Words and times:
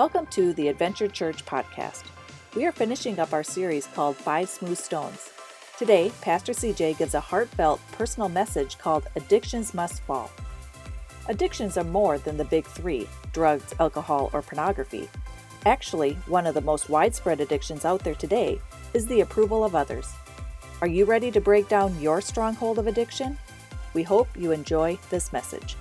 Welcome 0.00 0.28
to 0.28 0.54
the 0.54 0.68
Adventure 0.68 1.08
Church 1.08 1.44
podcast. 1.44 2.04
We 2.56 2.64
are 2.64 2.72
finishing 2.72 3.18
up 3.18 3.34
our 3.34 3.42
series 3.42 3.86
called 3.88 4.16
Five 4.16 4.48
Smooth 4.48 4.78
Stones. 4.78 5.28
Today, 5.76 6.10
Pastor 6.22 6.52
CJ 6.54 6.96
gives 6.96 7.12
a 7.12 7.20
heartfelt 7.20 7.82
personal 7.92 8.30
message 8.30 8.78
called 8.78 9.08
Addictions 9.14 9.74
Must 9.74 10.00
Fall. 10.04 10.30
Addictions 11.28 11.76
are 11.76 11.84
more 11.84 12.16
than 12.16 12.38
the 12.38 12.46
big 12.46 12.64
three 12.64 13.06
drugs, 13.34 13.74
alcohol, 13.78 14.30
or 14.32 14.40
pornography. 14.40 15.06
Actually, 15.66 16.14
one 16.26 16.46
of 16.46 16.54
the 16.54 16.62
most 16.62 16.88
widespread 16.88 17.42
addictions 17.42 17.84
out 17.84 18.02
there 18.02 18.14
today 18.14 18.58
is 18.94 19.04
the 19.04 19.20
approval 19.20 19.66
of 19.66 19.74
others. 19.74 20.14
Are 20.80 20.88
you 20.88 21.04
ready 21.04 21.30
to 21.30 21.42
break 21.42 21.68
down 21.68 22.00
your 22.00 22.22
stronghold 22.22 22.78
of 22.78 22.86
addiction? 22.86 23.36
We 23.92 24.04
hope 24.04 24.28
you 24.34 24.52
enjoy 24.52 24.98
this 25.10 25.30
message. 25.30 25.76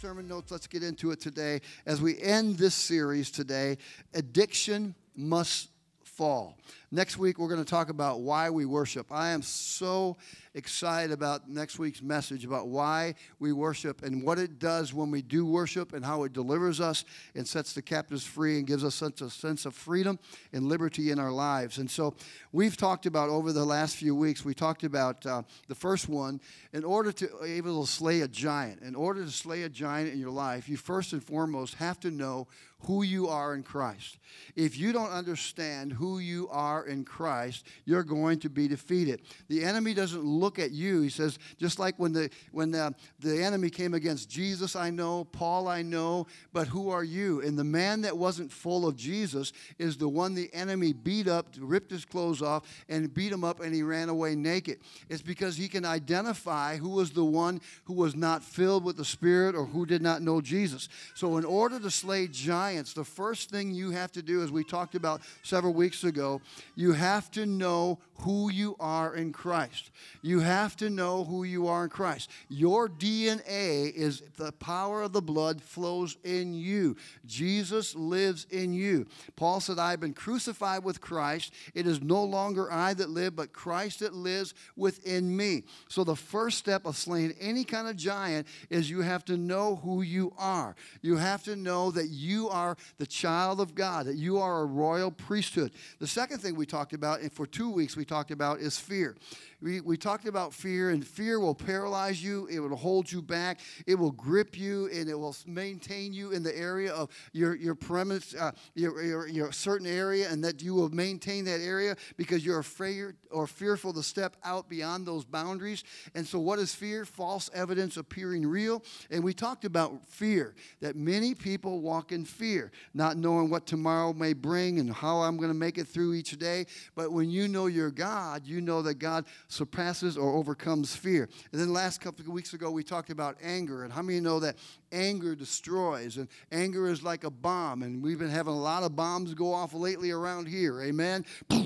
Sermon 0.00 0.28
notes. 0.28 0.52
Let's 0.52 0.68
get 0.68 0.84
into 0.84 1.10
it 1.10 1.20
today. 1.20 1.60
As 1.84 2.00
we 2.00 2.20
end 2.20 2.56
this 2.56 2.74
series 2.74 3.32
today, 3.32 3.78
addiction 4.14 4.94
must 5.16 5.70
fall. 6.04 6.56
Next 6.90 7.18
week, 7.18 7.38
we're 7.38 7.48
going 7.48 7.62
to 7.62 7.70
talk 7.70 7.90
about 7.90 8.20
why 8.20 8.48
we 8.48 8.64
worship. 8.64 9.08
I 9.12 9.28
am 9.28 9.42
so 9.42 10.16
excited 10.54 11.12
about 11.12 11.46
next 11.46 11.78
week's 11.78 12.00
message 12.00 12.46
about 12.46 12.68
why 12.68 13.14
we 13.38 13.52
worship 13.52 14.02
and 14.02 14.22
what 14.22 14.38
it 14.38 14.58
does 14.58 14.94
when 14.94 15.10
we 15.10 15.20
do 15.20 15.44
worship 15.44 15.92
and 15.92 16.02
how 16.02 16.24
it 16.24 16.32
delivers 16.32 16.80
us 16.80 17.04
and 17.34 17.46
sets 17.46 17.74
the 17.74 17.82
captives 17.82 18.24
free 18.24 18.56
and 18.56 18.66
gives 18.66 18.84
us 18.84 18.94
such 18.94 19.20
a 19.20 19.28
sense 19.28 19.66
of 19.66 19.74
freedom 19.74 20.18
and 20.54 20.64
liberty 20.64 21.10
in 21.10 21.18
our 21.18 21.30
lives. 21.30 21.76
And 21.76 21.90
so, 21.90 22.14
we've 22.52 22.78
talked 22.78 23.04
about 23.04 23.28
over 23.28 23.52
the 23.52 23.66
last 23.66 23.96
few 23.96 24.14
weeks, 24.14 24.42
we 24.42 24.54
talked 24.54 24.82
about 24.82 25.26
uh, 25.26 25.42
the 25.68 25.74
first 25.74 26.08
one 26.08 26.40
in 26.72 26.84
order 26.84 27.12
to 27.12 27.28
be 27.42 27.52
able 27.52 27.84
to 27.84 27.90
slay 27.90 28.22
a 28.22 28.28
giant, 28.28 28.80
in 28.80 28.94
order 28.94 29.22
to 29.26 29.30
slay 29.30 29.64
a 29.64 29.68
giant 29.68 30.10
in 30.10 30.18
your 30.18 30.30
life, 30.30 30.70
you 30.70 30.78
first 30.78 31.12
and 31.12 31.22
foremost 31.22 31.74
have 31.74 32.00
to 32.00 32.10
know 32.10 32.48
who 32.82 33.02
you 33.02 33.28
are 33.28 33.54
in 33.54 33.62
Christ. 33.62 34.18
If 34.54 34.78
you 34.78 34.92
don't 34.92 35.10
understand 35.10 35.92
who 35.92 36.20
you 36.20 36.48
are 36.50 36.77
in 36.86 37.04
Christ, 37.04 37.66
you're 37.84 38.02
going 38.02 38.38
to 38.40 38.48
be 38.48 38.68
defeated. 38.68 39.22
The 39.48 39.64
enemy 39.64 39.94
doesn't 39.94 40.24
look 40.24 40.58
at 40.58 40.70
you. 40.70 41.00
He 41.02 41.10
says, 41.10 41.38
just 41.58 41.78
like 41.78 41.98
when 41.98 42.12
the 42.12 42.30
when 42.52 42.70
the, 42.70 42.94
the 43.20 43.42
enemy 43.42 43.70
came 43.70 43.94
against 43.94 44.30
Jesus, 44.30 44.76
I 44.76 44.90
know, 44.90 45.24
Paul, 45.24 45.68
I 45.68 45.82
know, 45.82 46.26
but 46.52 46.68
who 46.68 46.90
are 46.90 47.04
you? 47.04 47.40
And 47.42 47.58
the 47.58 47.64
man 47.64 48.02
that 48.02 48.16
wasn't 48.16 48.52
full 48.52 48.86
of 48.86 48.96
Jesus 48.96 49.52
is 49.78 49.96
the 49.96 50.08
one 50.08 50.34
the 50.34 50.52
enemy 50.52 50.92
beat 50.92 51.28
up, 51.28 51.48
ripped 51.58 51.90
his 51.90 52.04
clothes 52.04 52.42
off, 52.42 52.64
and 52.88 53.12
beat 53.12 53.32
him 53.32 53.44
up, 53.44 53.60
and 53.60 53.74
he 53.74 53.82
ran 53.82 54.08
away 54.08 54.34
naked. 54.34 54.78
It's 55.08 55.22
because 55.22 55.56
he 55.56 55.68
can 55.68 55.84
identify 55.84 56.76
who 56.76 56.90
was 56.90 57.10
the 57.10 57.24
one 57.24 57.60
who 57.84 57.94
was 57.94 58.14
not 58.14 58.42
filled 58.42 58.84
with 58.84 58.96
the 58.96 59.04
Spirit 59.04 59.54
or 59.54 59.66
who 59.66 59.86
did 59.86 60.02
not 60.02 60.22
know 60.22 60.40
Jesus. 60.40 60.88
So, 61.14 61.36
in 61.36 61.44
order 61.44 61.78
to 61.80 61.90
slay 61.90 62.26
giants, 62.26 62.92
the 62.92 63.04
first 63.04 63.50
thing 63.50 63.72
you 63.72 63.90
have 63.90 64.12
to 64.12 64.22
do, 64.22 64.42
as 64.42 64.50
we 64.50 64.64
talked 64.64 64.94
about 64.94 65.22
several 65.42 65.74
weeks 65.74 66.04
ago, 66.04 66.40
you 66.78 66.92
have 66.92 67.28
to 67.32 67.44
know 67.44 67.98
who 68.20 68.50
you 68.50 68.76
are 68.78 69.16
in 69.16 69.32
Christ. 69.32 69.90
You 70.22 70.40
have 70.40 70.76
to 70.76 70.88
know 70.88 71.24
who 71.24 71.42
you 71.42 71.66
are 71.66 71.84
in 71.84 71.90
Christ. 71.90 72.30
Your 72.48 72.88
DNA 72.88 73.92
is 73.92 74.22
the 74.36 74.52
power 74.52 75.02
of 75.02 75.12
the 75.12 75.20
blood 75.20 75.60
flows 75.60 76.16
in 76.22 76.54
you. 76.54 76.96
Jesus 77.26 77.96
lives 77.96 78.46
in 78.50 78.72
you. 78.72 79.06
Paul 79.34 79.58
said, 79.58 79.80
I 79.80 79.90
have 79.90 80.00
been 80.00 80.14
crucified 80.14 80.84
with 80.84 81.00
Christ. 81.00 81.52
It 81.74 81.88
is 81.88 82.00
no 82.00 82.22
longer 82.22 82.70
I 82.72 82.94
that 82.94 83.10
live, 83.10 83.34
but 83.34 83.52
Christ 83.52 83.98
that 84.00 84.14
lives 84.14 84.54
within 84.76 85.36
me. 85.36 85.64
So 85.88 86.04
the 86.04 86.16
first 86.16 86.58
step 86.58 86.86
of 86.86 86.96
slaying 86.96 87.34
any 87.40 87.64
kind 87.64 87.88
of 87.88 87.96
giant 87.96 88.46
is 88.70 88.88
you 88.88 89.02
have 89.02 89.24
to 89.24 89.36
know 89.36 89.76
who 89.82 90.02
you 90.02 90.32
are. 90.38 90.76
You 91.02 91.16
have 91.16 91.42
to 91.44 91.56
know 91.56 91.90
that 91.90 92.08
you 92.08 92.48
are 92.48 92.76
the 92.98 93.06
child 93.06 93.60
of 93.60 93.74
God, 93.74 94.06
that 94.06 94.16
you 94.16 94.38
are 94.38 94.60
a 94.60 94.66
royal 94.66 95.10
priesthood. 95.10 95.72
The 95.98 96.06
second 96.06 96.38
thing 96.38 96.54
we 96.54 96.67
talked 96.68 96.92
about, 96.92 97.20
and 97.20 97.32
for 97.32 97.46
two 97.46 97.70
weeks 97.70 97.96
we 97.96 98.04
talked 98.04 98.30
about, 98.30 98.60
is 98.60 98.78
fear. 98.78 99.16
We, 99.60 99.80
we 99.80 99.96
talked 99.96 100.26
about 100.26 100.54
fear, 100.54 100.90
and 100.90 101.04
fear 101.04 101.40
will 101.40 101.54
paralyze 101.54 102.22
you, 102.22 102.46
it 102.46 102.60
will 102.60 102.76
hold 102.76 103.10
you 103.10 103.20
back, 103.20 103.58
it 103.86 103.96
will 103.96 104.12
grip 104.12 104.56
you, 104.56 104.88
and 104.92 105.08
it 105.08 105.18
will 105.18 105.34
maintain 105.46 106.12
you 106.12 106.30
in 106.30 106.44
the 106.44 106.56
area 106.56 106.92
of 106.92 107.10
your, 107.32 107.56
your 107.56 107.74
premise, 107.74 108.34
uh, 108.34 108.52
your, 108.74 109.02
your, 109.02 109.26
your 109.26 109.50
certain 109.50 109.86
area, 109.86 110.30
and 110.30 110.44
that 110.44 110.62
you 110.62 110.74
will 110.74 110.90
maintain 110.90 111.44
that 111.46 111.60
area 111.60 111.96
because 112.16 112.46
you're 112.46 112.60
afraid 112.60 113.14
or 113.32 113.46
fearful 113.46 113.92
to 113.92 114.02
step 114.02 114.36
out 114.44 114.68
beyond 114.68 115.06
those 115.06 115.24
boundaries. 115.24 115.82
And 116.14 116.26
so, 116.26 116.38
what 116.38 116.60
is 116.60 116.74
fear? 116.74 117.04
False 117.04 117.50
evidence 117.52 117.96
appearing 117.96 118.46
real. 118.46 118.84
And 119.10 119.24
we 119.24 119.34
talked 119.34 119.64
about 119.64 120.06
fear, 120.06 120.54
that 120.80 120.94
many 120.94 121.34
people 121.34 121.80
walk 121.80 122.12
in 122.12 122.24
fear, 122.24 122.70
not 122.94 123.16
knowing 123.16 123.50
what 123.50 123.66
tomorrow 123.66 124.12
may 124.12 124.34
bring 124.34 124.78
and 124.78 124.92
how 124.92 125.18
I'm 125.18 125.36
going 125.36 125.50
to 125.50 125.54
make 125.54 125.78
it 125.78 125.88
through 125.88 126.14
each 126.14 126.38
day. 126.38 126.66
But 126.94 127.12
when 127.12 127.28
you 127.28 127.48
know 127.48 127.66
your 127.66 127.90
God, 127.90 128.46
you 128.46 128.60
know 128.60 128.82
that 128.82 128.94
God 128.94 129.24
surpasses 129.48 130.16
or 130.16 130.36
overcomes 130.36 130.94
fear. 130.94 131.28
And 131.52 131.60
then 131.60 131.72
last 131.72 132.00
couple 132.00 132.24
of 132.24 132.28
weeks 132.28 132.52
ago, 132.52 132.70
we 132.70 132.82
talked 132.82 133.10
about 133.10 133.36
anger. 133.42 133.84
And 133.84 133.92
how 133.92 134.02
many 134.02 134.20
know 134.20 134.40
that 134.40 134.56
anger 134.92 135.34
destroys? 135.34 136.18
And 136.18 136.28
anger 136.52 136.88
is 136.88 137.02
like 137.02 137.24
a 137.24 137.30
bomb. 137.30 137.82
And 137.82 138.02
we've 138.02 138.18
been 138.18 138.30
having 138.30 138.52
a 138.52 138.60
lot 138.60 138.82
of 138.82 138.94
bombs 138.94 139.34
go 139.34 139.52
off 139.52 139.74
lately 139.74 140.10
around 140.10 140.46
here. 140.46 140.82
Amen. 140.82 141.24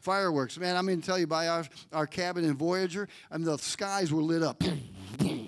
Fireworks. 0.00 0.58
Man, 0.58 0.76
I'm 0.76 0.86
going 0.86 1.00
to 1.00 1.06
tell 1.06 1.18
you, 1.18 1.26
by 1.26 1.48
our, 1.48 1.64
our 1.92 2.06
cabin 2.06 2.44
in 2.44 2.56
Voyager, 2.56 3.08
I 3.30 3.38
mean, 3.38 3.46
the 3.46 3.56
skies 3.58 4.12
were 4.12 4.22
lit 4.22 4.42
up 4.42 4.62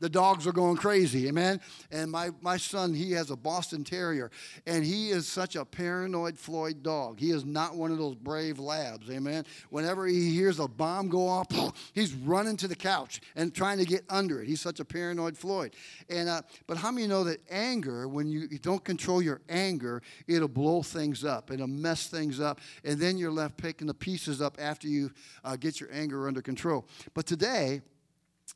the 0.00 0.08
dogs 0.08 0.46
are 0.46 0.52
going 0.52 0.76
crazy, 0.76 1.28
amen. 1.28 1.60
And 1.90 2.10
my, 2.10 2.30
my 2.40 2.56
son, 2.56 2.94
he 2.94 3.12
has 3.12 3.30
a 3.30 3.36
Boston 3.36 3.84
Terrier, 3.84 4.30
and 4.66 4.84
he 4.84 5.10
is 5.10 5.28
such 5.28 5.56
a 5.56 5.64
paranoid 5.64 6.38
Floyd 6.38 6.82
dog. 6.82 7.20
He 7.20 7.30
is 7.30 7.44
not 7.44 7.76
one 7.76 7.92
of 7.92 7.98
those 7.98 8.16
brave 8.16 8.58
labs, 8.58 9.08
amen. 9.10 9.44
Whenever 9.68 10.06
he 10.06 10.30
hears 10.34 10.58
a 10.58 10.66
bomb 10.66 11.08
go 11.08 11.28
off, 11.28 11.46
he's 11.94 12.14
running 12.14 12.56
to 12.58 12.68
the 12.68 12.76
couch 12.76 13.20
and 13.36 13.54
trying 13.54 13.78
to 13.78 13.84
get 13.84 14.04
under 14.08 14.40
it. 14.42 14.48
He's 14.48 14.60
such 14.60 14.80
a 14.80 14.84
paranoid 14.84 15.36
Floyd. 15.36 15.74
And 16.08 16.28
uh, 16.28 16.42
but 16.66 16.76
how 16.76 16.90
many 16.90 17.06
know 17.06 17.24
that 17.24 17.40
anger, 17.50 18.08
when 18.08 18.30
you 18.30 18.48
don't 18.58 18.82
control 18.84 19.22
your 19.22 19.40
anger, 19.48 20.02
it'll 20.26 20.48
blow 20.48 20.82
things 20.82 21.24
up, 21.24 21.50
it'll 21.50 21.66
mess 21.66 22.06
things 22.06 22.40
up, 22.40 22.60
and 22.84 22.98
then 22.98 23.18
you're 23.18 23.30
left 23.30 23.56
picking 23.56 23.86
the 23.86 23.94
pieces 23.94 24.40
up 24.40 24.56
after 24.58 24.88
you 24.88 25.10
uh, 25.44 25.56
get 25.56 25.80
your 25.80 25.90
anger 25.92 26.26
under 26.26 26.42
control. 26.42 26.86
But 27.14 27.26
today 27.26 27.82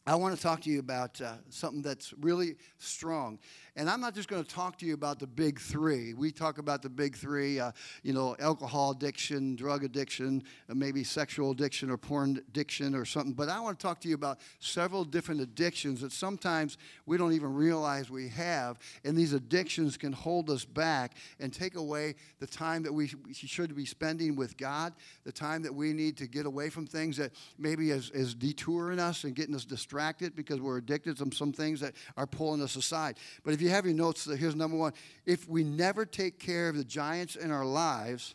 I 0.06 0.15
want 0.16 0.37
to 0.37 0.43
talk 0.43 0.60
to 0.62 0.71
you 0.71 0.81
about 0.81 1.21
uh, 1.21 1.34
something 1.49 1.82
that's 1.82 2.12
really 2.21 2.56
strong. 2.78 3.38
And 3.77 3.91
I'm 3.91 4.01
not 4.01 4.15
just 4.15 4.29
going 4.29 4.45
to 4.45 4.49
talk 4.49 4.79
to 4.79 4.87
you 4.87 4.95
about 4.95 5.19
the 5.19 5.27
big 5.27 5.59
three. 5.59 6.15
We 6.15 6.31
talk 6.31 6.59
about 6.59 6.81
the 6.81 6.89
big 6.89 7.17
three, 7.17 7.59
uh, 7.59 7.73
you 8.05 8.12
know, 8.12 8.37
alcohol 8.39 8.93
addiction, 8.93 9.57
drug 9.57 9.83
addiction, 9.83 10.45
uh, 10.71 10.75
maybe 10.75 11.03
sexual 11.03 11.51
addiction 11.51 11.91
or 11.91 11.97
porn 11.97 12.41
addiction 12.49 12.95
or 12.95 13.05
something. 13.05 13.33
But 13.33 13.49
I 13.49 13.59
want 13.59 13.81
to 13.81 13.83
talk 13.83 14.01
to 14.03 14.09
you 14.09 14.15
about 14.15 14.39
several 14.61 15.03
different 15.03 15.41
addictions 15.41 16.03
that 16.03 16.12
sometimes 16.12 16.79
we 17.05 17.17
don't 17.17 17.33
even 17.33 17.53
realize 17.53 18.11
we 18.11 18.29
have. 18.29 18.79
And 19.05 19.19
these 19.19 19.33
addictions 19.33 19.97
can 19.97 20.12
hold 20.12 20.51
us 20.51 20.65
back 20.65 21.17
and 21.41 21.53
take 21.53 21.75
away 21.75 22.15
the 22.39 22.47
time 22.47 22.85
that 22.85 22.93
we 22.93 23.11
should 23.33 23.75
be 23.75 23.87
spending 23.87 24.37
with 24.37 24.56
God, 24.56 24.93
the 25.25 25.33
time 25.33 25.62
that 25.62 25.75
we 25.75 25.93
need 25.93 26.17
to 26.19 26.29
get 26.29 26.47
away 26.47 26.71
from 26.71 26.87
things 26.87 27.17
that 27.17 27.33
maybe 27.59 27.91
is, 27.91 28.11
is 28.11 28.37
detouring 28.37 29.01
us 29.01 29.25
and 29.25 29.35
getting 29.35 29.56
us 29.56 29.65
distracted 29.65 30.37
because 30.37 30.61
we're 30.61 30.79
addicted 30.79 31.17
to 31.17 31.35
some 31.35 31.53
things 31.53 31.81
that 31.81 31.95
are 32.17 32.27
pulling 32.29 32.62
us 32.62 32.77
aside. 32.77 33.17
But 33.43 33.53
if 33.53 33.64
have 33.71 33.85
your 33.85 33.95
notes, 33.95 34.25
here's 34.25 34.57
number 34.57 34.77
one. 34.77 34.93
If 35.27 35.49
we 35.49 35.65
never 35.65 36.05
take 36.05 36.39
care 36.39 36.69
of 36.69 36.77
the 36.77 36.85
giants 36.85 37.37
in 37.37 37.51
our 37.51 37.67
lives, 37.67 38.35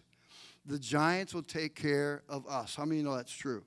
the 0.65 0.79
giants 0.79 1.33
will 1.33 1.43
take 1.43 1.75
care 1.75 2.23
of 2.29 2.47
us. 2.47 2.75
How 2.75 2.85
many 2.85 3.01
know 3.01 3.15
that's 3.15 3.31
true? 3.31 3.63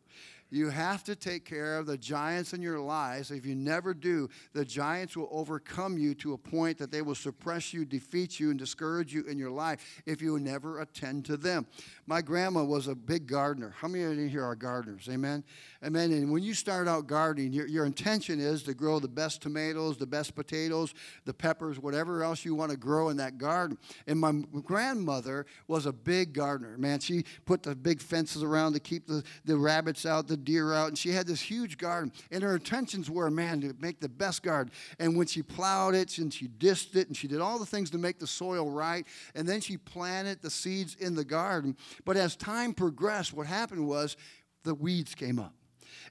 You 0.52 0.68
have 0.68 1.02
to 1.04 1.16
take 1.16 1.46
care 1.46 1.78
of 1.78 1.86
the 1.86 1.96
giants 1.96 2.52
in 2.52 2.60
your 2.60 2.78
lives. 2.78 3.30
If 3.30 3.46
you 3.46 3.54
never 3.54 3.94
do, 3.94 4.28
the 4.52 4.66
giants 4.66 5.16
will 5.16 5.30
overcome 5.32 5.96
you 5.96 6.14
to 6.16 6.34
a 6.34 6.38
point 6.38 6.76
that 6.76 6.92
they 6.92 7.00
will 7.00 7.14
suppress 7.14 7.72
you, 7.72 7.86
defeat 7.86 8.38
you, 8.38 8.50
and 8.50 8.58
discourage 8.58 9.14
you 9.14 9.24
in 9.24 9.38
your 9.38 9.50
life 9.50 10.02
if 10.04 10.20
you 10.20 10.38
never 10.38 10.80
attend 10.80 11.24
to 11.24 11.38
them. 11.38 11.66
My 12.06 12.20
grandma 12.20 12.64
was 12.64 12.88
a 12.88 12.96
big 12.96 13.28
gardener. 13.28 13.72
How 13.78 13.86
many 13.86 14.02
of 14.02 14.16
you 14.16 14.26
here 14.26 14.44
are 14.44 14.56
gardeners? 14.56 15.08
Amen. 15.08 15.44
Amen. 15.84 16.10
And 16.12 16.32
when 16.32 16.42
you 16.42 16.52
start 16.52 16.88
out 16.88 17.06
gardening, 17.06 17.52
your, 17.52 17.68
your 17.68 17.86
intention 17.86 18.40
is 18.40 18.64
to 18.64 18.74
grow 18.74 18.98
the 18.98 19.06
best 19.06 19.40
tomatoes, 19.40 19.96
the 19.96 20.06
best 20.06 20.34
potatoes, 20.34 20.94
the 21.26 21.32
peppers, 21.34 21.78
whatever 21.78 22.24
else 22.24 22.44
you 22.44 22.56
want 22.56 22.72
to 22.72 22.76
grow 22.76 23.10
in 23.10 23.16
that 23.18 23.38
garden. 23.38 23.78
And 24.08 24.18
my 24.18 24.32
grandmother 24.64 25.46
was 25.68 25.86
a 25.86 25.92
big 25.92 26.32
gardener. 26.32 26.76
Man, 26.76 26.98
she 26.98 27.24
put 27.44 27.62
the 27.62 27.76
big 27.76 28.00
fences 28.00 28.42
around 28.42 28.72
to 28.72 28.80
keep 28.80 29.06
the, 29.06 29.22
the 29.44 29.56
rabbits 29.56 30.04
out, 30.04 30.26
the 30.26 30.36
deer 30.36 30.72
out, 30.74 30.88
and 30.88 30.98
she 30.98 31.10
had 31.10 31.28
this 31.28 31.40
huge 31.40 31.78
garden. 31.78 32.12
And 32.32 32.42
her 32.42 32.54
intentions 32.56 33.08
were, 33.10 33.30
man, 33.30 33.60
to 33.60 33.76
make 33.78 34.00
the 34.00 34.08
best 34.08 34.42
garden. 34.42 34.72
And 34.98 35.16
when 35.16 35.28
she 35.28 35.42
plowed 35.42 35.94
it 35.94 36.18
and 36.18 36.34
she 36.34 36.48
dished 36.48 36.96
it 36.96 37.06
and 37.06 37.16
she 37.16 37.28
did 37.28 37.40
all 37.40 37.60
the 37.60 37.66
things 37.66 37.90
to 37.90 37.98
make 37.98 38.18
the 38.18 38.26
soil 38.26 38.68
right, 38.70 39.06
and 39.36 39.48
then 39.48 39.60
she 39.60 39.76
planted 39.76 40.42
the 40.42 40.50
seeds 40.50 40.96
in 40.96 41.14
the 41.14 41.24
garden. 41.24 41.76
But 42.04 42.16
as 42.16 42.36
time 42.36 42.74
progressed, 42.74 43.32
what 43.32 43.46
happened 43.46 43.86
was 43.86 44.16
the 44.64 44.74
weeds 44.74 45.14
came 45.14 45.38
up. 45.38 45.54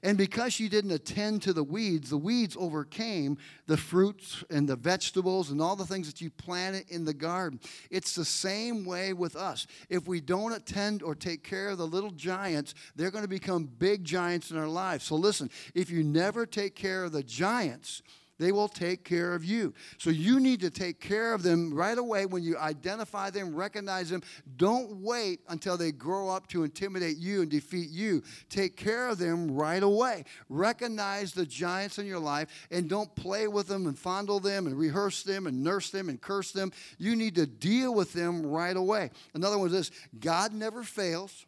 And 0.02 0.18
because 0.18 0.52
she 0.52 0.68
didn't 0.68 0.90
attend 0.90 1.42
to 1.42 1.52
the 1.52 1.62
weeds, 1.62 2.10
the 2.10 2.16
weeds 2.16 2.56
overcame 2.58 3.38
the 3.66 3.76
fruits 3.76 4.42
and 4.50 4.68
the 4.68 4.76
vegetables 4.76 5.50
and 5.50 5.60
all 5.60 5.76
the 5.76 5.86
things 5.86 6.08
that 6.08 6.20
you 6.20 6.30
planted 6.30 6.86
in 6.88 7.04
the 7.04 7.14
garden. 7.14 7.60
It's 7.90 8.14
the 8.14 8.24
same 8.24 8.84
way 8.84 9.12
with 9.12 9.36
us. 9.36 9.66
If 9.88 10.08
we 10.08 10.20
don't 10.20 10.52
attend 10.52 11.02
or 11.02 11.14
take 11.14 11.44
care 11.44 11.68
of 11.68 11.78
the 11.78 11.86
little 11.86 12.10
giants, 12.10 12.74
they're 12.96 13.10
going 13.10 13.24
to 13.24 13.28
become 13.28 13.64
big 13.64 14.04
giants 14.04 14.50
in 14.50 14.56
our 14.56 14.68
lives. 14.68 15.04
So 15.04 15.14
listen, 15.14 15.50
if 15.74 15.90
you 15.90 16.02
never 16.02 16.46
take 16.46 16.74
care 16.74 17.04
of 17.04 17.12
the 17.12 17.22
giants, 17.22 18.02
they 18.38 18.52
will 18.52 18.68
take 18.68 19.04
care 19.04 19.34
of 19.34 19.44
you. 19.44 19.74
So 19.98 20.10
you 20.10 20.40
need 20.40 20.60
to 20.60 20.70
take 20.70 21.00
care 21.00 21.34
of 21.34 21.42
them 21.42 21.72
right 21.72 21.96
away 21.96 22.26
when 22.26 22.42
you 22.42 22.56
identify 22.58 23.30
them, 23.30 23.54
recognize 23.54 24.10
them. 24.10 24.22
Don't 24.56 24.96
wait 24.96 25.40
until 25.48 25.76
they 25.76 25.92
grow 25.92 26.28
up 26.28 26.48
to 26.48 26.64
intimidate 26.64 27.18
you 27.18 27.42
and 27.42 27.50
defeat 27.50 27.90
you. 27.90 28.22
Take 28.48 28.76
care 28.76 29.08
of 29.08 29.18
them 29.18 29.50
right 29.50 29.82
away. 29.82 30.24
Recognize 30.48 31.32
the 31.32 31.46
giants 31.46 31.98
in 31.98 32.06
your 32.06 32.18
life 32.18 32.48
and 32.70 32.88
don't 32.88 33.14
play 33.14 33.48
with 33.48 33.68
them 33.68 33.86
and 33.86 33.98
fondle 33.98 34.40
them 34.40 34.66
and 34.66 34.76
rehearse 34.76 35.22
them 35.22 35.46
and 35.46 35.62
nurse 35.62 35.90
them 35.90 36.08
and 36.08 36.20
curse 36.20 36.52
them. 36.52 36.72
You 36.98 37.16
need 37.16 37.34
to 37.36 37.46
deal 37.46 37.94
with 37.94 38.12
them 38.12 38.44
right 38.44 38.76
away. 38.76 39.10
Another 39.34 39.58
one 39.58 39.68
is 39.68 39.72
this 39.72 39.90
God 40.18 40.52
never 40.52 40.82
fails. 40.82 41.46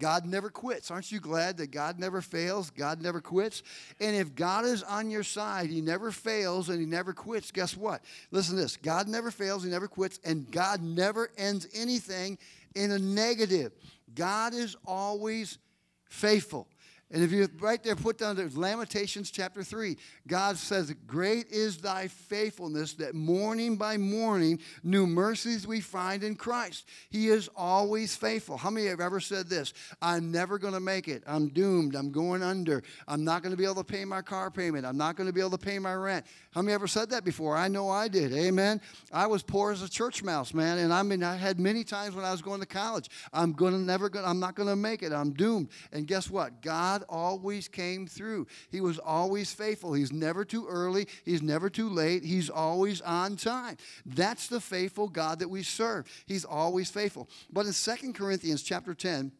God 0.00 0.26
never 0.26 0.50
quits. 0.50 0.90
Aren't 0.90 1.12
you 1.12 1.20
glad 1.20 1.58
that 1.58 1.70
God 1.70 2.00
never 2.00 2.20
fails? 2.20 2.70
God 2.70 3.00
never 3.00 3.20
quits. 3.20 3.62
And 4.00 4.16
if 4.16 4.34
God 4.34 4.64
is 4.64 4.82
on 4.82 5.10
your 5.10 5.22
side, 5.22 5.70
He 5.70 5.80
never 5.80 6.10
fails 6.10 6.68
and 6.68 6.80
He 6.80 6.86
never 6.86 7.12
quits. 7.12 7.52
Guess 7.52 7.76
what? 7.76 8.02
Listen 8.32 8.56
to 8.56 8.62
this 8.62 8.76
God 8.76 9.06
never 9.06 9.30
fails, 9.30 9.62
He 9.62 9.70
never 9.70 9.86
quits, 9.86 10.18
and 10.24 10.50
God 10.50 10.82
never 10.82 11.30
ends 11.36 11.68
anything 11.72 12.38
in 12.74 12.90
a 12.90 12.98
negative. 12.98 13.72
God 14.14 14.54
is 14.54 14.76
always 14.84 15.58
faithful. 16.08 16.66
And 17.12 17.24
if 17.24 17.32
you 17.32 17.48
right 17.58 17.82
there 17.82 17.96
put 17.96 18.18
down 18.18 18.36
there's 18.36 18.56
Lamentations 18.56 19.32
chapter 19.32 19.64
3, 19.64 19.96
God 20.28 20.56
says, 20.56 20.94
Great 21.08 21.48
is 21.50 21.78
thy 21.78 22.06
faithfulness 22.06 22.94
that 22.94 23.16
morning 23.16 23.76
by 23.76 23.96
morning 23.96 24.60
new 24.84 25.08
mercies 25.08 25.66
we 25.66 25.80
find 25.80 26.22
in 26.22 26.36
Christ. 26.36 26.86
He 27.10 27.26
is 27.26 27.50
always 27.56 28.14
faithful. 28.14 28.56
How 28.56 28.70
many 28.70 28.86
have 28.86 29.00
ever 29.00 29.18
said 29.18 29.48
this? 29.48 29.72
I'm 30.00 30.30
never 30.30 30.56
going 30.56 30.74
to 30.74 30.80
make 30.80 31.08
it. 31.08 31.24
I'm 31.26 31.48
doomed. 31.48 31.96
I'm 31.96 32.12
going 32.12 32.44
under. 32.44 32.82
I'm 33.08 33.24
not 33.24 33.42
going 33.42 33.50
to 33.50 33.56
be 33.56 33.64
able 33.64 33.74
to 33.76 33.84
pay 33.84 34.04
my 34.04 34.22
car 34.22 34.48
payment. 34.48 34.86
I'm 34.86 34.96
not 34.96 35.16
going 35.16 35.26
to 35.26 35.32
be 35.32 35.40
able 35.40 35.50
to 35.50 35.58
pay 35.58 35.80
my 35.80 35.94
rent. 35.94 36.24
How 36.52 36.62
many 36.62 36.74
ever 36.74 36.86
said 36.86 37.10
that 37.10 37.24
before? 37.24 37.56
I 37.56 37.66
know 37.66 37.90
I 37.90 38.06
did. 38.06 38.32
Amen. 38.32 38.80
I 39.12 39.26
was 39.26 39.42
poor 39.42 39.72
as 39.72 39.82
a 39.82 39.88
church 39.88 40.22
mouse, 40.22 40.54
man. 40.54 40.78
And 40.78 40.92
I 40.92 41.02
mean 41.02 41.24
I 41.24 41.36
had 41.36 41.58
many 41.58 41.82
times 41.82 42.14
when 42.14 42.24
I 42.24 42.30
was 42.30 42.42
going 42.42 42.60
to 42.60 42.66
college. 42.66 43.08
I'm 43.32 43.52
gonna 43.52 43.78
never 43.78 44.08
gonna, 44.08 44.28
I'm 44.28 44.40
not 44.40 44.54
gonna 44.54 44.76
make 44.76 45.02
it. 45.02 45.12
I'm 45.12 45.32
doomed. 45.32 45.70
And 45.92 46.06
guess 46.06 46.30
what? 46.30 46.60
God 46.62 46.99
God 47.00 47.06
always 47.08 47.68
came 47.68 48.06
through. 48.06 48.46
He 48.70 48.80
was 48.80 48.98
always 48.98 49.52
faithful. 49.52 49.92
He's 49.92 50.12
never 50.12 50.44
too 50.44 50.66
early, 50.68 51.06
He's 51.24 51.42
never 51.42 51.70
too 51.70 51.88
late. 51.88 52.24
He's 52.24 52.50
always 52.50 53.00
on 53.00 53.36
time. 53.36 53.76
That's 54.04 54.48
the 54.48 54.60
faithful 54.60 55.08
God 55.08 55.38
that 55.38 55.48
we 55.48 55.62
serve. 55.62 56.06
He's 56.26 56.44
always 56.44 56.90
faithful. 56.90 57.28
But 57.52 57.66
in 57.66 57.72
Second 57.72 58.14
Corinthians 58.14 58.62
chapter 58.62 58.94
10, 58.94 59.32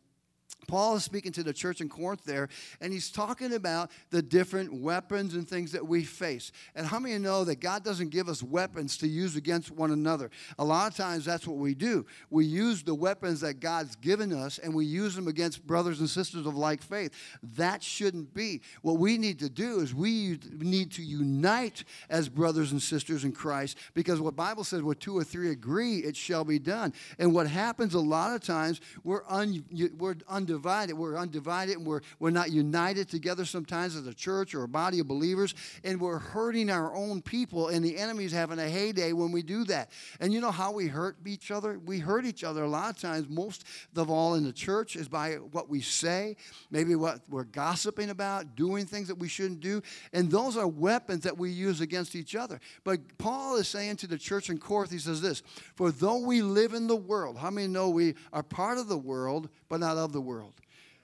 Paul 0.67 0.97
is 0.97 1.05
speaking 1.05 1.33
to 1.33 1.43
the 1.43 1.53
church 1.53 1.81
in 1.81 1.89
Corinth 1.89 2.25
there, 2.25 2.49
and 2.81 2.93
he's 2.93 3.11
talking 3.11 3.55
about 3.55 3.91
the 4.11 4.23
different 4.23 4.73
weapons 4.73 5.35
and 5.35 5.49
things 5.49 5.73
that 5.73 5.87
we 5.87 6.05
face. 6.05 6.53
And 6.75 6.87
how 6.87 6.99
many 6.99 7.19
know 7.19 7.45
that 7.45 7.61
God 7.61 7.85
doesn't 7.85 8.11
give 8.11 8.29
us 8.29 8.43
weapons 8.43 8.97
to 8.99 9.09
use 9.09 9.37
against 9.37 9.71
one 9.71 9.91
another? 9.91 10.31
A 10.59 10.65
lot 10.65 10.91
of 10.91 10.97
times 10.97 11.25
that's 11.25 11.47
what 11.47 11.57
we 11.57 11.75
do. 11.75 12.07
We 12.31 12.45
use 12.45 12.83
the 12.83 12.95
weapons 12.95 13.41
that 13.41 13.61
God's 13.61 13.97
given 13.97 14.33
us 14.33 14.59
and 14.59 14.75
we 14.75 14.85
use 14.85 15.15
them 15.15 15.29
against 15.29 15.67
brothers 15.67 16.01
and 16.01 16.09
sisters 16.09 16.47
of 16.47 16.57
like 16.57 16.83
faith. 16.83 17.13
That 17.57 17.83
shouldn't 17.83 18.35
be. 18.35 18.63
What 18.83 18.99
we 18.99 19.19
need 19.19 19.39
to 19.41 19.49
do 19.49 19.81
is 19.81 19.95
we 19.95 20.39
need 20.59 20.93
to 20.93 21.03
unite 21.03 21.85
as 22.09 22.29
brothers 22.29 22.73
and 22.73 22.83
sisters 22.83 23.25
in 23.25 23.33
Christ 23.33 23.77
because 23.95 24.21
what 24.21 24.37
Bible 24.37 24.65
says, 24.65 24.83
where 24.83 24.95
two 24.95 25.17
or 25.17 25.25
three 25.25 25.51
agree, 25.51 25.99
it 25.99 26.17
shall 26.17 26.45
be 26.45 26.59
done. 26.59 26.93
And 27.19 27.35
what 27.35 27.47
happens 27.47 27.95
a 27.95 28.01
lot 28.01 28.35
of 28.35 28.43
times, 28.43 28.81
we're, 29.05 29.23
un, 29.29 29.65
we're 29.99 30.17
undivided. 30.51 30.97
We're 30.97 31.17
undivided 31.17 31.77
and 31.77 31.87
we're, 31.87 32.01
we're 32.19 32.31
not 32.31 32.51
united 32.51 33.09
together 33.09 33.45
sometimes 33.45 33.97
as 33.97 34.07
a 34.07 34.15
church 34.15 34.55
or 34.55 34.65
a 34.65 34.69
body 34.69 34.99
of 35.01 35.09
believers, 35.09 35.55
and 35.85 36.01
we're 36.01 36.19
hurting 36.19 36.71
our 36.71 36.95
own 36.95 37.23
people, 37.23 37.69
and 37.69 37.85
the 37.85 37.97
enemy's 37.97 38.33
having 38.33 38.59
a 38.59 38.69
heyday 38.69 39.13
when 39.13 39.33
we 39.33 39.43
do 39.43 39.65
that. 39.65 39.91
And 40.19 40.33
you 40.33 40.41
know 40.41 40.51
how 40.51 40.73
we 40.73 40.89
hurt 40.89 41.17
each 41.25 41.51
other? 41.51 41.79
We 41.79 41.99
hurt 41.99 42.25
each 42.25 42.45
other 42.45 42.65
a 42.65 42.69
lot 42.69 42.91
of 42.91 43.01
times, 43.01 43.29
most 43.29 43.65
of 43.97 44.11
all 44.11 44.35
in 44.35 44.45
the 44.45 44.53
church, 44.53 44.97
is 44.97 45.09
by 45.09 45.35
what 45.35 45.69
we 45.69 45.81
say, 45.81 46.37
maybe 46.71 46.95
what 46.95 47.21
we're 47.29 47.45
gossiping 47.45 48.11
about, 48.11 48.57
doing 48.57 48.87
things 48.87 49.09
that 49.09 49.19
we 49.19 49.29
shouldn't 49.29 49.61
do. 49.61 49.83
And 50.13 50.31
those 50.31 50.57
are 50.57 50.67
weapons 50.67 51.25
that 51.25 51.37
we 51.37 51.51
use 51.51 51.81
against 51.81 52.15
each 52.15 52.35
other. 52.35 52.61
But 52.85 53.01
Paul 53.19 53.57
is 53.57 53.69
saying 53.69 53.97
to 53.97 54.07
the 54.07 54.19
church 54.19 54.51
in 54.51 54.59
Corinth, 54.59 54.91
he 54.91 54.99
says 54.99 55.21
this 55.21 55.43
For 55.77 55.93
though 55.93 56.19
we 56.19 56.43
live 56.43 56.75
in 56.75 56.87
the 56.87 56.97
world, 56.97 57.39
how 57.39 57.51
many 57.51 57.69
know 57.69 57.91
we 57.91 58.15
are 58.33 58.43
part 58.43 58.79
of 58.79 58.89
the 58.89 58.99
world, 58.99 59.49
but 59.71 59.81
not 59.81 59.97
of 59.97 60.13
the 60.13 60.21
world? 60.21 60.53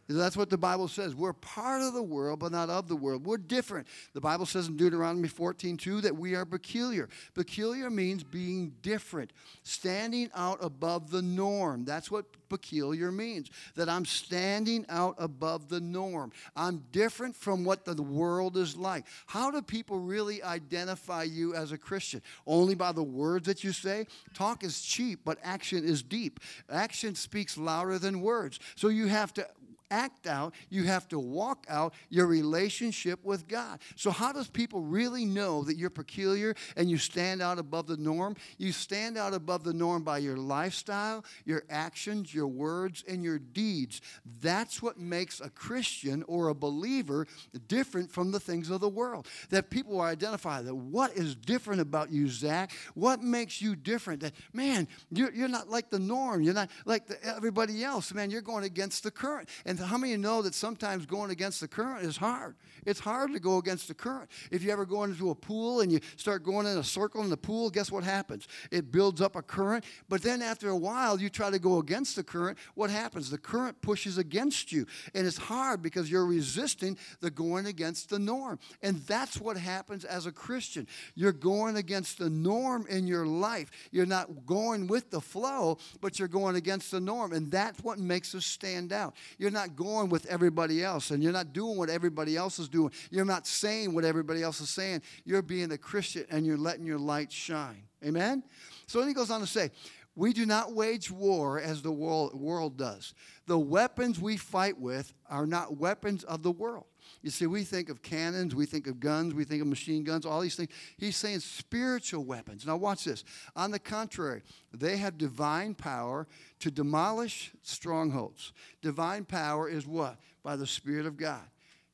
That's 0.08 0.36
what 0.36 0.50
the 0.50 0.58
Bible 0.58 0.88
says. 0.88 1.14
We're 1.14 1.32
part 1.32 1.82
of 1.82 1.92
the 1.92 2.02
world, 2.02 2.38
but 2.38 2.52
not 2.52 2.70
of 2.70 2.88
the 2.88 2.96
world. 2.96 3.26
We're 3.26 3.38
different. 3.38 3.88
The 4.12 4.20
Bible 4.20 4.46
says 4.46 4.68
in 4.68 4.76
Deuteronomy 4.76 5.28
14, 5.28 5.76
2, 5.76 6.02
that 6.02 6.16
we 6.16 6.34
are 6.34 6.44
peculiar. 6.44 7.08
Peculiar 7.34 7.90
means 7.90 8.22
being 8.22 8.72
different, 8.82 9.32
standing 9.64 10.30
out 10.34 10.58
above 10.60 11.10
the 11.10 11.22
norm. 11.22 11.84
That's 11.84 12.10
what 12.10 12.26
peculiar 12.48 13.10
means. 13.10 13.50
That 13.74 13.88
I'm 13.88 14.04
standing 14.04 14.86
out 14.88 15.16
above 15.18 15.68
the 15.68 15.80
norm. 15.80 16.32
I'm 16.54 16.84
different 16.92 17.34
from 17.34 17.64
what 17.64 17.84
the 17.84 18.00
world 18.00 18.56
is 18.56 18.76
like. 18.76 19.06
How 19.26 19.50
do 19.50 19.60
people 19.60 19.98
really 19.98 20.42
identify 20.42 21.24
you 21.24 21.54
as 21.54 21.72
a 21.72 21.78
Christian? 21.78 22.22
Only 22.46 22.74
by 22.74 22.92
the 22.92 23.02
words 23.02 23.46
that 23.46 23.64
you 23.64 23.72
say? 23.72 24.06
Talk 24.34 24.62
is 24.62 24.80
cheap, 24.80 25.20
but 25.24 25.38
action 25.42 25.84
is 25.84 26.02
deep. 26.02 26.40
Action 26.70 27.14
speaks 27.14 27.58
louder 27.58 27.98
than 27.98 28.20
words. 28.20 28.60
So 28.76 28.88
you 28.88 29.06
have 29.06 29.34
to 29.34 29.46
act 29.90 30.26
out, 30.26 30.54
you 30.68 30.84
have 30.84 31.08
to 31.08 31.18
walk 31.18 31.66
out 31.68 31.94
your 32.08 32.26
relationship 32.26 33.24
with 33.24 33.48
God. 33.48 33.80
So, 33.94 34.10
how 34.10 34.32
does 34.32 34.48
people 34.48 34.80
really 34.80 35.24
know 35.24 35.64
that 35.64 35.76
you're 35.76 35.90
peculiar 35.90 36.54
and 36.76 36.90
you 36.90 36.98
stand 36.98 37.42
out 37.42 37.58
above 37.58 37.86
the 37.86 37.96
norm? 37.96 38.36
You 38.58 38.72
stand 38.72 39.16
out 39.16 39.34
above 39.34 39.64
the 39.64 39.72
norm 39.72 40.02
by 40.02 40.18
your 40.18 40.36
lifestyle, 40.36 41.24
your 41.44 41.64
actions, 41.70 42.34
your 42.34 42.48
words, 42.48 43.04
and 43.08 43.22
your 43.22 43.38
deeds. 43.38 44.00
That's 44.40 44.82
what 44.82 44.98
makes 44.98 45.40
a 45.40 45.50
Christian 45.50 46.24
or 46.26 46.48
a 46.48 46.54
believer 46.54 47.26
different 47.68 48.10
from 48.10 48.32
the 48.32 48.40
things 48.40 48.70
of 48.70 48.80
the 48.80 48.88
world. 48.88 49.26
That 49.50 49.70
people 49.70 49.94
will 49.94 50.00
identify 50.02 50.62
that 50.62 50.74
what 50.74 51.16
is 51.16 51.34
different 51.34 51.80
about 51.80 52.10
you, 52.10 52.28
Zach? 52.28 52.72
What 52.94 53.22
makes 53.22 53.60
you 53.60 53.76
different? 53.76 54.20
That, 54.20 54.32
man, 54.52 54.88
you're, 55.10 55.32
you're 55.32 55.48
not 55.48 55.68
like 55.68 55.90
the 55.90 55.98
norm. 55.98 56.42
You're 56.42 56.54
not 56.54 56.70
like 56.84 57.02
everybody 57.22 57.84
else. 57.84 58.12
Man, 58.12 58.30
you're 58.30 58.42
going 58.42 58.64
against 58.64 59.02
the 59.02 59.10
current. 59.10 59.48
And 59.64 59.75
and 59.78 59.86
how 59.86 59.98
many 59.98 60.16
know 60.16 60.42
that 60.42 60.54
sometimes 60.54 61.06
going 61.06 61.30
against 61.30 61.60
the 61.60 61.68
current 61.68 62.04
is 62.04 62.16
hard? 62.16 62.56
It's 62.86 63.00
hard 63.00 63.32
to 63.32 63.40
go 63.40 63.58
against 63.58 63.88
the 63.88 63.94
current. 63.94 64.30
If 64.50 64.62
you 64.62 64.70
ever 64.70 64.86
go 64.86 65.02
into 65.02 65.30
a 65.30 65.34
pool 65.34 65.80
and 65.80 65.90
you 65.90 66.00
start 66.16 66.44
going 66.44 66.66
in 66.66 66.78
a 66.78 66.84
circle 66.84 67.22
in 67.22 67.30
the 67.30 67.36
pool, 67.36 67.68
guess 67.68 67.90
what 67.90 68.04
happens? 68.04 68.46
It 68.70 68.92
builds 68.92 69.20
up 69.20 69.34
a 69.34 69.42
current. 69.42 69.84
But 70.08 70.22
then 70.22 70.40
after 70.40 70.70
a 70.70 70.76
while, 70.76 71.20
you 71.20 71.28
try 71.28 71.50
to 71.50 71.58
go 71.58 71.78
against 71.78 72.14
the 72.16 72.22
current. 72.22 72.58
What 72.74 72.90
happens? 72.90 73.28
The 73.28 73.38
current 73.38 73.80
pushes 73.82 74.18
against 74.18 74.70
you. 74.70 74.86
And 75.14 75.26
it's 75.26 75.36
hard 75.36 75.82
because 75.82 76.10
you're 76.10 76.26
resisting 76.26 76.96
the 77.20 77.30
going 77.30 77.66
against 77.66 78.08
the 78.08 78.18
norm. 78.18 78.58
And 78.82 78.96
that's 79.02 79.40
what 79.40 79.56
happens 79.56 80.04
as 80.04 80.26
a 80.26 80.32
Christian. 80.32 80.86
You're 81.14 81.32
going 81.32 81.76
against 81.76 82.18
the 82.18 82.30
norm 82.30 82.86
in 82.88 83.06
your 83.06 83.26
life. 83.26 83.70
You're 83.90 84.06
not 84.06 84.46
going 84.46 84.86
with 84.86 85.10
the 85.10 85.20
flow, 85.20 85.78
but 86.00 86.18
you're 86.18 86.28
going 86.28 86.54
against 86.54 86.92
the 86.92 87.00
norm. 87.00 87.32
And 87.32 87.50
that's 87.50 87.82
what 87.82 87.98
makes 87.98 88.34
us 88.34 88.46
stand 88.46 88.92
out. 88.92 89.16
You're 89.38 89.50
not 89.50 89.65
not 89.66 89.76
going 89.76 90.08
with 90.08 90.26
everybody 90.26 90.82
else 90.82 91.10
and 91.10 91.22
you're 91.22 91.32
not 91.32 91.52
doing 91.52 91.76
what 91.76 91.90
everybody 91.90 92.36
else 92.36 92.58
is 92.58 92.68
doing. 92.68 92.92
You're 93.10 93.24
not 93.24 93.46
saying 93.46 93.94
what 93.94 94.04
everybody 94.04 94.42
else 94.42 94.60
is 94.60 94.68
saying. 94.68 95.02
You're 95.24 95.42
being 95.42 95.72
a 95.72 95.78
Christian 95.78 96.24
and 96.30 96.46
you're 96.46 96.56
letting 96.56 96.86
your 96.86 96.98
light 96.98 97.32
shine. 97.32 97.82
Amen? 98.04 98.42
So 98.86 98.98
then 98.98 99.08
he 99.08 99.14
goes 99.14 99.30
on 99.30 99.40
to 99.40 99.46
say, 99.46 99.70
we 100.14 100.32
do 100.32 100.46
not 100.46 100.72
wage 100.72 101.10
war 101.10 101.60
as 101.60 101.82
the 101.82 101.92
world, 101.92 102.34
world 102.34 102.76
does. 102.76 103.12
The 103.46 103.58
weapons 103.58 104.18
we 104.18 104.36
fight 104.36 104.78
with 104.78 105.12
are 105.28 105.46
not 105.46 105.76
weapons 105.76 106.24
of 106.24 106.42
the 106.42 106.52
world. 106.52 106.86
You 107.22 107.30
see, 107.30 107.46
we 107.46 107.64
think 107.64 107.88
of 107.88 108.02
cannons, 108.02 108.54
we 108.54 108.66
think 108.66 108.86
of 108.86 109.00
guns, 109.00 109.34
we 109.34 109.44
think 109.44 109.62
of 109.62 109.68
machine 109.68 110.04
guns, 110.04 110.26
all 110.26 110.40
these 110.40 110.56
things. 110.56 110.70
He's 110.96 111.16
saying 111.16 111.40
spiritual 111.40 112.24
weapons. 112.24 112.66
Now, 112.66 112.76
watch 112.76 113.04
this. 113.04 113.24
On 113.54 113.70
the 113.70 113.78
contrary, 113.78 114.42
they 114.72 114.96
have 114.96 115.18
divine 115.18 115.74
power 115.74 116.26
to 116.60 116.70
demolish 116.70 117.52
strongholds. 117.62 118.52
Divine 118.82 119.24
power 119.24 119.68
is 119.68 119.86
what? 119.86 120.18
By 120.42 120.56
the 120.56 120.66
Spirit 120.66 121.06
of 121.06 121.16
God. 121.16 121.42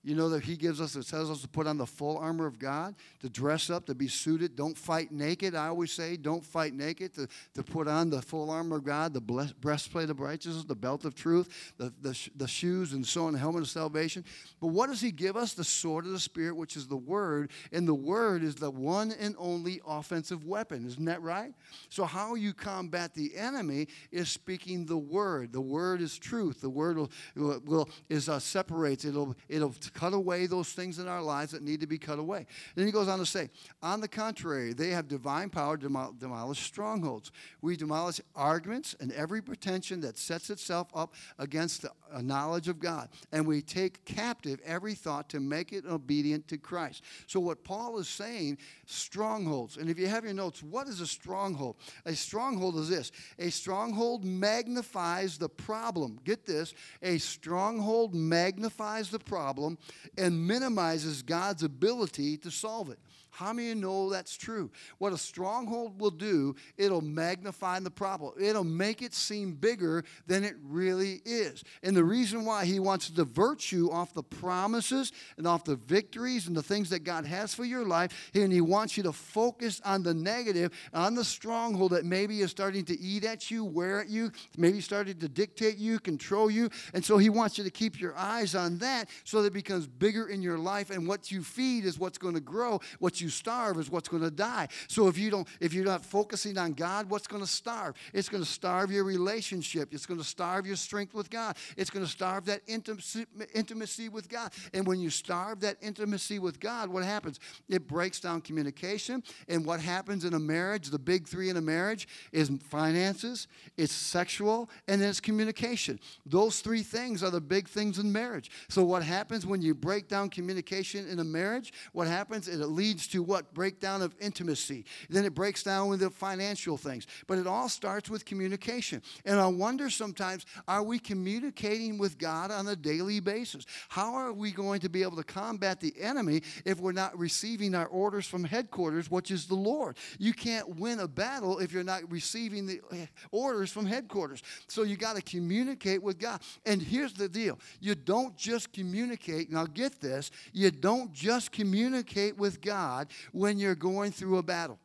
You 0.04 0.16
know 0.16 0.28
that 0.30 0.42
he 0.42 0.56
gives 0.56 0.80
us, 0.80 0.96
it 0.96 1.06
tells 1.06 1.30
us 1.30 1.42
to 1.42 1.48
put 1.48 1.68
on 1.68 1.78
the 1.78 1.86
full 1.86 2.18
armor 2.18 2.44
of 2.46 2.58
God, 2.58 2.96
to 3.20 3.28
dress 3.28 3.70
up, 3.70 3.86
to 3.86 3.94
be 3.94 4.08
suited. 4.08 4.56
Don't 4.56 4.76
fight 4.76 5.12
naked. 5.12 5.54
I 5.54 5.68
always 5.68 5.92
say, 5.92 6.16
don't 6.16 6.44
fight 6.44 6.74
naked, 6.74 7.14
to, 7.14 7.28
to 7.54 7.62
put 7.62 7.86
on 7.86 8.10
the 8.10 8.20
full 8.20 8.50
armor 8.50 8.76
of 8.76 8.84
God, 8.84 9.14
the 9.14 9.20
breastplate 9.60 10.10
of 10.10 10.18
righteousness, 10.18 10.64
the 10.64 10.74
belt 10.74 11.04
of 11.04 11.14
truth, 11.14 11.72
the, 11.78 11.92
the, 12.00 12.18
the 12.34 12.48
shoes 12.48 12.94
and 12.94 13.06
so 13.06 13.26
on, 13.26 13.32
the 13.32 13.38
helmet 13.38 13.62
of 13.62 13.68
salvation. 13.68 14.24
But 14.60 14.68
what 14.68 14.88
does 14.88 15.00
he 15.00 15.12
give 15.12 15.36
us? 15.36 15.54
The 15.54 15.62
sword 15.62 16.04
of 16.06 16.10
the 16.10 16.18
Spirit, 16.18 16.56
which 16.56 16.76
is 16.76 16.88
the 16.88 16.96
word. 16.96 17.52
And 17.70 17.86
the 17.86 17.94
word 17.94 18.42
is 18.42 18.56
the 18.56 18.70
one 18.70 19.12
and 19.12 19.36
only 19.38 19.80
offensive 19.86 20.44
weapon. 20.44 20.84
Isn't 20.84 21.04
that 21.04 21.22
right? 21.22 21.54
So, 21.90 22.04
how 22.04 22.34
you 22.34 22.52
combat 22.52 23.14
the 23.14 23.36
enemy 23.36 23.86
is 24.10 24.30
speaking 24.30 24.84
the 24.84 24.98
word. 24.98 25.52
The 25.52 25.60
word 25.60 26.00
is 26.00 26.18
truth. 26.18 26.60
The 26.60 26.70
word 26.70 26.96
will, 26.96 27.10
will 27.36 27.88
is 28.08 28.28
uh, 28.28 28.40
separates. 28.40 29.04
It'll, 29.04 29.36
it'll 29.48 29.74
cut 29.92 30.14
away 30.14 30.46
those 30.46 30.72
things 30.72 30.98
in 30.98 31.08
our 31.08 31.22
lives 31.22 31.52
that 31.52 31.62
need 31.62 31.80
to 31.80 31.86
be 31.86 31.98
cut 31.98 32.18
away. 32.18 32.46
Then 32.74 32.86
he 32.86 32.92
goes 32.92 33.08
on 33.08 33.18
to 33.18 33.26
say, 33.26 33.50
on 33.82 34.00
the 34.00 34.08
contrary, 34.08 34.72
they 34.72 34.90
have 34.90 35.08
divine 35.08 35.50
power 35.50 35.76
to 35.76 36.12
demolish 36.18 36.60
strongholds. 36.60 37.30
We 37.60 37.76
demolish 37.76 38.20
arguments 38.34 38.94
and 39.00 39.12
every 39.12 39.42
pretension 39.42 40.00
that 40.02 40.18
sets 40.18 40.50
itself 40.50 40.88
up 40.94 41.14
against 41.38 41.82
the 41.82 41.90
uh, 42.12 42.20
knowledge 42.20 42.68
of 42.68 42.78
God. 42.78 43.08
And 43.32 43.46
we 43.46 43.62
take 43.62 44.04
captive 44.04 44.60
every 44.64 44.94
thought 44.94 45.28
to 45.30 45.40
make 45.40 45.72
it 45.72 45.84
obedient 45.86 46.48
to 46.48 46.58
Christ. 46.58 47.02
So, 47.26 47.40
what 47.40 47.64
Paul 47.64 47.98
is 47.98 48.08
saying, 48.08 48.58
strongholds. 48.86 49.76
And 49.76 49.88
if 49.88 49.98
you 49.98 50.06
have 50.06 50.24
your 50.24 50.34
notes, 50.34 50.62
what 50.62 50.88
is 50.88 51.00
a 51.00 51.06
stronghold? 51.06 51.76
A 52.04 52.14
stronghold 52.14 52.76
is 52.76 52.88
this 52.88 53.12
a 53.38 53.50
stronghold 53.50 54.24
magnifies 54.24 55.38
the 55.38 55.48
problem. 55.48 56.18
Get 56.24 56.44
this 56.44 56.74
a 57.02 57.18
stronghold 57.18 58.14
magnifies 58.14 59.10
the 59.10 59.18
problem 59.18 59.78
and 60.16 60.46
minimizes 60.46 61.22
God's 61.22 61.62
ability 61.62 62.36
to 62.38 62.50
solve 62.50 62.90
it. 62.90 62.98
How 63.32 63.54
many 63.54 63.72
know 63.74 64.10
that's 64.10 64.36
true? 64.36 64.70
What 64.98 65.14
a 65.14 65.18
stronghold 65.18 65.98
will 65.98 66.10
do, 66.10 66.54
it'll 66.76 67.00
magnify 67.00 67.80
the 67.80 67.90
problem. 67.90 68.34
It'll 68.38 68.62
make 68.62 69.00
it 69.00 69.14
seem 69.14 69.54
bigger 69.54 70.04
than 70.26 70.44
it 70.44 70.54
really 70.62 71.22
is. 71.24 71.64
And 71.82 71.96
the 71.96 72.04
reason 72.04 72.44
why 72.44 72.66
he 72.66 72.78
wants 72.78 73.06
to 73.06 73.14
divert 73.14 73.72
you 73.72 73.90
off 73.90 74.12
the 74.12 74.22
promises 74.22 75.12
and 75.38 75.46
off 75.46 75.64
the 75.64 75.76
victories 75.76 76.46
and 76.46 76.54
the 76.54 76.62
things 76.62 76.90
that 76.90 77.04
God 77.04 77.24
has 77.24 77.54
for 77.54 77.64
your 77.64 77.86
life, 77.86 78.30
and 78.34 78.52
he 78.52 78.60
wants 78.60 78.98
you 78.98 79.02
to 79.04 79.12
focus 79.12 79.80
on 79.82 80.02
the 80.02 80.12
negative, 80.12 80.70
on 80.92 81.14
the 81.14 81.24
stronghold 81.24 81.92
that 81.92 82.04
maybe 82.04 82.42
is 82.42 82.50
starting 82.50 82.84
to 82.84 83.00
eat 83.00 83.24
at 83.24 83.50
you, 83.50 83.64
wear 83.64 84.02
at 84.02 84.10
you, 84.10 84.30
maybe 84.58 84.82
starting 84.82 85.18
to 85.18 85.28
dictate 85.28 85.78
you, 85.78 85.98
control 85.98 86.50
you. 86.50 86.68
And 86.92 87.02
so 87.02 87.16
he 87.16 87.30
wants 87.30 87.56
you 87.56 87.64
to 87.64 87.70
keep 87.70 87.98
your 87.98 88.14
eyes 88.14 88.54
on 88.54 88.76
that 88.78 89.08
so 89.24 89.40
that 89.40 89.48
it 89.48 89.54
becomes 89.54 89.86
bigger 89.86 90.28
in 90.28 90.42
your 90.42 90.58
life. 90.58 90.90
And 90.90 91.08
what 91.08 91.30
you 91.30 91.42
feed 91.42 91.86
is 91.86 91.98
what's 91.98 92.18
going 92.18 92.34
to 92.34 92.40
grow. 92.40 92.80
What 92.98 93.21
starve 93.28 93.78
is 93.78 93.90
what's 93.90 94.08
going 94.08 94.22
to 94.22 94.30
die. 94.30 94.68
So 94.88 95.08
if 95.08 95.18
you 95.18 95.30
don't, 95.30 95.46
if 95.60 95.72
you're 95.72 95.84
not 95.84 96.04
focusing 96.04 96.58
on 96.58 96.72
God, 96.72 97.08
what's 97.08 97.26
going 97.26 97.42
to 97.42 97.48
starve? 97.48 97.94
It's 98.12 98.28
going 98.28 98.42
to 98.42 98.48
starve 98.48 98.90
your 98.90 99.04
relationship. 99.04 99.92
It's 99.92 100.06
going 100.06 100.20
to 100.20 100.26
starve 100.26 100.66
your 100.66 100.76
strength 100.76 101.14
with 101.14 101.30
God. 101.30 101.56
It's 101.76 101.90
going 101.90 102.04
to 102.04 102.10
starve 102.10 102.44
that 102.46 102.62
intimacy, 102.66 103.26
intimacy 103.54 104.08
with 104.08 104.28
God. 104.28 104.52
And 104.72 104.86
when 104.86 105.00
you 105.00 105.10
starve 105.10 105.60
that 105.60 105.76
intimacy 105.80 106.38
with 106.38 106.60
God, 106.60 106.88
what 106.88 107.04
happens? 107.04 107.40
It 107.68 107.86
breaks 107.86 108.20
down 108.20 108.40
communication. 108.40 109.22
And 109.48 109.64
what 109.64 109.80
happens 109.80 110.24
in 110.24 110.34
a 110.34 110.38
marriage, 110.38 110.90
the 110.90 110.98
big 110.98 111.26
three 111.26 111.50
in 111.50 111.56
a 111.56 111.60
marriage, 111.60 112.08
is 112.32 112.50
finances, 112.68 113.48
it's 113.76 113.92
sexual, 113.92 114.70
and 114.88 115.00
then 115.00 115.08
it's 115.08 115.20
communication. 115.20 115.98
Those 116.26 116.60
three 116.60 116.82
things 116.82 117.22
are 117.22 117.30
the 117.30 117.40
big 117.40 117.68
things 117.68 117.98
in 117.98 118.12
marriage. 118.12 118.50
So 118.68 118.82
what 118.84 119.02
happens 119.02 119.46
when 119.46 119.62
you 119.62 119.74
break 119.74 120.08
down 120.08 120.30
communication 120.30 121.08
in 121.08 121.18
a 121.18 121.24
marriage? 121.24 121.72
What 121.92 122.06
happens? 122.06 122.48
It 122.48 122.58
leads 122.66 123.06
to 123.12 123.22
what? 123.22 123.54
Breakdown 123.54 124.02
of 124.02 124.14
intimacy. 124.20 124.84
Then 125.08 125.24
it 125.24 125.34
breaks 125.34 125.62
down 125.62 125.88
with 125.88 126.00
the 126.00 126.10
financial 126.10 126.76
things. 126.76 127.06
But 127.26 127.38
it 127.38 127.46
all 127.46 127.68
starts 127.68 128.10
with 128.10 128.24
communication. 128.24 129.02
And 129.24 129.38
I 129.38 129.46
wonder 129.46 129.90
sometimes, 129.90 130.46
are 130.66 130.82
we 130.82 130.98
communicating 130.98 131.98
with 131.98 132.18
God 132.18 132.50
on 132.50 132.66
a 132.68 132.76
daily 132.76 133.20
basis? 133.20 133.66
How 133.88 134.14
are 134.14 134.32
we 134.32 134.50
going 134.50 134.80
to 134.80 134.88
be 134.88 135.02
able 135.02 135.16
to 135.16 135.24
combat 135.24 135.78
the 135.80 135.94
enemy 136.00 136.42
if 136.64 136.80
we're 136.80 136.92
not 136.92 137.16
receiving 137.18 137.74
our 137.74 137.86
orders 137.86 138.26
from 138.26 138.44
headquarters, 138.44 139.10
which 139.10 139.30
is 139.30 139.46
the 139.46 139.54
Lord? 139.54 139.96
You 140.18 140.32
can't 140.32 140.76
win 140.76 141.00
a 141.00 141.08
battle 141.08 141.58
if 141.58 141.72
you're 141.72 141.84
not 141.84 142.10
receiving 142.10 142.66
the 142.66 142.80
eh, 142.92 143.06
orders 143.30 143.70
from 143.70 143.86
headquarters. 143.86 144.42
So 144.68 144.82
you 144.82 144.96
got 144.96 145.16
to 145.16 145.22
communicate 145.22 146.02
with 146.02 146.18
God. 146.18 146.40
And 146.64 146.80
here's 146.80 147.12
the 147.12 147.28
deal 147.28 147.58
you 147.80 147.94
don't 147.94 148.36
just 148.36 148.72
communicate, 148.72 149.50
now 149.50 149.66
get 149.66 150.00
this, 150.00 150.30
you 150.52 150.70
don't 150.70 151.12
just 151.12 151.52
communicate 151.52 152.38
with 152.38 152.62
God 152.62 153.01
when 153.32 153.58
you're 153.58 153.74
going 153.74 154.12
through 154.12 154.38
a 154.38 154.42
battle. 154.42 154.78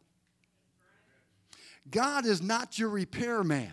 God 1.89 2.25
is 2.25 2.41
not 2.41 2.77
your 2.77 2.89
repairman. 2.89 3.71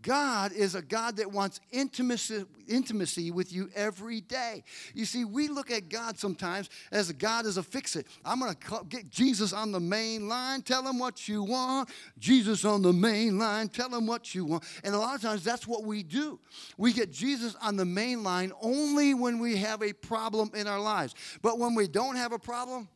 God 0.00 0.52
is 0.52 0.74
a 0.74 0.82
God 0.82 1.16
that 1.16 1.32
wants 1.32 1.60
intimacy, 1.72 2.44
intimacy 2.68 3.30
with 3.30 3.52
you 3.52 3.68
every 3.74 4.20
day. 4.20 4.62
You 4.94 5.04
see, 5.04 5.24
we 5.24 5.48
look 5.48 5.70
at 5.70 5.88
God 5.88 6.18
sometimes 6.18 6.70
as 6.92 7.10
a 7.10 7.14
God 7.14 7.46
as 7.46 7.56
a 7.56 7.62
fix 7.62 7.96
it. 7.96 8.06
I'm 8.24 8.38
going 8.40 8.54
to 8.54 8.84
get 8.88 9.10
Jesus 9.10 9.52
on 9.52 9.72
the 9.72 9.80
main 9.80 10.28
line, 10.28 10.62
tell 10.62 10.86
him 10.86 10.98
what 10.98 11.28
you 11.28 11.42
want. 11.42 11.90
Jesus 12.18 12.64
on 12.64 12.82
the 12.82 12.92
main 12.92 13.38
line, 13.38 13.68
tell 13.68 13.92
him 13.92 14.06
what 14.06 14.34
you 14.34 14.44
want. 14.44 14.64
And 14.84 14.94
a 14.94 14.98
lot 14.98 15.16
of 15.16 15.22
times 15.22 15.42
that's 15.42 15.66
what 15.66 15.84
we 15.84 16.02
do. 16.02 16.38
We 16.76 16.92
get 16.92 17.10
Jesus 17.10 17.56
on 17.60 17.76
the 17.76 17.84
main 17.84 18.22
line 18.22 18.52
only 18.60 19.14
when 19.14 19.38
we 19.40 19.56
have 19.56 19.82
a 19.82 19.92
problem 19.92 20.52
in 20.54 20.68
our 20.68 20.80
lives. 20.80 21.14
But 21.42 21.58
when 21.58 21.74
we 21.74 21.88
don't 21.88 22.16
have 22.16 22.32
a 22.32 22.38
problem, 22.38 22.88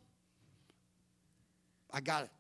I 1.93 2.01
got 2.01 2.25
it. 2.25 2.31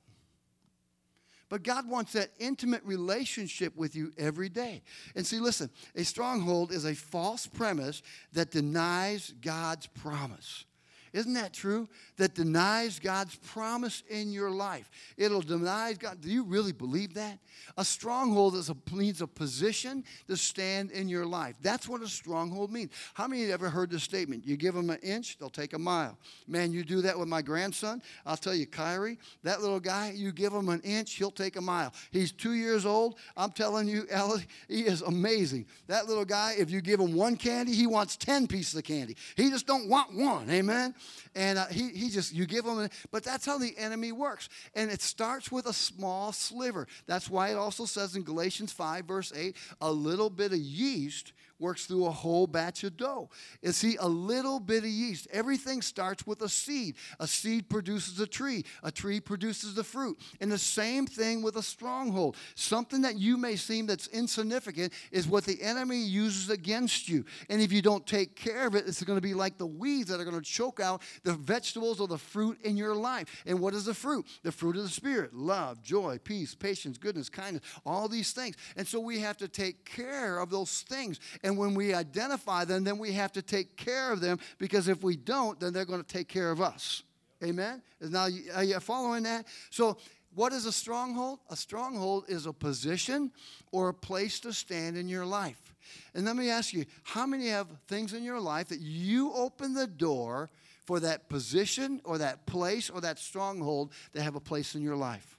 But 1.48 1.64
God 1.64 1.86
wants 1.86 2.14
that 2.14 2.30
intimate 2.38 2.82
relationship 2.82 3.76
with 3.76 3.94
you 3.94 4.12
every 4.16 4.48
day. 4.48 4.82
And 5.14 5.26
see, 5.26 5.38
listen, 5.38 5.68
a 5.94 6.02
stronghold 6.02 6.72
is 6.72 6.86
a 6.86 6.94
false 6.94 7.46
premise 7.46 8.02
that 8.32 8.50
denies 8.50 9.34
God's 9.42 9.86
promise. 9.86 10.64
Isn't 11.12 11.34
that 11.34 11.52
true? 11.52 11.88
That 12.16 12.34
denies 12.34 12.98
God's 12.98 13.34
promise 13.36 14.02
in 14.08 14.32
your 14.32 14.50
life. 14.50 14.90
It'll 15.18 15.42
deny 15.42 15.92
God. 15.92 16.22
Do 16.22 16.30
you 16.30 16.42
really 16.42 16.72
believe 16.72 17.14
that? 17.14 17.38
A 17.76 17.84
stronghold 17.84 18.54
is 18.54 18.70
a, 18.70 18.76
means 18.92 19.20
a 19.20 19.26
position 19.26 20.04
to 20.28 20.36
stand 20.36 20.90
in 20.90 21.08
your 21.08 21.26
life. 21.26 21.54
That's 21.60 21.86
what 21.86 22.00
a 22.00 22.08
stronghold 22.08 22.72
means. 22.72 22.92
How 23.12 23.26
many 23.26 23.42
have 23.42 23.50
ever 23.50 23.68
heard 23.68 23.90
this 23.90 24.02
statement? 24.02 24.46
You 24.46 24.56
give 24.56 24.74
them 24.74 24.88
an 24.88 25.00
inch, 25.02 25.38
they'll 25.38 25.50
take 25.50 25.74
a 25.74 25.78
mile. 25.78 26.16
Man, 26.46 26.72
you 26.72 26.82
do 26.82 27.02
that 27.02 27.18
with 27.18 27.28
my 27.28 27.42
grandson. 27.42 28.02
I'll 28.24 28.36
tell 28.36 28.54
you, 28.54 28.66
Kyrie, 28.66 29.18
that 29.42 29.60
little 29.60 29.80
guy, 29.80 30.12
you 30.14 30.32
give 30.32 30.52
him 30.52 30.70
an 30.70 30.80
inch, 30.80 31.14
he'll 31.14 31.30
take 31.30 31.56
a 31.56 31.60
mile. 31.60 31.92
He's 32.10 32.32
two 32.32 32.54
years 32.54 32.86
old. 32.86 33.18
I'm 33.36 33.52
telling 33.52 33.86
you, 33.86 34.06
Ellie, 34.10 34.46
he 34.68 34.82
is 34.82 35.02
amazing. 35.02 35.66
That 35.88 36.06
little 36.06 36.24
guy, 36.24 36.54
if 36.58 36.70
you 36.70 36.80
give 36.80 37.00
him 37.00 37.14
one 37.14 37.36
candy, 37.36 37.74
he 37.74 37.86
wants 37.86 38.16
10 38.16 38.46
pieces 38.46 38.74
of 38.76 38.84
candy. 38.84 39.16
He 39.36 39.50
just 39.50 39.66
don't 39.66 39.88
want 39.88 40.14
one. 40.14 40.48
Amen? 40.50 40.94
And 41.34 41.58
uh, 41.58 41.66
he, 41.66 41.88
he 41.90 42.10
just, 42.10 42.32
you 42.34 42.46
give 42.46 42.64
him, 42.64 42.88
but 43.10 43.24
that's 43.24 43.46
how 43.46 43.58
the 43.58 43.76
enemy 43.78 44.12
works. 44.12 44.48
And 44.74 44.90
it 44.90 45.00
starts 45.00 45.50
with 45.50 45.66
a 45.66 45.72
small 45.72 46.32
sliver. 46.32 46.86
That's 47.06 47.30
why 47.30 47.50
it 47.50 47.56
also 47.56 47.84
says 47.84 48.16
in 48.16 48.22
Galatians 48.22 48.72
5, 48.72 49.04
verse 49.04 49.32
8, 49.34 49.56
a 49.80 49.90
little 49.90 50.30
bit 50.30 50.52
of 50.52 50.58
yeast 50.58 51.32
works 51.62 51.86
through 51.86 52.04
a 52.06 52.10
whole 52.10 52.46
batch 52.46 52.84
of 52.84 52.96
dough. 52.96 53.30
You 53.62 53.72
see, 53.72 53.96
a 53.96 54.08
little 54.08 54.60
bit 54.60 54.82
of 54.84 54.90
yeast. 54.90 55.28
Everything 55.32 55.80
starts 55.80 56.26
with 56.26 56.42
a 56.42 56.48
seed. 56.48 56.96
A 57.20 57.26
seed 57.26 57.70
produces 57.70 58.18
a 58.20 58.26
tree. 58.26 58.64
A 58.82 58.90
tree 58.90 59.20
produces 59.20 59.74
the 59.74 59.84
fruit. 59.84 60.20
And 60.40 60.50
the 60.50 60.58
same 60.58 61.06
thing 61.06 61.40
with 61.40 61.56
a 61.56 61.62
stronghold. 61.62 62.36
Something 62.56 63.02
that 63.02 63.16
you 63.16 63.36
may 63.36 63.56
seem 63.56 63.86
that's 63.86 64.08
insignificant 64.08 64.92
is 65.12 65.28
what 65.28 65.44
the 65.44 65.62
enemy 65.62 65.98
uses 65.98 66.50
against 66.50 67.08
you. 67.08 67.24
And 67.48 67.62
if 67.62 67.72
you 67.72 67.80
don't 67.80 68.06
take 68.06 68.36
care 68.36 68.66
of 68.66 68.74
it, 68.74 68.86
it's 68.86 69.02
going 69.02 69.16
to 69.16 69.22
be 69.22 69.34
like 69.34 69.56
the 69.56 69.66
weeds 69.66 70.08
that 70.08 70.20
are 70.20 70.24
going 70.24 70.40
to 70.40 70.42
choke 70.42 70.80
out 70.80 71.02
the 71.22 71.34
vegetables 71.34 72.00
or 72.00 72.08
the 72.08 72.18
fruit 72.18 72.58
in 72.62 72.76
your 72.76 72.94
life. 72.94 73.42
And 73.46 73.60
what 73.60 73.74
is 73.74 73.84
the 73.84 73.94
fruit? 73.94 74.26
The 74.42 74.52
fruit 74.52 74.76
of 74.76 74.82
the 74.82 74.88
Spirit 74.88 75.32
love, 75.32 75.82
joy, 75.82 76.18
peace, 76.22 76.54
patience, 76.54 76.98
goodness, 76.98 77.28
kindness, 77.28 77.62
all 77.86 78.08
these 78.08 78.32
things. 78.32 78.56
And 78.76 78.86
so 78.86 78.98
we 79.00 79.20
have 79.20 79.36
to 79.38 79.48
take 79.48 79.84
care 79.84 80.38
of 80.38 80.50
those 80.50 80.82
things. 80.82 81.20
And 81.42 81.51
and 81.52 81.58
when 81.58 81.74
we 81.74 81.92
identify 81.92 82.64
them, 82.64 82.82
then 82.82 82.96
we 82.96 83.12
have 83.12 83.30
to 83.32 83.42
take 83.42 83.76
care 83.76 84.10
of 84.10 84.22
them 84.22 84.38
because 84.56 84.88
if 84.88 85.02
we 85.02 85.16
don't, 85.16 85.60
then 85.60 85.74
they're 85.74 85.84
going 85.84 86.02
to 86.02 86.06
take 86.06 86.28
care 86.28 86.50
of 86.50 86.62
us. 86.62 87.02
Amen? 87.44 87.82
Now, 88.00 88.28
are 88.54 88.64
you 88.64 88.80
following 88.80 89.24
that? 89.24 89.46
So, 89.68 89.98
what 90.34 90.54
is 90.54 90.64
a 90.64 90.72
stronghold? 90.72 91.40
A 91.50 91.56
stronghold 91.56 92.24
is 92.28 92.46
a 92.46 92.54
position 92.54 93.32
or 93.70 93.90
a 93.90 93.94
place 93.94 94.40
to 94.40 94.52
stand 94.54 94.96
in 94.96 95.08
your 95.08 95.26
life. 95.26 95.74
And 96.14 96.24
let 96.24 96.36
me 96.36 96.48
ask 96.48 96.72
you, 96.72 96.86
how 97.02 97.26
many 97.26 97.48
have 97.48 97.66
things 97.86 98.14
in 98.14 98.24
your 98.24 98.40
life 98.40 98.68
that 98.68 98.80
you 98.80 99.30
open 99.34 99.74
the 99.74 99.86
door 99.86 100.48
for 100.86 101.00
that 101.00 101.28
position 101.28 102.00
or 102.04 102.16
that 102.16 102.46
place 102.46 102.88
or 102.88 103.02
that 103.02 103.18
stronghold 103.18 103.92
to 104.14 104.22
have 104.22 104.36
a 104.36 104.40
place 104.40 104.74
in 104.74 104.80
your 104.80 104.96
life? 104.96 105.36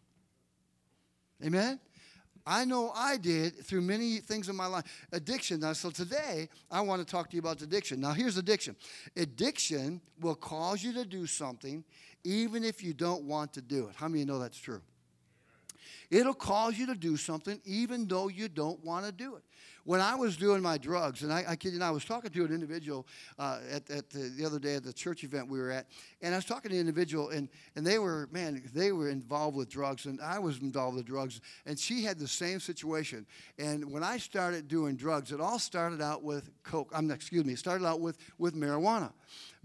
Amen? 1.44 1.80
I 2.46 2.66
know 2.66 2.92
I 2.94 3.18
did 3.18 3.66
through 3.66 3.82
many 3.82 4.18
things 4.18 4.50
in 4.50 4.56
my 4.56 4.66
life. 4.66 4.84
Addiction. 5.12 5.62
Now, 5.62 5.74
so 5.74 5.90
today, 5.90 6.50
I 6.70 6.82
want 6.82 7.06
to 7.06 7.10
talk 7.10 7.30
to 7.30 7.36
you 7.36 7.40
about 7.40 7.62
addiction. 7.62 8.02
Now, 8.02 8.12
here's 8.12 8.38
addiction 8.38 8.76
addiction 9.16 10.02
will 10.20 10.36
cause 10.36 10.84
you 10.84 10.94
to 10.94 11.06
do 11.06 11.26
something 11.26 11.84
even 12.24 12.64
if 12.64 12.84
you 12.84 12.94
don't 12.94 13.24
want 13.24 13.54
to 13.54 13.62
do 13.62 13.88
it. 13.88 13.96
How 13.96 14.08
many 14.08 14.20
you 14.20 14.26
know 14.26 14.40
that's 14.40 14.58
true? 14.58 14.82
It'll 16.10 16.34
cause 16.34 16.78
you 16.78 16.86
to 16.88 16.96
do 16.96 17.18
something 17.18 17.60
even 17.66 18.08
though 18.08 18.28
you 18.28 18.48
don't 18.48 18.84
want 18.84 19.06
to 19.06 19.12
do 19.12 19.36
it. 19.36 19.44
When 19.86 20.00
I 20.00 20.16
was 20.16 20.38
doing 20.38 20.62
my 20.62 20.78
drugs, 20.78 21.24
and 21.24 21.34
I, 21.34 21.44
I 21.50 21.56
kid 21.58 21.74
you 21.74 21.80
not, 21.80 21.90
I 21.90 21.92
was 21.92 22.06
talking 22.06 22.32
to 22.32 22.46
an 22.46 22.54
individual 22.54 23.06
uh, 23.38 23.60
at, 23.70 23.90
at 23.90 24.10
the, 24.10 24.32
the, 24.38 24.46
other 24.46 24.58
day 24.58 24.76
at 24.76 24.84
the 24.84 24.94
church 24.94 25.26
event 25.26 25.50
we 25.50 25.60
were 25.60 25.72
at, 25.72 25.88
and 26.22 26.34
I 26.34 26.38
was 26.38 26.46
talking 26.46 26.72
to 26.72 26.76
an 26.76 26.80
individual, 26.80 27.30
and, 27.30 27.50
and 27.76 27.86
they 27.86 28.00
were, 28.00 28.30
man, 28.32 28.64
they 28.74 28.94
were 28.94 29.10
involved 29.10 29.58
with 29.58 29.70
drugs, 29.70 30.06
and 30.06 30.22
I 30.22 30.40
was 30.40 30.60
involved 30.60 30.96
with 30.96 31.06
drugs, 31.06 31.42
and 31.66 31.78
she 31.78 32.04
had 32.04 32.18
the 32.18 32.30
same 32.30 32.62
situation. 32.62 33.26
And 33.60 33.92
when 33.92 34.04
I 34.04 34.18
started 34.20 34.70
doing 34.70 34.96
drugs, 34.96 35.34
it 35.34 35.42
all 35.42 35.60
started 35.60 36.02
out 36.02 36.24
with 36.24 36.50
coke. 36.64 36.90
I'm 36.94 37.12
excuse 37.12 37.44
me, 37.44 37.54
it 37.54 37.60
started 37.60 37.86
out 37.86 38.00
with 38.00 38.18
with 38.38 38.56
marijuana. 38.56 39.12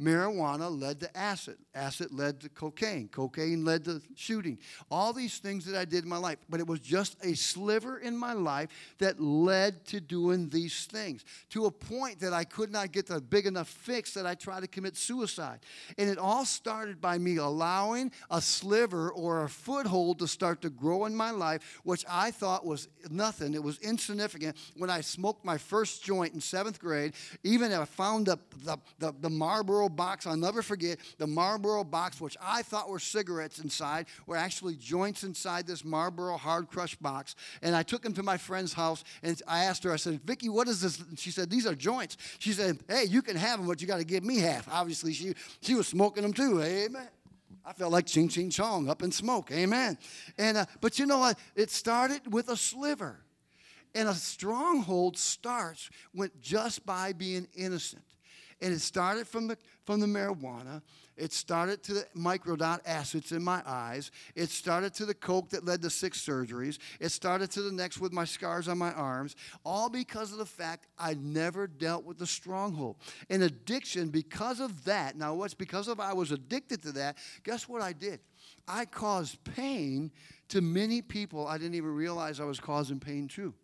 Marijuana 0.00 0.70
led 0.80 1.00
to 1.00 1.16
acid. 1.16 1.56
Acid 1.74 2.12
led 2.12 2.40
to 2.40 2.48
cocaine. 2.48 3.08
Cocaine 3.08 3.64
led 3.64 3.84
to 3.86 4.00
shooting. 4.14 4.58
All 4.90 5.12
these 5.12 5.38
things 5.38 5.64
that 5.66 5.76
I 5.76 5.84
did 5.84 6.04
in 6.04 6.10
my 6.10 6.18
life. 6.18 6.38
But 6.48 6.60
it 6.60 6.66
was 6.66 6.80
just 6.80 7.16
a 7.24 7.34
sliver 7.34 7.98
in 7.98 8.16
my 8.16 8.32
life 8.32 8.68
that 8.98 9.20
led 9.20 9.84
to 9.86 10.00
doing 10.00 10.48
these 10.48 10.86
things 10.86 11.24
to 11.50 11.66
a 11.66 11.70
point 11.70 12.20
that 12.20 12.32
I 12.32 12.44
could 12.44 12.70
not 12.70 12.92
get 12.92 13.06
the 13.06 13.20
big 13.20 13.46
enough 13.46 13.68
fix 13.68 14.14
that 14.14 14.24
I 14.26 14.34
tried 14.34 14.60
to 14.60 14.68
commit 14.68 14.96
suicide. 14.96 15.60
And 15.96 16.08
it 16.08 16.18
all 16.18 16.44
started 16.44 17.00
by 17.00 17.18
me 17.18 17.36
allowing 17.36 18.12
a 18.30 18.40
sliver 18.40 19.10
or 19.10 19.44
a 19.44 19.48
foothold 19.48 20.20
to 20.20 20.28
start 20.28 20.62
to 20.62 20.70
grow 20.70 21.06
in 21.06 21.14
my 21.14 21.32
life, 21.32 21.80
which 21.82 22.04
I 22.08 22.30
thought 22.30 22.64
was 22.64 22.88
nothing. 23.10 23.54
It 23.54 23.62
was 23.62 23.78
insignificant. 23.80 24.56
When 24.76 24.90
I 24.90 25.00
smoked 25.00 25.44
my 25.44 25.58
first 25.58 26.04
joint 26.04 26.34
in 26.34 26.40
seventh 26.40 26.78
grade, 26.78 27.14
even 27.42 27.72
if 27.72 27.80
I 27.80 27.84
found 27.84 28.26
the, 28.26 28.38
the, 28.64 28.78
the, 28.98 29.14
the 29.20 29.30
Marlboro 29.30 29.87
box. 29.88 30.26
I'll 30.26 30.36
never 30.36 30.62
forget 30.62 30.98
the 31.18 31.26
Marlboro 31.26 31.84
box, 31.84 32.20
which 32.20 32.36
I 32.40 32.62
thought 32.62 32.88
were 32.88 32.98
cigarettes 32.98 33.58
inside, 33.58 34.06
were 34.26 34.36
actually 34.36 34.76
joints 34.76 35.24
inside 35.24 35.66
this 35.66 35.84
Marlboro 35.84 36.36
hard 36.36 36.68
crush 36.68 36.94
box. 36.96 37.34
And 37.62 37.74
I 37.74 37.82
took 37.82 38.02
them 38.02 38.14
to 38.14 38.22
my 38.22 38.36
friend's 38.36 38.72
house 38.72 39.04
and 39.22 39.40
I 39.46 39.64
asked 39.64 39.84
her, 39.84 39.92
I 39.92 39.96
said, 39.96 40.20
Vicki, 40.22 40.48
what 40.48 40.68
is 40.68 40.80
this? 40.80 40.98
And 41.00 41.18
she 41.18 41.30
said, 41.30 41.50
These 41.50 41.66
are 41.66 41.74
joints. 41.74 42.16
She 42.38 42.52
said, 42.52 42.78
Hey, 42.88 43.04
you 43.04 43.22
can 43.22 43.36
have 43.36 43.58
them, 43.58 43.68
but 43.68 43.80
you 43.80 43.86
got 43.86 43.98
to 43.98 44.04
give 44.04 44.24
me 44.24 44.38
half. 44.38 44.68
Obviously, 44.70 45.12
she, 45.12 45.34
she 45.60 45.74
was 45.74 45.88
smoking 45.88 46.22
them 46.22 46.32
too. 46.32 46.62
Amen. 46.62 47.08
I 47.64 47.74
felt 47.74 47.92
like 47.92 48.06
Cheech 48.06 48.38
and 48.38 48.50
Chong 48.50 48.88
up 48.88 49.02
in 49.02 49.12
smoke. 49.12 49.52
Amen. 49.52 49.98
And 50.38 50.56
uh, 50.56 50.64
but 50.80 50.98
you 50.98 51.04
know 51.04 51.18
what? 51.18 51.38
It 51.54 51.70
started 51.70 52.32
with 52.32 52.48
a 52.48 52.56
sliver. 52.56 53.20
And 53.94 54.08
a 54.08 54.14
stronghold 54.14 55.16
starts 55.16 55.90
with 56.14 56.40
just 56.40 56.84
by 56.84 57.12
being 57.12 57.48
innocent. 57.54 58.02
And 58.60 58.72
it 58.72 58.80
started 58.80 59.28
from 59.28 59.46
the, 59.46 59.56
from 59.84 60.00
the 60.00 60.06
marijuana. 60.06 60.82
It 61.16 61.32
started 61.32 61.82
to 61.84 61.94
the 61.94 62.06
microdot 62.16 62.80
acids 62.86 63.32
in 63.32 63.42
my 63.42 63.62
eyes. 63.66 64.10
It 64.34 64.50
started 64.50 64.94
to 64.94 65.06
the 65.06 65.14
coke 65.14 65.50
that 65.50 65.64
led 65.64 65.82
to 65.82 65.90
six 65.90 66.20
surgeries. 66.24 66.78
It 67.00 67.10
started 67.10 67.50
to 67.52 67.62
the 67.62 67.72
next 67.72 68.00
with 68.00 68.12
my 68.12 68.24
scars 68.24 68.68
on 68.68 68.78
my 68.78 68.92
arms, 68.92 69.36
all 69.64 69.88
because 69.88 70.32
of 70.32 70.38
the 70.38 70.46
fact 70.46 70.86
I 70.98 71.14
never 71.14 71.66
dealt 71.66 72.04
with 72.04 72.18
the 72.18 72.26
stronghold. 72.26 72.96
And 73.30 73.42
addiction, 73.42 74.08
because 74.08 74.60
of 74.60 74.84
that, 74.84 75.16
now 75.16 75.34
what's 75.34 75.54
because 75.54 75.88
of 75.88 76.00
I 76.00 76.12
was 76.12 76.32
addicted 76.32 76.82
to 76.82 76.92
that, 76.92 77.18
guess 77.44 77.68
what 77.68 77.82
I 77.82 77.92
did? 77.92 78.20
I 78.66 78.84
caused 78.84 79.42
pain 79.44 80.10
to 80.48 80.60
many 80.60 81.02
people 81.02 81.46
I 81.46 81.58
didn't 81.58 81.74
even 81.74 81.94
realize 81.94 82.40
I 82.40 82.44
was 82.44 82.60
causing 82.60 83.00
pain 83.00 83.28
to. 83.28 83.54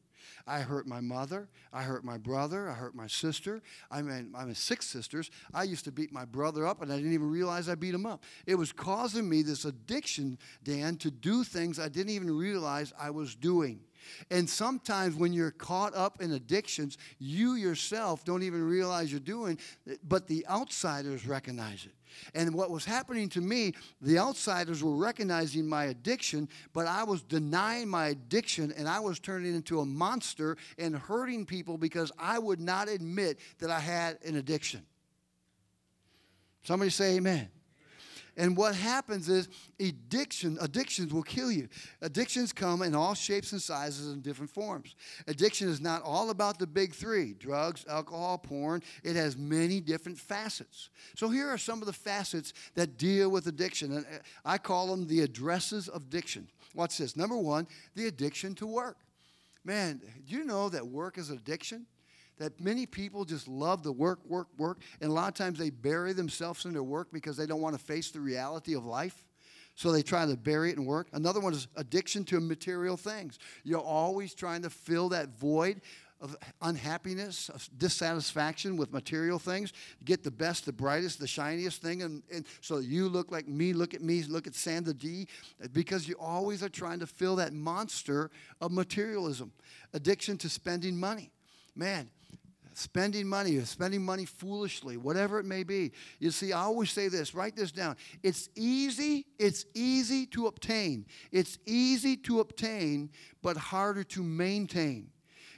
I 0.47 0.61
hurt 0.61 0.87
my 0.87 1.01
mother. 1.01 1.49
I 1.73 1.83
hurt 1.83 2.05
my 2.05 2.19
brother. 2.19 2.69
I 2.69 2.75
hurt 2.75 2.95
my 2.95 3.07
sister. 3.07 3.63
I 3.91 4.03
mean, 4.03 4.33
I'm 4.37 4.55
six 4.55 4.87
sisters. 4.87 5.31
I 5.53 5.65
used 5.65 5.85
to 5.85 5.93
beat 5.93 6.13
my 6.13 6.25
brother 6.25 6.67
up, 6.67 6.83
and 6.83 6.93
I 6.93 6.97
didn't 6.97 7.15
even 7.15 7.31
realize 7.31 7.69
I 7.69 7.75
beat 7.75 7.95
him 7.95 8.07
up. 8.07 8.23
It 8.47 8.55
was 8.55 8.73
causing 8.73 9.29
me 9.29 9.43
this 9.43 9.65
addiction, 9.65 10.39
Dan, 10.63 10.97
to 10.97 11.11
do 11.11 11.45
things 11.45 11.79
I 11.79 11.89
didn't 11.89 12.13
even 12.13 12.31
realize 12.37 12.93
I 12.99 13.11
was 13.11 13.35
doing. 13.35 13.81
And 14.31 14.49
sometimes 14.49 15.15
when 15.15 15.33
you're 15.33 15.51
caught 15.51 15.95
up 15.95 16.21
in 16.21 16.33
addictions, 16.33 16.99
you 17.19 17.55
yourself 17.55 18.25
don't 18.25 18.43
even 18.43 18.63
realize 18.63 19.11
you're 19.11 19.21
doing 19.21 19.59
but 20.03 20.27
the 20.27 20.47
outsiders 20.49 21.27
recognize 21.27 21.87
it. 21.87 21.93
And 22.35 22.55
what 22.55 22.71
was 22.71 22.85
happening 22.85 23.29
to 23.31 23.41
me, 23.41 23.75
the 24.01 24.19
outsiders 24.19 24.83
were 24.85 24.95
recognizing 24.95 25.67
my 25.67 25.87
addiction, 25.87 26.49
but 26.73 26.87
I 26.87 27.03
was 27.03 27.23
denying 27.23 27.89
my 27.89 28.09
addiction 28.09 28.73
and 28.77 28.89
I 28.89 29.01
was 29.01 29.19
turning 29.19 29.55
into 29.55 29.81
a 29.81 29.85
monster 29.85 30.57
and 30.79 30.97
hurting 30.97 31.45
people 31.47 31.77
because 31.77 32.13
I 32.19 32.39
would 32.39 32.61
not 32.61 32.89
admit 32.89 33.41
that 33.59 33.71
I 33.71 33.81
had 33.81 34.19
an 34.25 34.37
addiction. 34.37 34.83
Somebody 36.63 36.91
say 36.91 37.17
amen. 37.17 37.49
And 38.37 38.57
what 38.57 38.75
happens 38.75 39.29
is 39.29 39.49
addiction, 39.79 40.59
addictions 40.61 41.13
will 41.13 41.23
kill 41.23 41.53
you. 41.53 41.69
Addictions 42.03 42.53
come 42.53 42.83
in 42.83 42.95
all 42.95 43.15
shapes 43.15 43.53
and 43.53 43.63
sizes 43.63 44.09
and 44.09 44.23
different 44.23 44.51
forms. 44.51 44.97
Addiction 45.29 45.69
is 45.69 45.81
not 45.81 46.03
all 46.03 46.31
about 46.31 46.59
the 46.59 46.67
big 46.67 46.95
three 46.95 47.35
drugs, 47.35 47.85
alcohol, 47.89 48.39
porn. 48.39 48.83
It 49.03 49.17
has 49.17 49.37
many 49.37 49.81
different 49.81 50.19
facets. 50.19 50.91
So 51.17 51.29
here 51.29 51.49
are 51.49 51.59
some 51.59 51.81
of 51.81 51.87
the 51.87 51.93
facets 51.93 52.53
that 52.75 52.99
deal 52.99 53.31
with 53.31 53.47
addiction. 53.47 53.93
And 53.93 54.07
uh, 54.07 54.19
I 54.45 54.59
call 54.59 54.89
them 54.89 55.07
the 55.07 55.21
addresses 55.21 55.89
of 55.89 56.03
addiction. 56.03 56.49
Watch 56.75 56.99
this. 56.99 57.17
Number 57.17 57.37
one, 57.37 57.69
the 57.95 58.09
addiction 58.09 58.55
to 58.57 58.67
work. 58.67 58.99
Man, 59.65 60.01
do 60.27 60.37
you 60.37 60.45
know 60.45 60.69
that 60.69 60.87
work 60.87 61.19
is 61.19 61.31
addiction? 61.31 61.87
That 62.39 62.61
many 62.61 62.87
people 62.87 63.25
just 63.25 63.49
love 63.49 63.83
the 63.83 63.93
work, 63.93 64.21
work, 64.27 64.49
work, 64.59 64.81
and 65.01 65.11
a 65.11 65.13
lot 65.13 65.29
of 65.29 65.35
times 65.35 65.59
they 65.59 65.71
bury 65.71 66.13
themselves 66.13 66.65
in 66.65 66.73
their 66.73 66.83
work 66.83 67.09
because 67.13 67.37
they 67.37 67.47
don't 67.47 67.61
want 67.61 67.77
to 67.79 67.83
face 67.83 68.11
the 68.11 68.21
reality 68.21 68.75
of 68.75 68.85
life. 68.85 69.25
So 69.77 69.91
they 69.91 70.03
try 70.03 70.25
to 70.25 70.37
bury 70.37 70.71
it 70.71 70.77
in 70.77 70.85
work. 70.85 71.09
Another 71.13 71.41
one 71.41 71.53
is 71.53 71.67
addiction 71.77 72.25
to 72.27 72.41
material 72.41 72.97
things. 72.97 73.39
You're 73.65 73.81
always 73.81 74.35
trying 74.35 74.63
to 74.63 74.71
fill 74.71 75.09
that 75.09 75.37
void 75.39 75.81
of 76.21 76.37
unhappiness, 76.63 77.49
of 77.49 77.69
dissatisfaction 77.77 78.77
with 78.77 78.93
material 78.93 79.39
things. 79.39 79.73
Get 80.05 80.23
the 80.23 80.31
best, 80.31 80.65
the 80.65 80.73
brightest, 80.73 81.19
the 81.19 81.27
shiniest 81.27 81.83
thing. 81.83 82.03
And, 82.03 82.23
and 82.33 82.47
so 82.61 82.79
you 82.79 83.09
look 83.09 83.33
like 83.33 83.49
me, 83.49 83.73
look 83.73 83.95
at 83.95 84.01
me, 84.01 84.23
look 84.23 84.47
at 84.47 84.55
Sandra 84.55 84.95
D, 84.95 85.27
because 85.73 86.09
you 86.09 86.15
always 86.21 86.63
are 86.63 86.69
trying 86.69 87.01
to 87.01 87.07
fill 87.07 87.37
that 87.37 87.53
monster 87.53 88.31
of 88.61 88.71
materialism. 88.71 89.53
Addiction 89.93 90.39
to 90.39 90.49
spending 90.49 90.99
money. 90.99 91.31
Man, 91.77 92.11
spending 92.75 93.27
money, 93.27 93.59
spending 93.61 94.05
money 94.05 94.25
foolishly, 94.25 94.97
whatever 94.97 95.39
it 95.39 95.45
may 95.45 95.63
be. 95.65 95.93
You 96.19 96.31
see, 96.31 96.53
I 96.53 96.61
always 96.61 96.91
say 96.91 97.09
this, 97.09 97.35
write 97.35 97.57
this 97.57 97.73
down. 97.73 97.97
It's 98.23 98.49
easy, 98.57 99.27
it's 99.39 99.65
easy 99.75 100.27
to 100.27 100.47
obtain. 100.47 101.07
It's 101.33 101.59
easy 101.67 102.17
to 102.19 102.41
obtain, 102.41 103.11
but 103.43 103.57
harder 103.57 104.05
to 104.05 104.23
maintain. 104.23 105.11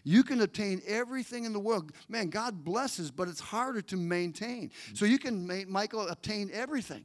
You 0.04 0.22
can 0.22 0.40
obtain 0.40 0.82
everything 0.86 1.44
in 1.44 1.52
the 1.52 1.58
world. 1.58 1.90
Man, 2.08 2.28
God 2.28 2.62
blesses, 2.62 3.10
but 3.10 3.28
it's 3.28 3.40
harder 3.40 3.82
to 3.82 3.96
maintain. 3.96 4.70
So 4.94 5.04
you 5.04 5.18
can, 5.18 5.68
Michael, 5.68 6.06
obtain 6.06 6.50
everything, 6.52 7.04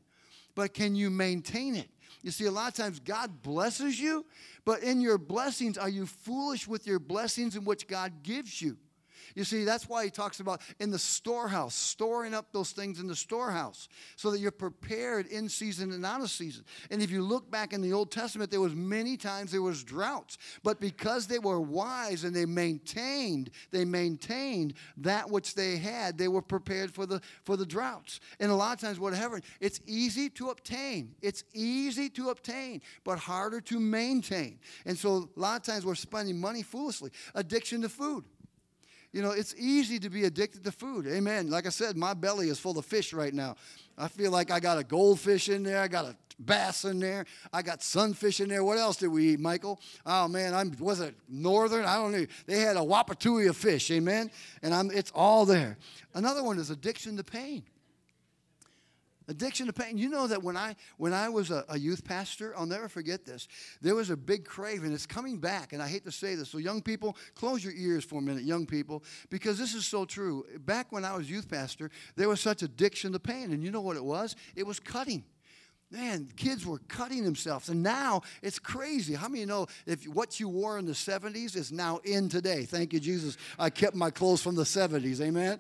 but 0.54 0.74
can 0.74 0.96
you 0.96 1.10
maintain 1.10 1.76
it? 1.76 1.90
You 2.22 2.30
see, 2.30 2.46
a 2.46 2.52
lot 2.52 2.68
of 2.68 2.76
times 2.76 3.00
God 3.00 3.42
blesses 3.42 4.00
you, 4.00 4.26
but 4.66 4.84
in 4.84 5.02
your 5.02 5.18
blessings, 5.18 5.78
are 5.78 5.90
you 5.90 6.06
foolish 6.06 6.68
with 6.68 6.86
your 6.86 7.00
blessings 7.00 7.56
in 7.56 7.66
which 7.66 7.88
God 7.88 8.22
gives 8.22 8.62
you? 8.62 8.78
You 9.36 9.44
see, 9.44 9.64
that's 9.64 9.88
why 9.88 10.06
he 10.06 10.10
talks 10.10 10.40
about 10.40 10.62
in 10.80 10.92
the 10.92 11.00
storehouse, 11.00 11.76
storing 11.76 12.34
up 12.34 12.52
those 12.52 12.72
things 12.72 13.00
in 13.00 13.08
the 13.08 13.16
storehouse 13.16 13.88
so 14.16 14.32
that 14.32 14.40
you're 14.40 14.52
prepared 14.52 15.28
in 15.28 15.50
season 15.50 15.92
and 15.92 16.06
out 16.06 16.22
of 16.22 16.30
season. 16.30 16.64
And 16.90 17.02
if 17.02 17.12
you 17.12 17.24
look 17.24 17.50
back 17.50 17.74
in 17.74 17.82
the 17.82 17.94
Old 17.94 18.12
Testament, 18.12 18.52
there 18.52 18.62
was 18.62 18.76
many 18.76 19.18
times 19.18 19.52
there 19.52 19.62
was 19.62 19.84
droughts, 19.84 20.38
but 20.64 20.80
because 20.80 21.28
they 21.28 21.40
were 21.40 21.60
wise 21.60 22.24
and 22.24 22.36
they 22.36 22.46
maintained, 22.46 23.52
they 23.72 23.86
maintained 23.86 24.74
that 24.98 25.30
which 25.30 25.56
they 25.56 25.78
had, 25.78 26.18
they 26.18 26.28
were 26.28 26.42
prepared 26.42 26.94
for 26.94 27.06
the 27.06 27.22
for 27.44 27.56
the 27.58 27.66
droughts. 27.66 28.20
And 28.40 28.52
a 28.52 28.56
lot 28.56 28.74
of 28.74 28.80
times 28.80 29.00
whatever, 29.00 29.42
it's 29.60 29.80
easy 29.86 30.30
to 30.32 30.50
obtain. 30.50 31.16
It's 31.22 31.44
easy 31.54 32.10
to 32.10 32.30
obtain, 32.30 32.82
but 33.04 33.20
harder 33.20 33.62
to 33.62 33.80
maintain. 33.80 34.60
And 34.86 34.98
so 34.98 35.30
a 35.36 35.40
lot 35.40 35.60
of 35.60 35.64
times 35.64 35.86
we're 35.86 35.96
spending 35.96 36.40
money 36.40 36.64
foolishly. 36.64 37.12
Addiction 37.36 37.82
to 37.82 37.90
food. 37.90 38.26
You 39.14 39.22
know, 39.22 39.32
it's 39.32 39.54
easy 39.58 40.00
to 40.00 40.10
be 40.10 40.24
addicted 40.24 40.64
to 40.64 40.72
food. 40.72 41.06
Amen. 41.08 41.50
Like 41.50 41.66
I 41.66 41.70
said, 41.70 41.98
my 41.98 42.14
belly 42.14 42.48
is 42.50 42.60
full 42.60 42.78
of 42.78 42.86
fish 42.86 43.14
right 43.14 43.34
now. 43.34 43.56
I 43.98 44.08
feel 44.08 44.32
like 44.32 44.52
I 44.52 44.60
got 44.60 44.78
a 44.78 44.84
goldfish 44.84 45.50
in 45.50 45.64
there. 45.64 45.82
I 45.82 45.88
got 45.88 46.06
a 46.06 46.16
bass 46.40 46.86
in 46.86 47.00
there. 47.00 47.26
I 47.52 47.62
got 47.62 47.84
sunfish 47.84 48.40
in 48.40 48.50
there. 48.50 48.64
What 48.64 48.78
else 48.78 48.98
did 48.98 49.10
we 49.10 49.34
eat, 49.34 49.40
Michael? 49.40 49.80
Oh 50.06 50.28
man, 50.28 50.54
I'm 50.54 50.76
was 50.80 51.00
it 51.02 51.14
northern? 51.30 51.86
I 51.86 51.96
don't 51.96 52.12
know. 52.12 52.26
They 52.46 52.60
had 52.60 52.78
a 52.78 52.82
wapatui 52.82 53.50
of 53.50 53.58
fish, 53.58 53.92
amen. 53.92 54.32
And 54.64 54.74
I'm 54.74 54.92
it's 54.92 55.12
all 55.14 55.46
there. 55.46 55.78
Another 56.14 56.44
one 56.44 56.58
is 56.58 56.70
addiction 56.70 57.18
to 57.18 57.24
pain. 57.24 57.64
Addiction 59.32 59.66
to 59.68 59.74
pain. 59.74 59.98
You 59.98 60.10
know 60.10 60.28
that 60.28 60.44
when 60.44 60.58
I 60.58 60.76
when 60.98 61.14
I 61.14 61.30
was 61.30 61.52
a, 61.52 61.64
a, 61.70 61.80
youth 61.80 62.04
pastor, 62.04 62.54
I'll 62.58 62.66
never 62.66 62.90
forget 62.90 63.26
this. 63.26 63.48
There 63.82 63.96
was 63.96 64.10
a 64.10 64.18
big 64.18 64.44
craving. 64.44 64.92
It's 64.92 65.06
coming 65.06 65.38
back, 65.38 65.72
and 65.72 65.82
I 65.82 65.88
hate 65.88 66.04
to 66.04 66.12
say 66.12 66.36
this. 66.36 66.50
So 66.50 66.58
young 66.58 66.82
people, 66.82 67.16
close 67.34 67.64
your 67.64 67.74
ears 67.74 68.04
for 68.04 68.20
a 68.20 68.22
minute, 68.22 68.44
young 68.44 68.66
people, 68.66 69.06
because 69.30 69.58
this 69.58 69.74
is 69.74 69.86
so 69.86 70.04
true. 70.04 70.46
Back 70.60 70.92
when 70.92 71.06
I 71.06 71.16
was 71.16 71.32
youth 71.32 71.50
pastor, 71.50 71.90
there 72.18 72.28
was 72.28 72.42
such 72.42 72.62
addiction 72.62 73.14
to 73.14 73.20
pain, 73.20 73.54
and 73.54 73.64
you 73.64 73.72
know 73.72 73.80
what 73.80 73.96
it 73.96 74.04
was? 74.04 74.36
It 74.54 74.68
was 74.68 74.82
cutting. 74.82 75.24
Man, 75.90 76.28
kids 76.36 76.66
were 76.66 76.80
cutting 76.90 77.24
themselves, 77.24 77.70
and 77.70 77.82
now 77.82 78.22
it's 78.42 78.60
crazy. 78.60 79.14
How 79.14 79.30
many 79.30 79.46
know 79.46 79.68
if 79.86 80.04
what 80.10 80.42
you 80.42 80.50
wore 80.50 80.78
in 80.78 80.86
the 80.86 80.92
70s 80.92 81.56
is 81.56 81.72
now 81.72 82.02
in 82.04 82.28
today? 82.28 82.66
Thank 82.66 82.92
you, 82.92 83.00
Jesus. 83.00 83.38
I 83.58 83.70
kept 83.70 83.96
my 83.96 84.10
clothes 84.10 84.42
from 84.42 84.56
the 84.56 84.64
70s. 84.64 85.22
Amen. 85.22 85.60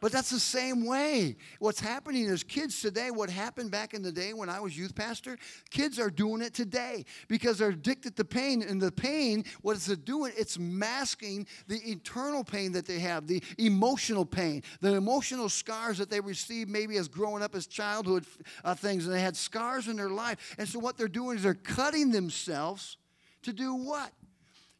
But 0.00 0.12
that's 0.12 0.30
the 0.30 0.40
same 0.40 0.86
way. 0.86 1.36
What's 1.58 1.78
happening 1.78 2.24
is 2.24 2.42
kids 2.42 2.80
today, 2.80 3.10
what 3.10 3.28
happened 3.28 3.70
back 3.70 3.92
in 3.92 4.02
the 4.02 4.10
day 4.10 4.32
when 4.32 4.48
I 4.48 4.58
was 4.58 4.76
youth 4.76 4.94
pastor, 4.94 5.36
kids 5.68 5.98
are 5.98 6.08
doing 6.08 6.40
it 6.40 6.54
today 6.54 7.04
because 7.28 7.58
they're 7.58 7.68
addicted 7.68 8.16
to 8.16 8.24
pain. 8.24 8.62
And 8.62 8.80
the 8.80 8.90
pain, 8.90 9.44
what 9.60 9.76
is 9.76 9.90
it 9.90 10.06
doing? 10.06 10.32
It's 10.38 10.58
masking 10.58 11.46
the 11.68 11.78
internal 11.84 12.42
pain 12.42 12.72
that 12.72 12.86
they 12.86 12.98
have, 13.00 13.26
the 13.26 13.42
emotional 13.58 14.24
pain, 14.24 14.62
the 14.80 14.94
emotional 14.94 15.50
scars 15.50 15.98
that 15.98 16.08
they 16.08 16.20
received 16.20 16.70
maybe 16.70 16.96
as 16.96 17.06
growing 17.06 17.42
up 17.42 17.54
as 17.54 17.66
childhood 17.66 18.24
uh, 18.64 18.74
things. 18.74 19.04
And 19.04 19.14
they 19.14 19.20
had 19.20 19.36
scars 19.36 19.86
in 19.86 19.96
their 19.96 20.08
life. 20.08 20.56
And 20.58 20.66
so 20.66 20.78
what 20.78 20.96
they're 20.96 21.08
doing 21.08 21.36
is 21.36 21.42
they're 21.42 21.52
cutting 21.52 22.10
themselves 22.10 22.96
to 23.42 23.52
do 23.52 23.74
what? 23.74 24.12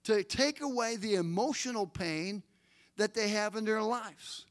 To 0.04 0.22
take 0.22 0.62
away 0.62 0.96
the 0.96 1.16
emotional 1.16 1.86
pain 1.86 2.42
that 2.96 3.12
they 3.12 3.28
have 3.28 3.54
in 3.54 3.66
their 3.66 3.82
lives. 3.82 4.46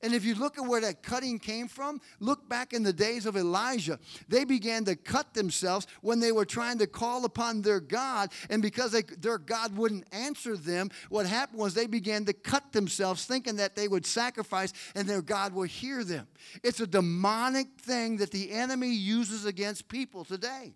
And 0.00 0.14
if 0.14 0.24
you 0.24 0.36
look 0.36 0.58
at 0.58 0.64
where 0.64 0.80
that 0.82 1.02
cutting 1.02 1.40
came 1.40 1.66
from, 1.66 2.00
look 2.20 2.48
back 2.48 2.72
in 2.72 2.84
the 2.84 2.92
days 2.92 3.26
of 3.26 3.36
Elijah. 3.36 3.98
They 4.28 4.44
began 4.44 4.84
to 4.84 4.94
cut 4.94 5.34
themselves 5.34 5.88
when 6.02 6.20
they 6.20 6.30
were 6.30 6.44
trying 6.44 6.78
to 6.78 6.86
call 6.86 7.24
upon 7.24 7.62
their 7.62 7.80
God. 7.80 8.30
And 8.48 8.62
because 8.62 8.92
they, 8.92 9.02
their 9.02 9.38
God 9.38 9.76
wouldn't 9.76 10.06
answer 10.12 10.56
them, 10.56 10.90
what 11.08 11.26
happened 11.26 11.58
was 11.58 11.74
they 11.74 11.88
began 11.88 12.24
to 12.26 12.32
cut 12.32 12.72
themselves, 12.72 13.24
thinking 13.24 13.56
that 13.56 13.74
they 13.74 13.88
would 13.88 14.06
sacrifice 14.06 14.72
and 14.94 15.08
their 15.08 15.22
God 15.22 15.52
would 15.54 15.70
hear 15.70 16.04
them. 16.04 16.28
It's 16.62 16.80
a 16.80 16.86
demonic 16.86 17.66
thing 17.80 18.18
that 18.18 18.30
the 18.30 18.52
enemy 18.52 18.90
uses 18.90 19.46
against 19.46 19.88
people 19.88 20.24
today. 20.24 20.74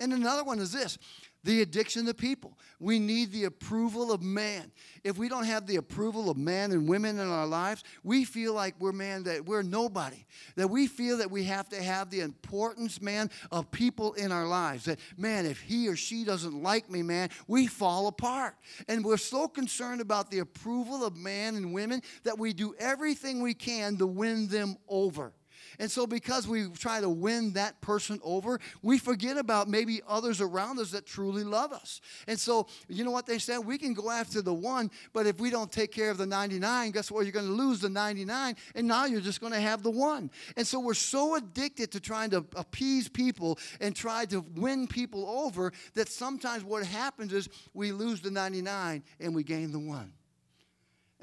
And 0.00 0.12
another 0.12 0.42
one 0.42 0.58
is 0.58 0.72
this 0.72 0.98
the 1.44 1.62
addiction 1.62 2.06
to 2.06 2.14
people. 2.14 2.58
We 2.78 2.98
need 2.98 3.32
the 3.32 3.44
approval 3.44 4.12
of 4.12 4.22
man. 4.22 4.72
If 5.04 5.18
we 5.18 5.28
don't 5.28 5.44
have 5.44 5.66
the 5.66 5.76
approval 5.76 6.30
of 6.30 6.36
man 6.36 6.72
and 6.72 6.88
women 6.88 7.18
in 7.18 7.28
our 7.28 7.46
lives, 7.46 7.84
we 8.02 8.24
feel 8.24 8.54
like 8.54 8.74
we're 8.78 8.92
man 8.92 9.24
that 9.24 9.46
we're 9.46 9.62
nobody. 9.62 10.24
That 10.56 10.68
we 10.68 10.86
feel 10.86 11.18
that 11.18 11.30
we 11.30 11.44
have 11.44 11.68
to 11.70 11.82
have 11.82 12.10
the 12.10 12.20
importance, 12.20 13.00
man, 13.00 13.30
of 13.50 13.70
people 13.70 14.12
in 14.14 14.32
our 14.32 14.46
lives. 14.46 14.84
That 14.84 14.98
man, 15.16 15.46
if 15.46 15.60
he 15.60 15.88
or 15.88 15.96
she 15.96 16.24
doesn't 16.24 16.62
like 16.62 16.90
me, 16.90 17.02
man, 17.02 17.30
we 17.46 17.66
fall 17.66 18.06
apart. 18.06 18.56
And 18.88 19.04
we're 19.04 19.16
so 19.16 19.48
concerned 19.48 20.00
about 20.00 20.30
the 20.30 20.40
approval 20.40 21.04
of 21.04 21.16
man 21.16 21.56
and 21.56 21.72
women 21.72 22.02
that 22.24 22.38
we 22.38 22.52
do 22.52 22.74
everything 22.78 23.42
we 23.42 23.54
can 23.54 23.96
to 23.98 24.06
win 24.06 24.48
them 24.48 24.76
over. 24.88 25.32
And 25.80 25.90
so, 25.90 26.06
because 26.06 26.46
we 26.46 26.68
try 26.68 27.00
to 27.00 27.08
win 27.08 27.54
that 27.54 27.80
person 27.80 28.20
over, 28.22 28.60
we 28.82 28.98
forget 28.98 29.38
about 29.38 29.66
maybe 29.66 30.02
others 30.06 30.42
around 30.42 30.78
us 30.78 30.90
that 30.90 31.06
truly 31.06 31.42
love 31.42 31.72
us. 31.72 32.02
And 32.28 32.38
so, 32.38 32.66
you 32.86 33.02
know 33.02 33.10
what 33.10 33.24
they 33.24 33.38
said? 33.38 33.60
We 33.60 33.78
can 33.78 33.94
go 33.94 34.10
after 34.10 34.42
the 34.42 34.52
one, 34.52 34.90
but 35.14 35.26
if 35.26 35.40
we 35.40 35.48
don't 35.48 35.72
take 35.72 35.90
care 35.90 36.10
of 36.10 36.18
the 36.18 36.26
99, 36.26 36.90
guess 36.90 37.10
what? 37.10 37.24
You're 37.24 37.32
going 37.32 37.46
to 37.46 37.52
lose 37.52 37.80
the 37.80 37.88
99, 37.88 38.56
and 38.74 38.86
now 38.86 39.06
you're 39.06 39.22
just 39.22 39.40
going 39.40 39.54
to 39.54 39.60
have 39.60 39.82
the 39.82 39.90
one. 39.90 40.30
And 40.54 40.66
so, 40.66 40.78
we're 40.80 40.92
so 40.92 41.36
addicted 41.36 41.90
to 41.92 42.00
trying 42.00 42.28
to 42.30 42.44
appease 42.56 43.08
people 43.08 43.58
and 43.80 43.96
try 43.96 44.26
to 44.26 44.44
win 44.56 44.86
people 44.86 45.26
over 45.26 45.72
that 45.94 46.10
sometimes 46.10 46.62
what 46.62 46.84
happens 46.84 47.32
is 47.32 47.48
we 47.72 47.90
lose 47.90 48.20
the 48.20 48.30
99 48.30 49.02
and 49.18 49.34
we 49.34 49.42
gain 49.42 49.72
the 49.72 49.78
one. 49.78 50.12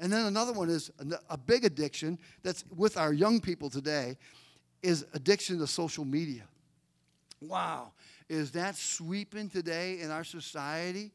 And 0.00 0.12
then 0.12 0.26
another 0.26 0.52
one 0.52 0.68
is 0.68 0.90
a 1.30 1.36
big 1.36 1.64
addiction 1.64 2.18
that's 2.42 2.64
with 2.74 2.96
our 2.96 3.12
young 3.12 3.40
people 3.40 3.70
today 3.70 4.16
is 4.82 5.06
addiction 5.14 5.58
to 5.58 5.66
social 5.66 6.04
media. 6.04 6.44
Wow, 7.40 7.92
is 8.28 8.50
that 8.52 8.76
sweeping 8.76 9.48
today 9.48 10.00
in 10.00 10.10
our 10.10 10.24
society? 10.24 11.12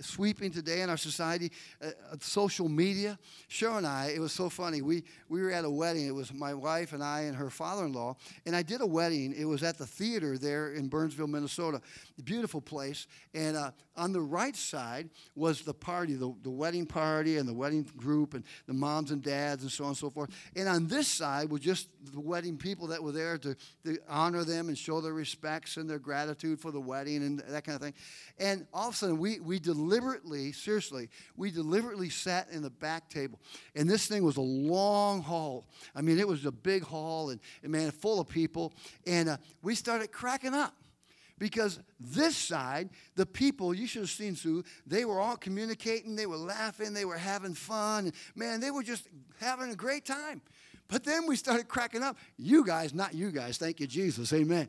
Sweeping 0.00 0.50
today 0.50 0.82
in 0.82 0.90
our 0.90 0.96
society, 0.96 1.52
uh, 1.82 1.88
uh, 2.12 2.16
social 2.20 2.68
media. 2.68 3.18
Cheryl 3.48 3.78
and 3.78 3.86
I, 3.86 4.12
it 4.14 4.20
was 4.20 4.32
so 4.32 4.48
funny. 4.48 4.82
We, 4.82 5.04
we 5.28 5.42
were 5.42 5.50
at 5.50 5.64
a 5.64 5.70
wedding. 5.70 6.06
It 6.06 6.14
was 6.14 6.32
my 6.32 6.54
wife 6.54 6.92
and 6.92 7.02
I 7.02 7.22
and 7.22 7.36
her 7.36 7.50
father 7.50 7.86
in 7.86 7.92
law. 7.92 8.16
And 8.46 8.54
I 8.54 8.62
did 8.62 8.80
a 8.80 8.86
wedding. 8.86 9.34
It 9.36 9.44
was 9.44 9.62
at 9.62 9.78
the 9.78 9.86
theater 9.86 10.38
there 10.38 10.72
in 10.72 10.88
Burnsville, 10.88 11.26
Minnesota. 11.26 11.80
Beautiful 12.24 12.60
place. 12.60 13.06
And 13.34 13.56
uh, 13.56 13.70
on 13.96 14.12
the 14.12 14.20
right 14.20 14.56
side 14.56 15.10
was 15.34 15.62
the 15.62 15.74
party, 15.74 16.14
the, 16.14 16.34
the 16.42 16.50
wedding 16.50 16.86
party 16.86 17.36
and 17.36 17.48
the 17.48 17.54
wedding 17.54 17.86
group 17.96 18.34
and 18.34 18.44
the 18.66 18.74
moms 18.74 19.10
and 19.10 19.22
dads 19.22 19.62
and 19.62 19.72
so 19.72 19.84
on 19.84 19.90
and 19.90 19.96
so 19.96 20.10
forth. 20.10 20.30
And 20.56 20.68
on 20.68 20.86
this 20.86 21.08
side 21.08 21.50
was 21.50 21.60
just 21.60 21.88
the 22.12 22.20
wedding 22.20 22.56
people 22.56 22.86
that 22.88 23.02
were 23.02 23.12
there 23.12 23.38
to, 23.38 23.56
to 23.84 23.98
honor 24.08 24.44
them 24.44 24.68
and 24.68 24.78
show 24.78 25.00
their 25.00 25.12
respects 25.12 25.76
and 25.76 25.88
their 25.88 25.98
gratitude 25.98 26.60
for 26.60 26.70
the 26.70 26.80
wedding 26.80 27.22
and 27.22 27.40
that 27.48 27.64
kind 27.64 27.76
of 27.76 27.82
thing. 27.82 27.94
And 28.38 28.66
all 28.72 28.88
of 28.88 28.94
a 28.94 28.96
sudden, 28.96 29.18
we, 29.18 29.40
we 29.40 29.58
deliberately, 29.88 30.52
seriously, 30.52 31.08
we 31.36 31.50
deliberately 31.50 32.10
sat 32.10 32.48
in 32.50 32.62
the 32.62 32.70
back 32.70 33.08
table. 33.08 33.40
And 33.74 33.88
this 33.88 34.06
thing 34.06 34.22
was 34.22 34.36
a 34.36 34.42
long 34.42 35.22
hall. 35.22 35.66
I 35.94 36.02
mean, 36.02 36.18
it 36.18 36.28
was 36.28 36.44
a 36.44 36.52
big 36.52 36.82
hall 36.82 37.30
and, 37.30 37.40
and 37.62 37.72
man, 37.72 37.90
full 37.90 38.20
of 38.20 38.28
people. 38.28 38.72
And 39.06 39.30
uh, 39.30 39.36
we 39.62 39.74
started 39.74 40.12
cracking 40.12 40.54
up 40.54 40.74
because 41.38 41.80
this 41.98 42.36
side, 42.36 42.90
the 43.14 43.24
people, 43.24 43.72
you 43.72 43.86
should 43.86 44.02
have 44.02 44.10
seen 44.10 44.36
Sue, 44.36 44.62
they 44.86 45.04
were 45.04 45.20
all 45.20 45.36
communicating, 45.36 46.16
they 46.16 46.26
were 46.26 46.36
laughing, 46.36 46.92
they 46.92 47.04
were 47.04 47.16
having 47.16 47.54
fun. 47.54 48.06
And 48.06 48.14
man, 48.34 48.60
they 48.60 48.70
were 48.70 48.82
just 48.82 49.08
having 49.40 49.70
a 49.70 49.76
great 49.76 50.04
time. 50.04 50.42
But 50.88 51.04
then 51.04 51.26
we 51.26 51.36
started 51.36 51.68
cracking 51.68 52.02
up. 52.02 52.16
You 52.36 52.64
guys, 52.64 52.92
not 52.92 53.14
you 53.14 53.30
guys, 53.30 53.56
thank 53.56 53.80
you, 53.80 53.86
Jesus, 53.86 54.32
amen. 54.32 54.68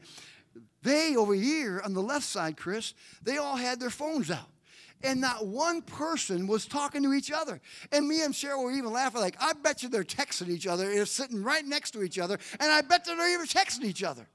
They 0.81 1.15
over 1.17 1.33
here 1.33 1.81
on 1.83 1.93
the 1.93 2.01
left 2.01 2.25
side, 2.25 2.55
Chris, 2.55 2.93
they 3.21 3.37
all 3.37 3.57
had 3.57 3.79
their 3.79 3.89
phones 3.89 4.31
out. 4.31 4.49
And 5.03 5.21
not 5.21 5.47
one 5.47 5.81
person 5.81 6.45
was 6.47 6.65
talking 6.65 7.03
to 7.03 7.13
each 7.13 7.31
other. 7.31 7.61
And 7.91 8.07
me 8.07 8.21
and 8.21 8.33
Cheryl 8.33 8.63
were 8.63 8.71
even 8.71 8.91
laughing, 8.91 9.21
like, 9.21 9.37
I 9.39 9.53
bet 9.53 9.81
you 9.81 9.89
they're 9.89 10.03
texting 10.03 10.49
each 10.49 10.67
other. 10.67 10.93
They're 10.93 11.05
sitting 11.05 11.41
right 11.41 11.65
next 11.65 11.91
to 11.91 12.03
each 12.03 12.19
other, 12.19 12.37
and 12.59 12.71
I 12.71 12.81
bet 12.81 13.05
they're 13.05 13.33
even 13.33 13.45
texting 13.45 13.85
each 13.85 14.03
other. 14.03 14.27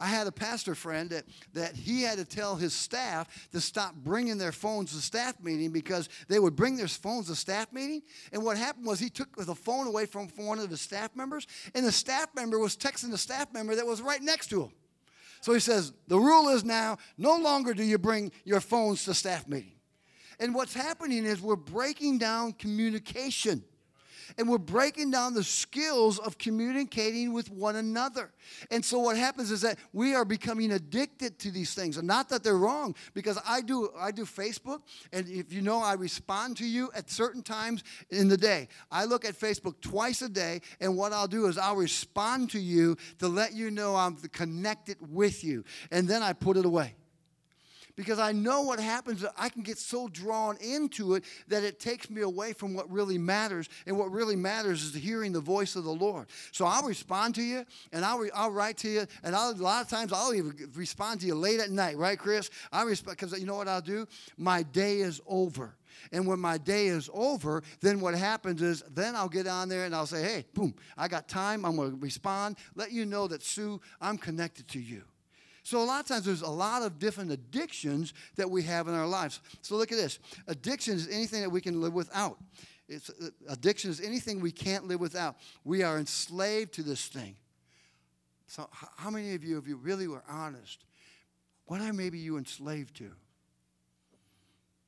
I 0.00 0.06
had 0.06 0.28
a 0.28 0.32
pastor 0.32 0.76
friend 0.76 1.10
that, 1.10 1.24
that 1.54 1.74
he 1.74 2.02
had 2.02 2.18
to 2.18 2.24
tell 2.24 2.54
his 2.54 2.72
staff 2.72 3.48
to 3.50 3.60
stop 3.60 3.96
bringing 3.96 4.38
their 4.38 4.52
phones 4.52 4.92
to 4.92 4.98
staff 4.98 5.34
meeting 5.42 5.72
because 5.72 6.08
they 6.28 6.38
would 6.38 6.54
bring 6.54 6.76
their 6.76 6.86
phones 6.86 7.26
to 7.26 7.34
staff 7.34 7.72
meeting. 7.72 8.02
And 8.32 8.44
what 8.44 8.56
happened 8.56 8.86
was 8.86 9.00
he 9.00 9.10
took 9.10 9.34
the 9.36 9.56
phone 9.56 9.88
away 9.88 10.06
from 10.06 10.28
one 10.36 10.60
of 10.60 10.70
the 10.70 10.76
staff 10.76 11.16
members, 11.16 11.48
and 11.74 11.84
the 11.84 11.92
staff 11.92 12.28
member 12.36 12.60
was 12.60 12.76
texting 12.76 13.10
the 13.10 13.18
staff 13.18 13.52
member 13.52 13.74
that 13.74 13.86
was 13.86 14.00
right 14.00 14.22
next 14.22 14.48
to 14.50 14.62
him. 14.62 14.72
So 15.40 15.52
he 15.52 15.60
says, 15.60 15.92
The 16.08 16.18
rule 16.18 16.48
is 16.48 16.64
now 16.64 16.98
no 17.16 17.36
longer 17.36 17.74
do 17.74 17.84
you 17.84 17.98
bring 17.98 18.32
your 18.44 18.60
phones 18.60 19.04
to 19.04 19.14
staff 19.14 19.48
meeting. 19.48 19.72
And 20.40 20.54
what's 20.54 20.74
happening 20.74 21.24
is 21.24 21.40
we're 21.40 21.56
breaking 21.56 22.18
down 22.18 22.52
communication 22.52 23.64
and 24.36 24.48
we're 24.48 24.58
breaking 24.58 25.10
down 25.10 25.34
the 25.34 25.44
skills 25.44 26.18
of 26.18 26.38
communicating 26.38 27.32
with 27.32 27.50
one 27.50 27.76
another. 27.76 28.30
And 28.70 28.84
so 28.84 28.98
what 28.98 29.16
happens 29.16 29.50
is 29.50 29.60
that 29.62 29.78
we 29.92 30.14
are 30.14 30.24
becoming 30.24 30.72
addicted 30.72 31.38
to 31.40 31.50
these 31.50 31.74
things. 31.74 31.96
And 31.96 32.06
not 32.06 32.28
that 32.28 32.42
they're 32.42 32.58
wrong, 32.58 32.94
because 33.14 33.38
I 33.46 33.60
do 33.60 33.90
I 33.98 34.10
do 34.10 34.24
Facebook, 34.24 34.82
and 35.12 35.28
if 35.28 35.52
you 35.52 35.62
know 35.62 35.80
I 35.80 35.94
respond 35.94 36.56
to 36.58 36.66
you 36.66 36.90
at 36.94 37.10
certain 37.10 37.42
times 37.42 37.84
in 38.10 38.28
the 38.28 38.36
day. 38.36 38.68
I 38.90 39.04
look 39.04 39.24
at 39.24 39.34
Facebook 39.38 39.80
twice 39.80 40.22
a 40.22 40.28
day, 40.28 40.60
and 40.80 40.96
what 40.96 41.12
I'll 41.12 41.28
do 41.28 41.46
is 41.46 41.58
I'll 41.58 41.76
respond 41.76 42.50
to 42.50 42.58
you 42.58 42.96
to 43.18 43.28
let 43.28 43.54
you 43.54 43.70
know 43.70 43.96
I'm 43.96 44.16
connected 44.16 44.96
with 45.00 45.44
you. 45.44 45.64
And 45.90 46.08
then 46.08 46.22
I 46.22 46.32
put 46.32 46.56
it 46.56 46.64
away 46.64 46.94
because 47.98 48.20
I 48.20 48.30
know 48.30 48.62
what 48.62 48.78
happens. 48.78 49.24
I 49.36 49.48
can 49.48 49.62
get 49.62 49.76
so 49.76 50.06
drawn 50.06 50.56
into 50.58 51.14
it 51.14 51.24
that 51.48 51.64
it 51.64 51.80
takes 51.80 52.08
me 52.08 52.20
away 52.20 52.52
from 52.52 52.72
what 52.72 52.88
really 52.88 53.18
matters. 53.18 53.68
And 53.86 53.98
what 53.98 54.12
really 54.12 54.36
matters 54.36 54.84
is 54.84 54.94
hearing 54.94 55.32
the 55.32 55.40
voice 55.40 55.74
of 55.74 55.82
the 55.82 55.90
Lord. 55.92 56.28
So 56.52 56.64
I'll 56.64 56.84
respond 56.84 57.34
to 57.34 57.42
you 57.42 57.66
and 57.92 58.04
I'll, 58.04 58.20
re- 58.20 58.30
I'll 58.32 58.52
write 58.52 58.76
to 58.78 58.88
you. 58.88 59.06
And 59.24 59.34
I'll, 59.34 59.50
a 59.50 59.54
lot 59.54 59.82
of 59.82 59.90
times 59.90 60.12
I'll 60.12 60.32
even 60.32 60.54
respond 60.76 61.22
to 61.22 61.26
you 61.26 61.34
late 61.34 61.58
at 61.58 61.72
night, 61.72 61.98
right, 61.98 62.16
Chris? 62.16 62.50
I 62.70 62.84
respond 62.84 63.18
because 63.18 63.36
you 63.38 63.46
know 63.46 63.56
what 63.56 63.66
I'll 63.66 63.80
do? 63.80 64.06
My 64.36 64.62
day 64.62 64.98
is 64.98 65.20
over. 65.26 65.74
And 66.12 66.24
when 66.24 66.38
my 66.38 66.56
day 66.56 66.86
is 66.86 67.10
over, 67.12 67.64
then 67.80 67.98
what 67.98 68.14
happens 68.14 68.62
is 68.62 68.84
then 68.94 69.16
I'll 69.16 69.28
get 69.28 69.48
on 69.48 69.68
there 69.68 69.86
and 69.86 69.94
I'll 69.94 70.06
say, 70.06 70.22
hey, 70.22 70.44
boom, 70.54 70.72
I 70.96 71.08
got 71.08 71.28
time. 71.28 71.64
I'm 71.64 71.74
going 71.74 71.90
to 71.90 71.96
respond. 71.96 72.58
Let 72.76 72.92
you 72.92 73.04
know 73.04 73.26
that, 73.26 73.42
Sue, 73.42 73.80
I'm 74.00 74.18
connected 74.18 74.68
to 74.68 74.78
you. 74.78 75.02
So, 75.68 75.82
a 75.82 75.84
lot 75.84 76.00
of 76.00 76.06
times 76.06 76.24
there's 76.24 76.40
a 76.40 76.48
lot 76.48 76.80
of 76.80 76.98
different 76.98 77.30
addictions 77.30 78.14
that 78.36 78.50
we 78.50 78.62
have 78.62 78.88
in 78.88 78.94
our 78.94 79.06
lives. 79.06 79.40
So, 79.60 79.76
look 79.76 79.92
at 79.92 79.98
this 79.98 80.18
addiction 80.46 80.94
is 80.94 81.08
anything 81.08 81.42
that 81.42 81.50
we 81.50 81.60
can 81.60 81.82
live 81.82 81.92
without. 81.92 82.38
It's, 82.88 83.10
uh, 83.10 83.28
addiction 83.50 83.90
is 83.90 84.00
anything 84.00 84.40
we 84.40 84.50
can't 84.50 84.88
live 84.88 84.98
without. 84.98 85.36
We 85.64 85.82
are 85.82 85.98
enslaved 85.98 86.72
to 86.72 86.82
this 86.82 87.08
thing. 87.08 87.36
So, 88.46 88.66
how 88.72 89.10
many 89.10 89.34
of 89.34 89.44
you, 89.44 89.58
if 89.58 89.68
you 89.68 89.76
really 89.76 90.08
were 90.08 90.22
honest, 90.26 90.86
what 91.66 91.82
are 91.82 91.92
maybe 91.92 92.18
you 92.18 92.38
enslaved 92.38 92.96
to? 92.96 93.10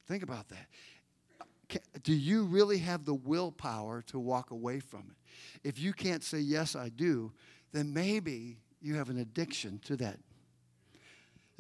Think 0.09 0.23
about 0.23 0.49
that. 0.49 1.83
Do 2.03 2.15
you 2.15 2.45
really 2.45 2.79
have 2.79 3.05
the 3.05 3.13
willpower 3.13 4.01
to 4.07 4.19
walk 4.19 4.51
away 4.51 4.81
from 4.81 5.11
it? 5.11 5.69
If 5.69 5.79
you 5.79 5.93
can't 5.93 6.25
say, 6.25 6.39
Yes, 6.39 6.75
I 6.75 6.89
do, 6.89 7.33
then 7.71 7.93
maybe 7.93 8.61
you 8.81 8.95
have 8.95 9.11
an 9.11 9.19
addiction 9.19 9.79
to 9.85 9.97
that. 9.97 10.19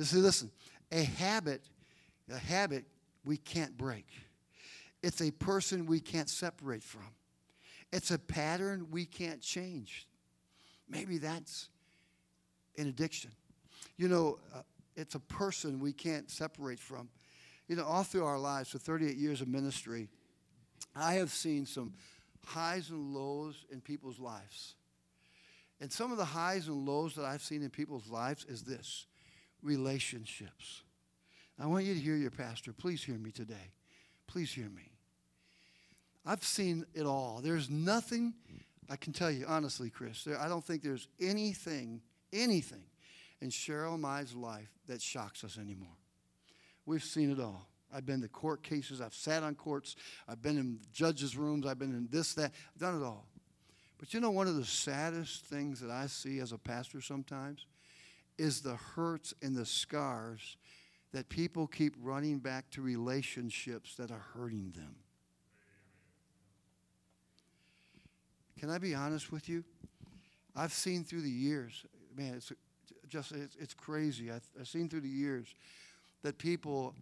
See, 0.02 0.16
listen, 0.16 0.50
a 0.90 1.02
habit, 1.02 1.62
a 2.30 2.38
habit 2.38 2.84
we 3.24 3.36
can't 3.36 3.76
break. 3.76 4.06
It's 5.02 5.20
a 5.20 5.30
person 5.30 5.86
we 5.86 6.00
can't 6.00 6.28
separate 6.28 6.82
from. 6.82 7.08
It's 7.92 8.10
a 8.10 8.18
pattern 8.18 8.86
we 8.90 9.04
can't 9.04 9.40
change. 9.40 10.06
Maybe 10.88 11.18
that's 11.18 11.68
an 12.78 12.88
addiction. 12.88 13.30
You 13.96 14.08
know, 14.08 14.38
uh, 14.54 14.62
it's 14.96 15.14
a 15.14 15.20
person 15.20 15.80
we 15.80 15.92
can't 15.92 16.30
separate 16.30 16.80
from. 16.80 17.08
You 17.68 17.76
know, 17.76 17.84
all 17.84 18.02
through 18.02 18.24
our 18.24 18.38
lives, 18.38 18.70
for 18.70 18.78
38 18.78 19.16
years 19.16 19.40
of 19.40 19.48
ministry, 19.48 20.08
I 20.94 21.14
have 21.14 21.30
seen 21.30 21.66
some 21.66 21.94
highs 22.44 22.90
and 22.90 23.14
lows 23.14 23.64
in 23.70 23.80
people's 23.80 24.18
lives. 24.18 24.74
And 25.80 25.92
some 25.92 26.10
of 26.10 26.18
the 26.18 26.24
highs 26.24 26.68
and 26.68 26.86
lows 26.86 27.14
that 27.14 27.24
I've 27.24 27.42
seen 27.42 27.62
in 27.62 27.70
people's 27.70 28.08
lives 28.08 28.44
is 28.44 28.62
this 28.62 29.06
relationships. 29.62 30.82
I 31.58 31.66
want 31.66 31.84
you 31.84 31.94
to 31.94 32.00
hear 32.00 32.16
your 32.16 32.30
pastor. 32.30 32.72
Please 32.72 33.04
hear 33.04 33.18
me 33.18 33.30
today. 33.30 33.72
Please 34.26 34.52
hear 34.52 34.68
me. 34.68 34.90
I've 36.24 36.44
seen 36.44 36.86
it 36.94 37.04
all. 37.04 37.40
There's 37.42 37.68
nothing, 37.68 38.34
I 38.88 38.96
can 38.96 39.12
tell 39.12 39.30
you 39.30 39.44
honestly, 39.46 39.90
Chris, 39.90 40.24
there, 40.24 40.40
I 40.40 40.48
don't 40.48 40.64
think 40.64 40.82
there's 40.82 41.08
anything, 41.20 42.00
anything 42.32 42.84
in 43.40 43.48
Cheryl 43.50 43.94
and 43.94 44.02
my 44.02 44.24
life 44.34 44.70
that 44.86 45.02
shocks 45.02 45.44
us 45.44 45.58
anymore. 45.58 45.96
We've 46.86 47.04
seen 47.04 47.30
it 47.30 47.40
all. 47.40 47.68
I've 47.92 48.06
been 48.06 48.20
to 48.20 48.28
court 48.28 48.62
cases. 48.62 49.00
I've 49.00 49.14
sat 49.14 49.42
on 49.42 49.54
courts. 49.54 49.96
I've 50.28 50.40
been 50.40 50.58
in 50.58 50.78
judges' 50.92 51.36
rooms. 51.36 51.66
I've 51.66 51.78
been 51.78 51.90
in 51.90 52.08
this, 52.10 52.34
that. 52.34 52.52
I've 52.74 52.80
done 52.80 53.00
it 53.00 53.04
all. 53.04 53.26
But 53.98 54.14
you 54.14 54.20
know, 54.20 54.30
one 54.30 54.46
of 54.46 54.56
the 54.56 54.64
saddest 54.64 55.44
things 55.46 55.80
that 55.80 55.90
I 55.90 56.06
see 56.06 56.38
as 56.38 56.52
a 56.52 56.58
pastor 56.58 57.00
sometimes 57.00 57.66
is 58.40 58.62
the 58.62 58.76
hurts 58.76 59.34
and 59.42 59.54
the 59.54 59.66
scars 59.66 60.56
that 61.12 61.28
people 61.28 61.66
keep 61.66 61.94
running 62.00 62.38
back 62.38 62.70
to 62.70 62.80
relationships 62.80 63.94
that 63.96 64.10
are 64.10 64.24
hurting 64.34 64.72
them. 64.74 64.94
Can 68.58 68.70
I 68.70 68.78
be 68.78 68.94
honest 68.94 69.30
with 69.30 69.48
you? 69.48 69.62
I've 70.56 70.72
seen 70.72 71.04
through 71.04 71.20
the 71.20 71.30
years, 71.30 71.84
man, 72.16 72.34
it's 72.34 72.50
just, 73.08 73.32
it's, 73.32 73.56
it's 73.60 73.74
crazy. 73.74 74.30
I've, 74.30 74.48
I've 74.58 74.68
seen 74.68 74.88
through 74.88 75.00
the 75.00 75.08
years 75.08 75.54
that 76.22 76.38
people, 76.38 76.94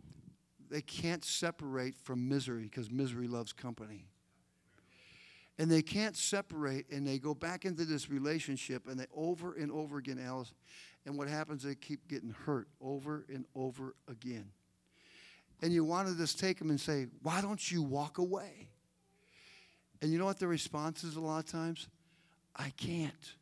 they 0.70 0.82
can't 0.82 1.24
separate 1.24 1.94
from 2.02 2.28
misery 2.28 2.64
because 2.64 2.90
misery 2.90 3.28
loves 3.28 3.52
company. 3.52 4.06
And 5.58 5.70
they 5.70 5.82
can't 5.82 6.16
separate 6.16 6.90
and 6.90 7.06
they 7.06 7.18
go 7.18 7.34
back 7.34 7.64
into 7.64 7.84
this 7.84 8.08
relationship 8.08 8.88
and 8.88 8.98
they 8.98 9.06
over 9.14 9.54
and 9.54 9.70
over 9.70 9.98
again, 9.98 10.20
Alice. 10.24 10.52
And 11.08 11.16
what 11.16 11.26
happens, 11.26 11.62
they 11.62 11.74
keep 11.74 12.06
getting 12.06 12.34
hurt 12.44 12.68
over 12.82 13.24
and 13.32 13.46
over 13.54 13.94
again. 14.08 14.44
And 15.62 15.72
you 15.72 15.82
want 15.82 16.06
to 16.06 16.14
just 16.14 16.38
take 16.38 16.58
them 16.58 16.68
and 16.68 16.78
say, 16.78 17.06
why 17.22 17.40
don't 17.40 17.72
you 17.72 17.82
walk 17.82 18.18
away? 18.18 18.68
And 20.02 20.12
you 20.12 20.18
know 20.18 20.26
what 20.26 20.38
the 20.38 20.46
response 20.46 21.04
is 21.04 21.16
a 21.16 21.20
lot 21.20 21.38
of 21.38 21.46
times? 21.46 21.88
I 22.54 22.74
can't. 22.76 23.32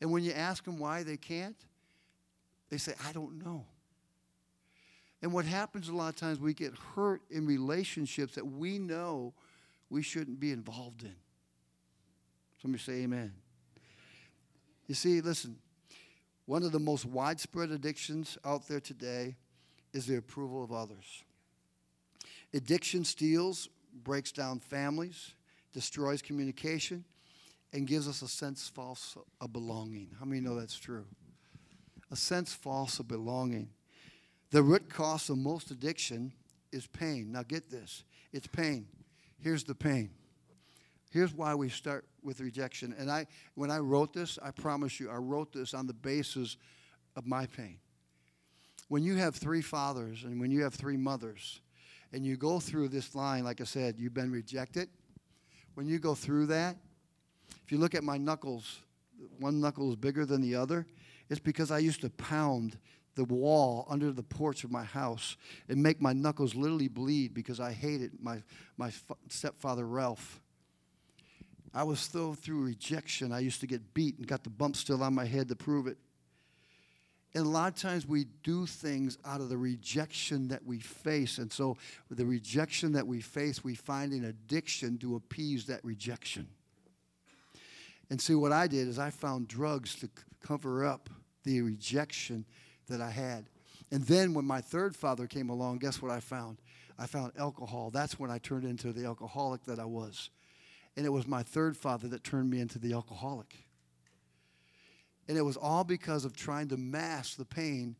And 0.00 0.10
when 0.10 0.24
you 0.24 0.32
ask 0.32 0.64
them 0.64 0.78
why 0.78 1.02
they 1.02 1.18
can't, 1.18 1.58
they 2.70 2.78
say, 2.78 2.94
I 3.06 3.12
don't 3.12 3.44
know. 3.44 3.66
And 5.20 5.34
what 5.34 5.44
happens 5.44 5.90
a 5.90 5.94
lot 5.94 6.08
of 6.08 6.16
times, 6.16 6.40
we 6.40 6.54
get 6.54 6.72
hurt 6.94 7.20
in 7.30 7.44
relationships 7.44 8.36
that 8.36 8.46
we 8.46 8.78
know 8.78 9.34
we 9.90 10.00
shouldn't 10.00 10.40
be 10.40 10.50
involved 10.50 11.02
in. 11.02 11.16
Somebody 12.62 12.82
say 12.82 12.92
amen. 13.02 13.34
You 14.86 14.94
see, 14.94 15.20
listen, 15.20 15.58
one 16.46 16.62
of 16.62 16.72
the 16.72 16.80
most 16.80 17.04
widespread 17.04 17.70
addictions 17.70 18.38
out 18.44 18.66
there 18.68 18.80
today 18.80 19.36
is 19.92 20.06
the 20.06 20.16
approval 20.16 20.62
of 20.64 20.72
others. 20.72 21.24
Addiction 22.54 23.04
steals, 23.04 23.68
breaks 23.92 24.32
down 24.32 24.60
families, 24.60 25.34
destroys 25.72 26.22
communication, 26.22 27.04
and 27.72 27.86
gives 27.86 28.08
us 28.08 28.22
a 28.22 28.28
sense 28.28 28.68
false 28.68 29.16
of 29.40 29.52
belonging. 29.52 30.08
How 30.18 30.24
many 30.24 30.40
know 30.40 30.58
that's 30.58 30.78
true? 30.78 31.04
A 32.10 32.16
sense 32.16 32.54
false 32.54 33.00
of 33.00 33.08
belonging. 33.08 33.70
The 34.50 34.62
root 34.62 34.88
cause 34.88 35.28
of 35.28 35.38
most 35.38 35.70
addiction 35.70 36.32
is 36.72 36.86
pain. 36.86 37.32
Now 37.32 37.42
get 37.42 37.70
this 37.70 38.04
it's 38.32 38.46
pain. 38.46 38.86
Here's 39.40 39.64
the 39.64 39.74
pain. 39.74 40.10
Here's 41.10 41.32
why 41.32 41.54
we 41.54 41.68
start 41.68 42.06
with 42.22 42.40
rejection. 42.40 42.94
And 42.98 43.10
I, 43.10 43.26
when 43.54 43.70
I 43.70 43.78
wrote 43.78 44.12
this, 44.12 44.38
I 44.42 44.50
promise 44.50 45.00
you, 45.00 45.10
I 45.10 45.16
wrote 45.16 45.52
this 45.52 45.74
on 45.74 45.86
the 45.86 45.94
basis 45.94 46.56
of 47.14 47.26
my 47.26 47.46
pain. 47.46 47.78
When 48.88 49.02
you 49.02 49.16
have 49.16 49.34
three 49.34 49.62
fathers 49.62 50.24
and 50.24 50.40
when 50.40 50.50
you 50.50 50.62
have 50.62 50.74
three 50.74 50.96
mothers, 50.96 51.60
and 52.12 52.24
you 52.24 52.36
go 52.36 52.60
through 52.60 52.88
this 52.88 53.14
line, 53.14 53.44
like 53.44 53.60
I 53.60 53.64
said, 53.64 53.96
you've 53.98 54.14
been 54.14 54.30
rejected, 54.30 54.88
when 55.74 55.86
you 55.86 55.98
go 55.98 56.14
through 56.14 56.46
that, 56.46 56.76
if 57.64 57.72
you 57.72 57.78
look 57.78 57.94
at 57.94 58.04
my 58.04 58.16
knuckles, 58.16 58.78
one 59.38 59.60
knuckle 59.60 59.90
is 59.90 59.96
bigger 59.96 60.24
than 60.24 60.40
the 60.40 60.54
other. 60.54 60.86
It's 61.28 61.40
because 61.40 61.70
I 61.70 61.78
used 61.78 62.00
to 62.02 62.10
pound 62.10 62.78
the 63.16 63.24
wall 63.24 63.86
under 63.90 64.12
the 64.12 64.22
porch 64.22 64.62
of 64.62 64.70
my 64.70 64.84
house 64.84 65.36
and 65.68 65.82
make 65.82 66.00
my 66.00 66.12
knuckles 66.12 66.54
literally 66.54 66.88
bleed 66.88 67.34
because 67.34 67.60
I 67.60 67.72
hated 67.72 68.12
my, 68.20 68.42
my 68.76 68.92
stepfather, 69.28 69.86
Ralph. 69.86 70.40
I 71.76 71.82
was 71.82 72.00
still 72.00 72.32
through 72.32 72.62
rejection. 72.62 73.32
I 73.32 73.40
used 73.40 73.60
to 73.60 73.66
get 73.66 73.92
beat 73.92 74.16
and 74.16 74.26
got 74.26 74.42
the 74.42 74.48
bump 74.48 74.76
still 74.76 75.02
on 75.02 75.14
my 75.14 75.26
head 75.26 75.48
to 75.48 75.56
prove 75.56 75.86
it. 75.86 75.98
And 77.34 77.44
a 77.44 77.48
lot 77.50 77.70
of 77.70 77.78
times 77.78 78.06
we 78.06 78.24
do 78.42 78.64
things 78.64 79.18
out 79.26 79.42
of 79.42 79.50
the 79.50 79.58
rejection 79.58 80.48
that 80.48 80.64
we 80.64 80.78
face. 80.78 81.36
And 81.36 81.52
so, 81.52 81.76
the 82.10 82.24
rejection 82.24 82.92
that 82.92 83.06
we 83.06 83.20
face, 83.20 83.62
we 83.62 83.74
find 83.74 84.14
an 84.14 84.24
addiction 84.24 84.96
to 84.98 85.16
appease 85.16 85.66
that 85.66 85.84
rejection. 85.84 86.48
And 88.08 88.22
see, 88.22 88.34
what 88.34 88.52
I 88.52 88.68
did 88.68 88.88
is 88.88 88.98
I 88.98 89.10
found 89.10 89.46
drugs 89.46 89.96
to 89.96 90.08
cover 90.42 90.86
up 90.86 91.10
the 91.44 91.60
rejection 91.60 92.46
that 92.88 93.02
I 93.02 93.10
had. 93.10 93.50
And 93.90 94.02
then 94.04 94.32
when 94.32 94.46
my 94.46 94.62
third 94.62 94.96
father 94.96 95.26
came 95.26 95.50
along, 95.50 95.80
guess 95.80 96.00
what 96.00 96.10
I 96.10 96.20
found? 96.20 96.56
I 96.98 97.06
found 97.06 97.32
alcohol. 97.38 97.90
That's 97.90 98.18
when 98.18 98.30
I 98.30 98.38
turned 98.38 98.64
into 98.64 98.94
the 98.94 99.04
alcoholic 99.04 99.62
that 99.64 99.78
I 99.78 99.84
was. 99.84 100.30
And 100.96 101.04
it 101.04 101.10
was 101.10 101.26
my 101.26 101.42
third 101.42 101.76
father 101.76 102.08
that 102.08 102.24
turned 102.24 102.50
me 102.50 102.60
into 102.60 102.78
the 102.78 102.92
alcoholic. 102.92 103.54
And 105.28 105.36
it 105.36 105.42
was 105.42 105.56
all 105.56 105.84
because 105.84 106.24
of 106.24 106.36
trying 106.36 106.68
to 106.68 106.76
mask 106.76 107.36
the 107.36 107.44
pain 107.44 107.96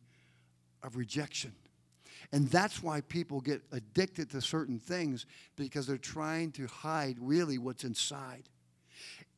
of 0.83 0.95
rejection. 0.95 1.53
And 2.31 2.49
that's 2.49 2.81
why 2.81 3.01
people 3.01 3.41
get 3.41 3.61
addicted 3.71 4.29
to 4.31 4.41
certain 4.41 4.79
things 4.79 5.25
because 5.55 5.87
they're 5.87 5.97
trying 5.97 6.51
to 6.53 6.67
hide 6.67 7.17
really 7.19 7.57
what's 7.57 7.83
inside. 7.83 8.49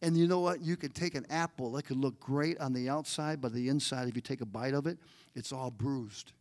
And 0.01 0.17
you 0.17 0.27
know 0.27 0.39
what? 0.39 0.61
You 0.61 0.77
can 0.77 0.91
take 0.91 1.15
an 1.15 1.25
apple, 1.29 1.71
that 1.73 1.83
could 1.83 1.97
look 1.97 2.19
great 2.19 2.57
on 2.59 2.73
the 2.73 2.89
outside, 2.89 3.41
but 3.41 3.53
the 3.53 3.67
inside, 3.67 4.07
if 4.07 4.15
you 4.15 4.21
take 4.21 4.41
a 4.41 4.45
bite 4.45 4.73
of 4.73 4.87
it, 4.87 4.97
it's 5.35 5.51
all 5.51 5.69
bruised. 5.69 6.31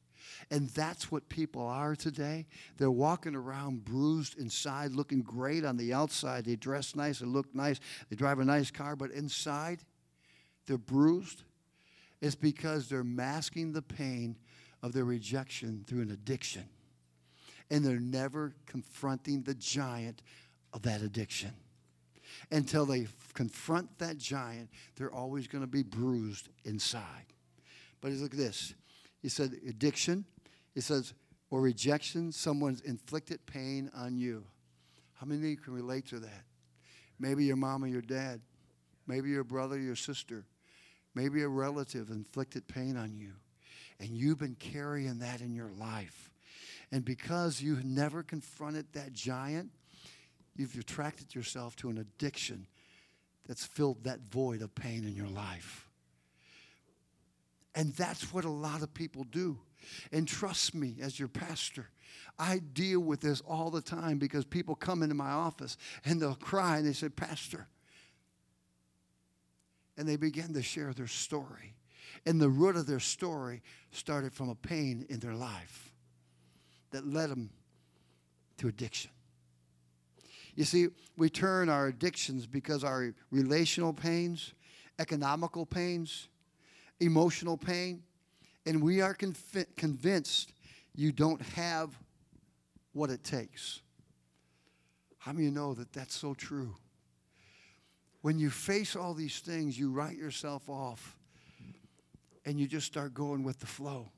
And 0.51 0.69
that's 0.71 1.11
what 1.11 1.29
people 1.29 1.62
are 1.62 1.95
today. 1.95 2.47
They're 2.77 2.91
walking 2.91 3.35
around 3.35 3.85
bruised 3.85 4.38
inside, 4.38 4.93
looking 4.93 5.23
great 5.23 5.64
on 5.64 5.77
the 5.77 5.93
outside. 5.93 6.45
They 6.45 6.57
dress 6.57 6.95
nice, 6.95 7.21
they 7.21 7.27
look 7.27 7.55
nice, 7.55 7.81
they 8.09 8.17
drive 8.17 8.38
a 8.38 8.45
nice 8.45 8.71
car, 8.71 8.97
but 8.97 9.11
inside, 9.11 9.81
they're 10.67 10.79
bruised, 10.79 11.43
it's 12.21 12.35
because 12.35 12.88
they're 12.88 13.05
masking 13.05 13.73
the 13.73 13.83
pain 13.83 14.37
of 14.83 14.93
their 14.93 15.05
rejection 15.05 15.85
through 15.87 16.03
an 16.03 16.11
addiction. 16.11 16.64
And 17.71 17.85
they're 17.85 18.01
never 18.01 18.55
confronting 18.67 19.43
the 19.43 19.55
giant 19.55 20.23
of 20.73 20.83
that 20.83 21.03
addiction. 21.03 21.53
Until 22.51 22.87
they 22.87 23.07
confront 23.35 23.99
that 23.99 24.19
giant, 24.19 24.71
they're 24.97 25.12
always 25.12 25.47
going 25.47 25.62
to 25.62 25.69
be 25.69 25.83
bruised 25.83 26.49
inside. 26.64 27.27
But 28.01 28.12
look 28.12 28.33
at 28.33 28.38
this. 28.38 28.75
He 29.20 29.28
said 29.28 29.52
addiction, 29.68 30.24
he 30.74 30.81
says, 30.81 31.14
or 31.50 31.61
rejection, 31.61 32.31
someone's 32.31 32.81
inflicted 32.83 33.44
pain 33.46 33.90
on 33.94 34.16
you. 34.16 34.44
How 35.14 35.26
many 35.26 35.40
of 35.40 35.48
you 35.48 35.57
can 35.57 35.74
relate 35.74 36.07
to 36.09 36.20
that? 36.20 36.44
Maybe 37.18 37.44
your 37.44 37.57
mom 37.57 37.83
or 37.83 37.88
your 37.88 38.02
dad, 38.02 38.40
maybe 39.07 39.31
your 39.31 39.44
brother, 39.44 39.78
your 39.78 39.96
sister, 39.96 40.44
maybe 41.14 41.42
a 41.42 41.48
relative 41.48 42.11
inflicted 42.11 42.68
pain 42.68 42.96
on 42.96 43.16
you. 43.16 43.33
And 43.98 44.11
you've 44.11 44.38
been 44.38 44.54
carrying 44.54 45.18
that 45.18 45.40
in 45.40 45.54
your 45.54 45.70
life. 45.78 46.31
And 46.92 47.04
because 47.04 47.61
you 47.61 47.78
never 47.83 48.22
confronted 48.22 48.87
that 48.92 49.12
giant, 49.12 49.70
you've 50.54 50.76
attracted 50.78 51.35
yourself 51.35 51.74
to 51.76 51.90
an 51.90 51.98
addiction 51.98 52.66
that's 53.46 53.64
filled 53.64 54.04
that 54.04 54.20
void 54.20 54.62
of 54.62 54.74
pain 54.74 55.04
in 55.04 55.16
your 55.16 55.26
life. 55.26 55.88
And 57.79 57.95
that's 57.95 58.33
what 58.33 58.45
a 58.45 58.51
lot 58.51 58.83
of 58.83 58.93
people 58.93 59.23
do. 59.23 59.57
And 60.11 60.27
trust 60.27 60.75
me, 60.75 60.97
as 61.01 61.17
your 61.17 61.29
pastor, 61.29 61.88
I 62.37 62.59
deal 62.59 62.99
with 62.99 63.21
this 63.21 63.41
all 63.43 63.71
the 63.71 63.81
time 63.81 64.19
because 64.19 64.45
people 64.45 64.75
come 64.75 65.01
into 65.01 65.14
my 65.14 65.31
office 65.31 65.77
and 66.05 66.21
they'll 66.21 66.35
cry 66.35 66.79
and 66.79 66.87
they 66.88 66.93
say, 66.93 67.09
Pastor, 67.09 67.69
and 69.97 70.09
they 70.09 70.17
begin 70.17 70.55
to 70.55 70.62
share 70.62 70.93
their 70.93 71.07
story. 71.07 71.77
And 72.27 72.41
the 72.41 72.49
root 72.49 72.75
of 72.75 72.88
their 72.88 72.99
story 72.99 73.62
started 73.93 74.33
from 74.33 74.49
a 74.49 74.57
pain 74.57 75.07
in 75.09 75.21
their 75.21 75.35
life 75.35 75.93
that 76.91 77.07
led 77.07 77.31
them 77.31 77.51
to 78.57 78.67
addiction. 78.67 79.12
You 80.57 80.64
see, 80.64 80.88
we 81.17 81.31
turn 81.31 81.69
our 81.69 81.87
addictions 81.87 82.45
because 82.45 82.83
our 82.83 83.14
relational 83.31 83.93
pains, 83.93 84.53
economical 84.99 85.64
pains, 85.64 86.27
emotional 87.01 87.57
pain, 87.57 88.03
and 88.67 88.83
we 88.83 89.01
are 89.01 89.15
conv- 89.15 89.77
convinced 89.77 90.53
you 90.95 91.13
don't 91.13 91.41
have 91.41 91.91
what 92.93 93.11
it 93.11 93.23
takes. 93.23 93.81
How 95.19 95.33
many 95.33 95.47
you 95.47 95.51
know 95.51 95.75
that 95.75 95.93
that's 95.93 96.15
so 96.15 96.35
true? 96.35 96.75
When 98.23 98.39
you 98.39 98.51
face 98.51 98.97
all 98.97 99.15
these 99.15 99.39
things, 99.39 99.79
you 99.79 99.91
write 99.91 100.17
yourself 100.17 100.69
off 100.69 101.17
and 102.45 102.59
you 102.59 102.67
just 102.67 102.87
start 102.87 103.15
going 103.15 103.45
with 103.45 103.61
the 103.61 103.67
flow. 103.67 104.11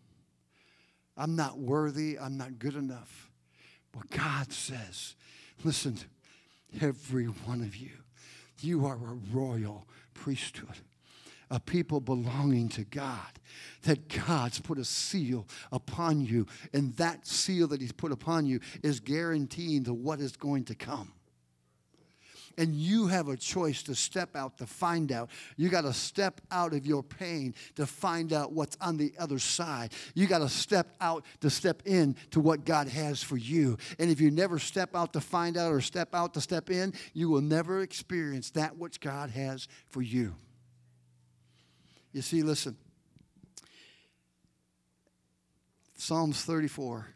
I'm 1.17 1.37
not 1.37 1.59
worthy, 1.59 2.19
I'm 2.19 2.37
not 2.37 2.59
good 2.59 2.75
enough. 2.75 3.31
But 3.93 4.09
God 4.11 4.53
says, 4.53 5.17
listen, 5.65 5.99
every 6.81 7.27
one 7.27 7.61
of 7.61 7.77
you, 7.77 7.91
you 8.61 8.87
are 8.87 8.95
a 8.95 9.35
royal 9.37 9.87
priesthood 10.15 10.79
a 11.51 11.59
people 11.61 12.01
belonging 12.01 12.69
to 12.71 12.85
God. 12.85 13.39
That 13.83 14.09
God's 14.09 14.61
put 14.61 14.79
a 14.79 14.85
seal 14.85 15.47
upon 15.73 16.21
you, 16.21 16.47
and 16.73 16.95
that 16.97 17.27
seal 17.27 17.69
that 17.69 17.81
He's 17.81 17.93
put 17.93 18.13
upon 18.13 18.47
you 18.47 18.61
is 18.83 19.01
guaranteeing 19.01 19.85
to 19.85 19.95
what 19.95 20.21
is 20.21 20.37
going 20.37 20.65
to 20.67 20.75
come. 20.75 21.13
And 22.59 22.75
you 22.75 23.07
have 23.07 23.29
a 23.29 23.37
choice 23.37 23.83
to 23.85 23.95
step 23.95 24.37
out 24.37 24.59
to 24.59 24.67
find 24.67 25.13
out. 25.13 25.31
You 25.57 25.69
got 25.71 25.83
to 25.83 25.93
step 25.93 26.41
out 26.51 26.75
of 26.75 26.85
your 26.85 27.03
pain 27.03 27.55
to 27.77 27.87
find 27.87 28.33
out 28.33 28.53
what's 28.53 28.77
on 28.81 28.97
the 28.97 29.15
other 29.19 29.39
side. 29.39 29.93
You 30.15 30.27
got 30.27 30.41
to 30.41 30.49
step 30.49 30.95
out 31.01 31.25
to 31.41 31.49
step 31.49 31.83
in 31.87 32.17
to 32.33 32.41
what 32.41 32.65
God 32.65 32.89
has 32.89 33.23
for 33.23 33.37
you. 33.37 33.79
And 33.99 34.11
if 34.11 34.21
you 34.21 34.31
never 34.31 34.59
step 34.59 34.95
out 34.95 35.15
to 35.15 35.21
find 35.21 35.57
out 35.57 35.73
or 35.73 35.81
step 35.81 36.15
out 36.15 36.35
to 36.35 36.41
step 36.41 36.71
in, 36.71 36.93
you 37.15 37.31
will 37.31 37.41
never 37.41 37.81
experience 37.81 38.51
that 38.51 38.77
which 38.77 39.01
God 39.01 39.31
has 39.31 39.67
for 39.89 40.03
you. 40.03 40.35
You 42.13 42.23
see, 42.23 42.43
listen. 42.43 42.77
Psalms 45.97 46.43
34, 46.45 47.07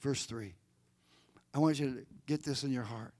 verse 0.00 0.24
3. 0.24 0.54
I 1.52 1.58
want 1.58 1.78
you 1.78 1.94
to 1.94 2.06
get 2.26 2.42
this 2.42 2.64
in 2.64 2.72
your 2.72 2.84
heart. 2.84 3.12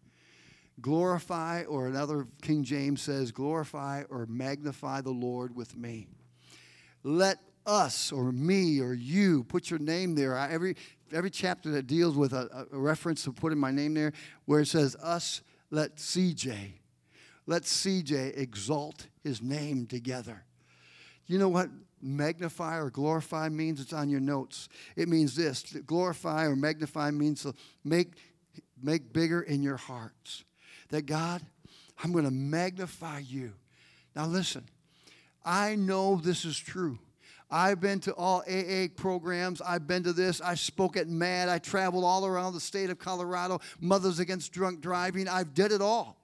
Glorify, 0.81 1.65
or 1.65 1.87
another 1.87 2.27
King 2.43 2.65
James 2.65 3.03
says, 3.03 3.31
glorify 3.31 4.05
or 4.09 4.27
magnify 4.27 5.01
the 5.01 5.11
Lord 5.11 5.55
with 5.55 5.77
me. 5.77 6.09
Let 7.03 7.39
us 7.67 8.13
or 8.13 8.33
me 8.33 8.81
or 8.81 8.95
you 8.95 9.45
put 9.45 9.71
your 9.71 9.79
name 9.79 10.15
there. 10.15 10.37
Every, 10.37 10.77
every 11.13 11.31
chapter 11.31 11.71
that 11.73 11.87
deals 11.87 12.17
with 12.17 12.33
a, 12.33 12.67
a 12.73 12.79
reference 12.79 13.25
to 13.25 13.33
putting 13.33 13.59
my 13.59 13.71
name 13.71 13.95
there, 13.95 14.13
where 14.47 14.61
it 14.61 14.67
says 14.67 14.97
us, 14.97 15.43
let 15.71 15.97
CJ, 15.97 16.73
let 17.47 17.63
CJ 17.63 18.37
exalt 18.37 19.07
his 19.23 19.43
name 19.43 19.87
together. 19.87 20.45
You 21.27 21.39
know 21.39 21.49
what 21.49 21.71
magnify 22.01 22.79
or 22.79 22.91
glorify 22.91 23.49
means? 23.49 23.81
It's 23.81 23.93
on 23.93 24.09
your 24.11 24.21
notes. 24.21 24.69
It 24.97 25.09
means 25.09 25.35
this 25.35 25.63
glorify 25.87 26.47
or 26.47 26.57
magnify 26.57 27.11
means 27.11 27.43
to 27.43 27.55
make, 27.83 28.13
make 28.83 29.13
bigger 29.13 29.41
in 29.41 29.63
your 29.63 29.77
hearts. 29.77 30.45
That 30.91 31.07
God, 31.07 31.43
I'm 32.03 32.13
going 32.13 32.25
to 32.25 32.31
magnify 32.31 33.21
you. 33.21 33.55
Now, 34.15 34.27
listen, 34.27 34.65
I 35.45 35.75
know 35.75 36.17
this 36.17 36.45
is 36.45 36.59
true. 36.59 36.99
I've 37.51 37.81
been 37.81 38.01
to 38.01 38.15
all 38.15 38.43
AA 38.49 38.89
programs. 38.95 39.61
I've 39.61 39.87
been 39.87 40.03
to 40.05 40.13
this. 40.13 40.41
I 40.41 40.55
spoke 40.55 40.97
at 40.97 41.09
MADD. 41.09 41.49
I 41.49 41.59
traveled 41.59 42.05
all 42.05 42.27
around 42.27 42.55
the 42.55 42.61
state 42.61 42.91
of 42.91 42.99
Colorado. 42.99 43.61
Mothers 43.81 44.19
Against 44.19 44.53
Drunk 44.53 44.81
Driving. 44.81 45.29
I've 45.29 45.55
did 45.55 45.71
it 45.71 45.81
all. 45.81 46.24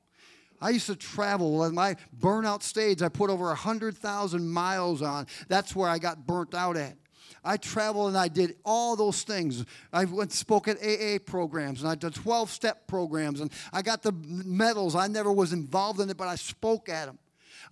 I 0.60 0.70
used 0.70 0.86
to 0.86 0.96
travel. 0.96 1.62
On 1.62 1.74
my 1.74 1.96
burnout 2.18 2.62
stage, 2.62 3.02
I 3.02 3.08
put 3.08 3.30
over 3.30 3.46
100,000 3.46 4.48
miles 4.48 5.02
on. 5.02 5.26
That's 5.48 5.74
where 5.74 5.88
I 5.88 5.98
got 5.98 6.26
burnt 6.26 6.54
out 6.54 6.76
at. 6.76 6.96
I 7.42 7.56
traveled 7.56 8.08
and 8.08 8.18
I 8.18 8.28
did 8.28 8.56
all 8.64 8.96
those 8.96 9.22
things. 9.22 9.64
I 9.92 10.04
went 10.04 10.32
spoke 10.32 10.68
at 10.68 10.76
AA 10.78 11.18
programs 11.24 11.80
and 11.80 11.90
I 11.90 11.94
did 11.94 12.14
12 12.14 12.50
step 12.50 12.86
programs 12.86 13.40
and 13.40 13.50
I 13.72 13.82
got 13.82 14.02
the 14.02 14.12
medals. 14.12 14.94
I 14.94 15.06
never 15.06 15.32
was 15.32 15.52
involved 15.52 16.00
in 16.00 16.10
it, 16.10 16.16
but 16.16 16.28
I 16.28 16.34
spoke 16.34 16.88
at 16.88 17.06
them. 17.06 17.18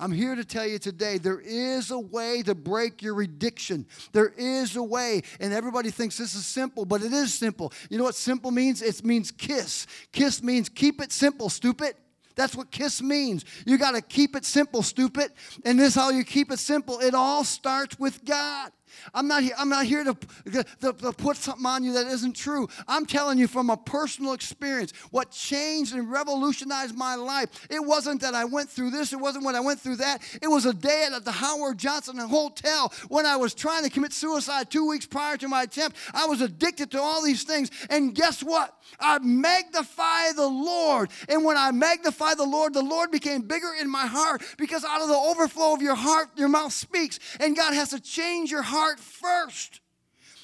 I'm 0.01 0.12
here 0.12 0.35
to 0.35 0.44
tell 0.44 0.66
you 0.66 0.79
today 0.79 1.18
there 1.18 1.40
is 1.40 1.90
a 1.90 1.98
way 1.98 2.42
to 2.42 2.55
break 2.55 3.03
your 3.03 3.20
addiction. 3.20 3.87
There 4.12 4.33
is 4.37 4.77
a 4.77 4.83
way. 4.83 5.22
And 5.40 5.53
everybody 5.53 5.90
thinks 5.90 6.16
this 6.16 6.35
is 6.35 6.46
simple, 6.46 6.85
but 6.85 7.03
it 7.03 7.12
is 7.12 7.35
simple. 7.35 7.72
You 7.90 7.98
know 7.98 8.05
what 8.05 8.14
simple 8.14 8.51
means? 8.51 8.81
It 8.81 9.05
means 9.05 9.31
kiss. 9.31 9.87
Kiss 10.12 10.42
means 10.42 10.68
keep 10.68 11.03
it 11.03 11.11
simple, 11.11 11.48
stupid. 11.48 11.94
That's 12.38 12.55
what 12.55 12.70
KISS 12.70 13.03
means. 13.03 13.44
You 13.66 13.79
got 13.79 13.96
to 13.96 14.01
keep 14.01 14.37
it 14.37 14.44
simple, 14.44 14.85
stupid. 14.85 15.33
And 15.64 15.77
this 15.77 15.96
how 15.96 16.11
you 16.11 16.22
keep 16.22 16.53
it 16.53 16.61
simple. 16.61 17.01
It 17.01 17.12
all 17.12 17.42
starts 17.42 17.98
with 17.98 18.24
God. 18.24 18.70
I'm 19.14 19.29
not 19.29 19.42
here, 19.42 19.55
I'm 19.59 19.68
not 19.68 19.87
here 19.87 20.05
to, 20.05 20.16
to, 20.53 20.92
to, 20.92 21.12
put 21.12 21.37
something 21.37 21.66
on 21.66 21.83
you 21.83 21.92
that 21.94 22.07
isn't 22.07 22.35
true. 22.35 22.68
I'm 22.87 23.07
telling 23.07 23.38
you 23.38 23.48
from 23.48 23.70
a 23.70 23.77
personal 23.77 24.33
experience 24.33 24.92
what 25.11 25.31
changed 25.31 25.94
and 25.94 26.11
revolutionized 26.11 26.96
my 26.96 27.14
life. 27.14 27.66
It 27.70 27.85
wasn't 27.85 28.20
that 28.20 28.35
I 28.35 28.44
went 28.44 28.70
through 28.70 28.90
this, 28.90 29.12
it 29.12 29.20
wasn't 29.20 29.44
when 29.44 29.57
I 29.57 29.61
went 29.61 29.81
through 29.81 29.96
that. 29.96 30.22
It 30.40 30.48
was 30.48 30.66
a 30.66 30.74
day 30.74 31.09
at 31.12 31.24
the 31.24 31.33
Howard 31.33 31.79
Johnson 31.79 32.18
Hotel 32.18 32.92
when 33.09 33.27
I 33.27 33.37
was 33.37 33.55
trying 33.55 33.85
to 33.85 33.90
commit 33.90 34.12
suicide 34.12 34.70
two 34.70 34.88
weeks 34.88 35.07
prior 35.07 35.37
to 35.37 35.48
my 35.48 35.62
attempt. 35.62 35.96
I 36.14 36.27
was 36.27 36.40
addicted 36.40 36.90
to 36.92 37.01
all 37.01 37.22
these 37.22 37.44
things. 37.44 37.70
And 37.90 38.14
guess 38.14 38.42
what? 38.42 38.74
I 39.01 39.18
magnify 39.18 40.33
the 40.35 40.46
Lord. 40.46 41.11
And 41.29 41.44
when 41.44 41.57
I 41.57 41.70
magnify 41.70 42.35
the 42.35 42.44
Lord, 42.44 42.74
the 42.74 42.83
Lord 42.83 43.11
became 43.11 43.42
bigger 43.42 43.72
in 43.81 43.90
my 43.90 44.07
heart 44.07 44.42
because 44.57 44.85
out 44.85 45.03
of 45.03 45.09
the 45.09 45.14
overflow 45.14 45.74
of 45.74 45.83
your 45.83 45.94
heart, 45.94 46.29
your 46.37 46.48
mouth 46.48 46.72
speaks. 46.72 47.18
And 47.40 47.57
God 47.57 47.74
has 47.74 47.90
to 47.90 48.01
change 48.01 48.51
your 48.51 48.62
heart 48.62 48.78
heart 48.79 49.01
first. 49.01 49.81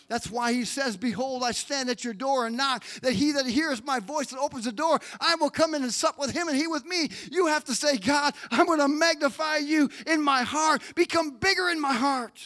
That's 0.08 0.30
why 0.30 0.52
he 0.52 0.64
says, 0.64 0.96
Behold, 0.96 1.42
I 1.42 1.52
stand 1.52 1.88
at 1.88 2.04
your 2.04 2.14
door 2.14 2.46
and 2.46 2.56
knock, 2.56 2.84
that 3.02 3.14
he 3.14 3.32
that 3.32 3.46
hears 3.46 3.82
my 3.82 4.00
voice 4.00 4.32
and 4.32 4.40
opens 4.40 4.64
the 4.64 4.72
door, 4.72 5.00
I 5.20 5.34
will 5.36 5.50
come 5.50 5.74
in 5.74 5.82
and 5.82 5.92
sup 5.92 6.18
with 6.18 6.30
him 6.30 6.48
and 6.48 6.56
he 6.56 6.66
with 6.66 6.84
me. 6.84 7.08
You 7.30 7.46
have 7.46 7.64
to 7.64 7.74
say, 7.74 7.96
God, 7.96 8.34
I'm 8.50 8.66
going 8.66 8.80
to 8.80 8.88
magnify 8.88 9.58
you 9.58 9.88
in 10.06 10.22
my 10.22 10.42
heart, 10.42 10.82
become 10.94 11.38
bigger 11.38 11.70
in 11.70 11.80
my 11.80 11.94
heart. 11.94 12.38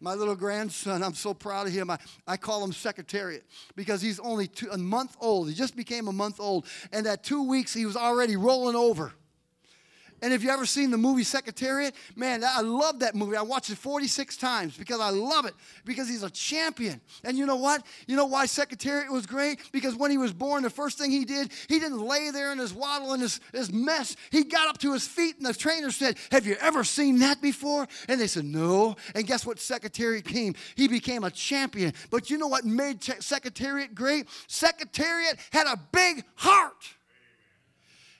My 0.00 0.14
little 0.14 0.36
grandson, 0.36 1.02
I'm 1.02 1.14
so 1.14 1.34
proud 1.34 1.66
of 1.66 1.72
him. 1.72 1.90
I, 1.90 1.98
I 2.26 2.36
call 2.36 2.62
him 2.62 2.72
Secretariat 2.72 3.44
because 3.74 4.00
he's 4.00 4.20
only 4.20 4.46
two, 4.46 4.68
a 4.70 4.78
month 4.78 5.16
old. 5.20 5.48
He 5.48 5.54
just 5.54 5.74
became 5.74 6.06
a 6.06 6.12
month 6.12 6.38
old. 6.38 6.66
And 6.92 7.04
at 7.08 7.24
two 7.24 7.48
weeks, 7.48 7.74
he 7.74 7.84
was 7.84 7.96
already 7.96 8.36
rolling 8.36 8.76
over. 8.76 9.12
And 10.22 10.32
if 10.32 10.42
you 10.42 10.50
ever 10.50 10.66
seen 10.66 10.90
the 10.90 10.98
movie 10.98 11.24
Secretariat, 11.24 11.94
man, 12.16 12.42
I 12.44 12.60
love 12.60 13.00
that 13.00 13.14
movie. 13.14 13.36
I 13.36 13.42
watched 13.42 13.70
it 13.70 13.78
46 13.78 14.36
times 14.36 14.76
because 14.76 15.00
I 15.00 15.10
love 15.10 15.46
it 15.46 15.54
because 15.84 16.08
he's 16.08 16.22
a 16.22 16.30
champion. 16.30 17.00
And 17.24 17.38
you 17.38 17.46
know 17.46 17.56
what? 17.56 17.84
You 18.06 18.16
know 18.16 18.26
why 18.26 18.46
Secretariat 18.46 19.10
was 19.10 19.26
great? 19.26 19.60
Because 19.72 19.94
when 19.94 20.10
he 20.10 20.18
was 20.18 20.32
born, 20.32 20.62
the 20.62 20.70
first 20.70 20.98
thing 20.98 21.10
he 21.10 21.24
did, 21.24 21.52
he 21.68 21.78
didn't 21.78 22.00
lay 22.00 22.30
there 22.30 22.52
in 22.52 22.58
his 22.58 22.74
waddle 22.74 23.12
and 23.12 23.22
his, 23.22 23.40
his 23.52 23.72
mess. 23.72 24.16
He 24.30 24.44
got 24.44 24.68
up 24.68 24.78
to 24.78 24.92
his 24.92 25.06
feet 25.06 25.36
and 25.36 25.46
the 25.46 25.54
trainer 25.54 25.90
said, 25.90 26.16
Have 26.32 26.46
you 26.46 26.56
ever 26.60 26.84
seen 26.84 27.18
that 27.20 27.40
before? 27.40 27.86
And 28.08 28.20
they 28.20 28.26
said, 28.26 28.44
No. 28.44 28.96
And 29.14 29.26
guess 29.26 29.46
what 29.46 29.60
Secretariat 29.60 30.24
came? 30.24 30.54
He 30.74 30.88
became 30.88 31.24
a 31.24 31.30
champion. 31.30 31.92
But 32.10 32.30
you 32.30 32.38
know 32.38 32.48
what 32.48 32.64
made 32.64 33.02
Secretariat 33.02 33.94
great? 33.94 34.28
Secretariat 34.46 35.38
had 35.52 35.66
a 35.66 35.78
big 35.92 36.24
heart. 36.36 36.97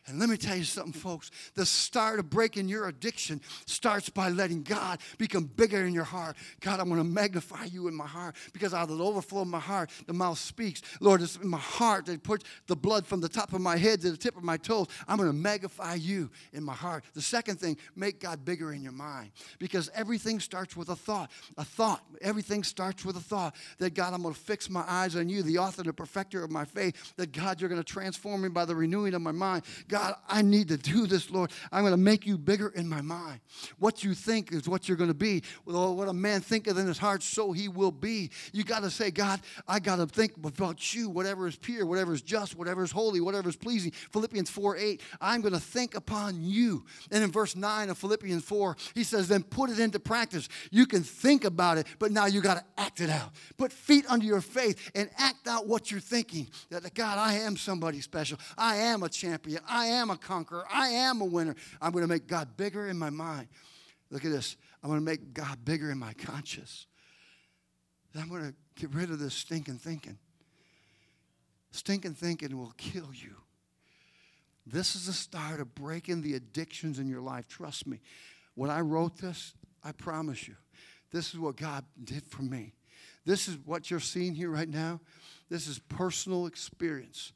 And 0.08 0.18
let 0.18 0.28
me 0.28 0.36
tell 0.36 0.56
you 0.56 0.64
something, 0.64 0.92
folks. 0.92 1.30
The 1.54 1.66
start 1.66 2.18
of 2.18 2.30
breaking 2.30 2.68
your 2.68 2.88
addiction 2.88 3.40
starts 3.66 4.08
by 4.08 4.30
letting 4.30 4.62
God 4.62 5.00
become 5.18 5.44
bigger 5.44 5.84
in 5.84 5.92
your 5.92 6.04
heart. 6.04 6.36
God, 6.60 6.80
I'm 6.80 6.88
going 6.88 7.00
to 7.00 7.04
magnify 7.04 7.64
you 7.64 7.88
in 7.88 7.94
my 7.94 8.06
heart 8.06 8.36
because 8.52 8.72
out 8.72 8.88
of 8.90 8.96
the 8.96 9.04
overflow 9.04 9.42
of 9.42 9.48
my 9.48 9.58
heart, 9.58 9.90
the 10.06 10.14
mouth 10.14 10.38
speaks. 10.38 10.80
Lord, 11.00 11.20
it's 11.20 11.36
in 11.36 11.48
my 11.48 11.58
heart 11.58 12.06
that 12.06 12.22
puts 12.22 12.44
the 12.66 12.76
blood 12.76 13.06
from 13.06 13.20
the 13.20 13.28
top 13.28 13.52
of 13.52 13.60
my 13.60 13.76
head 13.76 14.00
to 14.00 14.10
the 14.10 14.16
tip 14.16 14.36
of 14.36 14.42
my 14.42 14.56
toes. 14.56 14.86
I'm 15.06 15.18
going 15.18 15.28
to 15.28 15.36
magnify 15.36 15.94
you 15.94 16.30
in 16.52 16.64
my 16.64 16.74
heart. 16.74 17.04
The 17.14 17.22
second 17.22 17.60
thing, 17.60 17.76
make 17.94 18.20
God 18.20 18.44
bigger 18.44 18.72
in 18.72 18.82
your 18.82 18.92
mind 18.92 19.30
because 19.58 19.90
everything 19.94 20.40
starts 20.40 20.76
with 20.76 20.88
a 20.88 20.96
thought. 20.96 21.30
A 21.58 21.64
thought. 21.64 22.02
Everything 22.22 22.64
starts 22.64 23.04
with 23.04 23.16
a 23.16 23.20
thought 23.20 23.54
that 23.78 23.94
God, 23.94 24.14
I'm 24.14 24.22
going 24.22 24.34
to 24.34 24.40
fix 24.40 24.70
my 24.70 24.84
eyes 24.88 25.16
on 25.16 25.28
you, 25.28 25.42
the 25.42 25.58
author 25.58 25.82
and 25.82 25.88
the 25.88 25.92
perfecter 25.92 26.42
of 26.42 26.50
my 26.50 26.64
faith, 26.64 27.14
that 27.16 27.32
God, 27.32 27.60
you're 27.60 27.68
going 27.68 27.82
to 27.82 27.92
transform 27.92 28.42
me 28.42 28.48
by 28.48 28.64
the 28.64 28.74
renewing 28.74 29.14
of 29.14 29.22
my 29.22 29.32
mind. 29.32 29.64
God, 29.88 29.97
God, 29.98 30.14
I 30.28 30.42
need 30.42 30.68
to 30.68 30.76
do 30.76 31.06
this, 31.06 31.28
Lord. 31.28 31.50
I'm 31.72 31.82
going 31.82 31.92
to 31.92 31.96
make 31.96 32.24
you 32.24 32.38
bigger 32.38 32.68
in 32.68 32.88
my 32.88 33.00
mind. 33.00 33.40
What 33.78 34.04
you 34.04 34.14
think 34.14 34.52
is 34.52 34.68
what 34.68 34.88
you're 34.88 34.96
going 34.96 35.10
to 35.10 35.14
be. 35.14 35.42
Well, 35.64 35.96
what 35.96 36.08
a 36.08 36.12
man 36.12 36.40
thinketh 36.40 36.78
in 36.78 36.86
his 36.86 36.98
heart, 36.98 37.22
so 37.22 37.50
he 37.50 37.68
will 37.68 37.90
be. 37.90 38.30
You 38.52 38.62
got 38.62 38.84
to 38.84 38.90
say, 38.90 39.10
God, 39.10 39.40
I 39.66 39.80
got 39.80 39.96
to 39.96 40.06
think 40.06 40.36
about 40.36 40.94
you, 40.94 41.08
whatever 41.08 41.48
is 41.48 41.56
pure, 41.56 41.84
whatever 41.84 42.12
is 42.12 42.22
just, 42.22 42.54
whatever 42.54 42.84
is 42.84 42.92
holy, 42.92 43.20
whatever 43.20 43.48
is 43.48 43.56
pleasing. 43.56 43.90
Philippians 44.12 44.48
4 44.50 44.76
8, 44.76 45.02
I'm 45.20 45.40
going 45.40 45.54
to 45.54 45.60
think 45.60 45.96
upon 45.96 46.42
you. 46.42 46.84
And 47.10 47.24
in 47.24 47.32
verse 47.32 47.56
9 47.56 47.90
of 47.90 47.98
Philippians 47.98 48.44
4, 48.44 48.76
he 48.94 49.02
says, 49.02 49.26
then 49.26 49.42
put 49.42 49.68
it 49.68 49.80
into 49.80 49.98
practice. 49.98 50.48
You 50.70 50.86
can 50.86 51.02
think 51.02 51.44
about 51.44 51.76
it, 51.76 51.88
but 51.98 52.12
now 52.12 52.26
you 52.26 52.40
got 52.40 52.58
to 52.58 52.64
act 52.80 53.00
it 53.00 53.10
out. 53.10 53.32
Put 53.56 53.72
feet 53.72 54.04
under 54.08 54.24
your 54.24 54.42
faith 54.42 54.92
and 54.94 55.10
act 55.18 55.48
out 55.48 55.66
what 55.66 55.90
you're 55.90 55.98
thinking. 55.98 56.46
That, 56.70 56.94
God, 56.94 57.18
I 57.18 57.34
am 57.38 57.56
somebody 57.56 58.00
special. 58.00 58.38
I 58.56 58.76
am 58.76 59.02
a 59.02 59.08
champion. 59.08 59.60
I 59.68 59.87
am 59.88 60.10
a 60.10 60.16
conqueror. 60.16 60.64
I 60.72 60.88
am 60.88 61.20
a 61.20 61.24
winner. 61.24 61.56
I'm 61.80 61.92
going 61.92 62.04
to 62.04 62.08
make 62.08 62.26
God 62.26 62.56
bigger 62.56 62.88
in 62.88 62.98
my 62.98 63.10
mind. 63.10 63.48
Look 64.10 64.24
at 64.24 64.30
this. 64.30 64.56
I'm 64.82 64.88
going 64.88 65.00
to 65.00 65.04
make 65.04 65.34
God 65.34 65.64
bigger 65.64 65.90
in 65.90 65.98
my 65.98 66.12
conscience. 66.14 66.86
I'm 68.18 68.28
going 68.28 68.42
to 68.42 68.54
get 68.80 68.94
rid 68.94 69.10
of 69.10 69.18
this 69.18 69.34
stinking 69.34 69.78
thinking. 69.78 70.18
Stinking 71.70 72.14
thinking 72.14 72.56
will 72.56 72.72
kill 72.76 73.10
you. 73.12 73.36
This 74.66 74.96
is 74.96 75.06
the 75.06 75.12
start 75.12 75.60
of 75.60 75.74
breaking 75.74 76.22
the 76.22 76.34
addictions 76.34 76.98
in 76.98 77.08
your 77.08 77.20
life. 77.20 77.48
Trust 77.48 77.86
me. 77.86 78.00
When 78.54 78.70
I 78.70 78.80
wrote 78.80 79.18
this, 79.18 79.54
I 79.84 79.92
promise 79.92 80.48
you, 80.48 80.56
this 81.10 81.32
is 81.32 81.38
what 81.38 81.56
God 81.56 81.84
did 82.02 82.26
for 82.26 82.42
me. 82.42 82.74
This 83.24 83.48
is 83.48 83.56
what 83.64 83.90
you're 83.90 84.00
seeing 84.00 84.34
here 84.34 84.50
right 84.50 84.68
now. 84.68 85.00
This 85.48 85.66
is 85.66 85.78
personal 85.78 86.46
experience. 86.46 87.32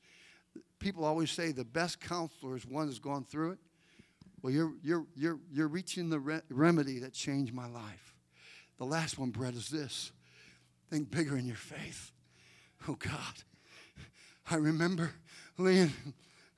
People 0.83 1.05
always 1.05 1.31
say 1.31 1.53
the 1.53 1.65
best 1.65 2.01
counselor 2.01 2.57
is 2.57 2.67
one 2.67 2.87
that's 2.87 2.99
gone 2.99 3.25
through 3.25 3.53
it. 3.53 3.59
Well, 4.43 4.53
you're, 4.53 4.73
you're, 4.83 5.07
you're, 5.15 5.39
you're 5.53 5.69
reaching 5.69 6.11
the 6.11 6.19
re- 6.19 6.41
remedy 6.51 6.99
that 6.99 7.13
changed 7.13 7.55
my 7.55 7.69
life. 7.69 8.17
The 8.79 8.85
last 8.85 9.17
one, 9.17 9.31
Brett, 9.31 9.55
is 9.55 9.69
this 9.69 10.11
think 10.91 11.09
bigger 11.09 11.39
in 11.39 11.47
your 11.47 11.57
faith. 11.57 12.11
Oh, 12.89 12.97
God. 12.97 13.45
I 14.51 14.57
remember, 14.57 15.13
Leon, 15.57 15.93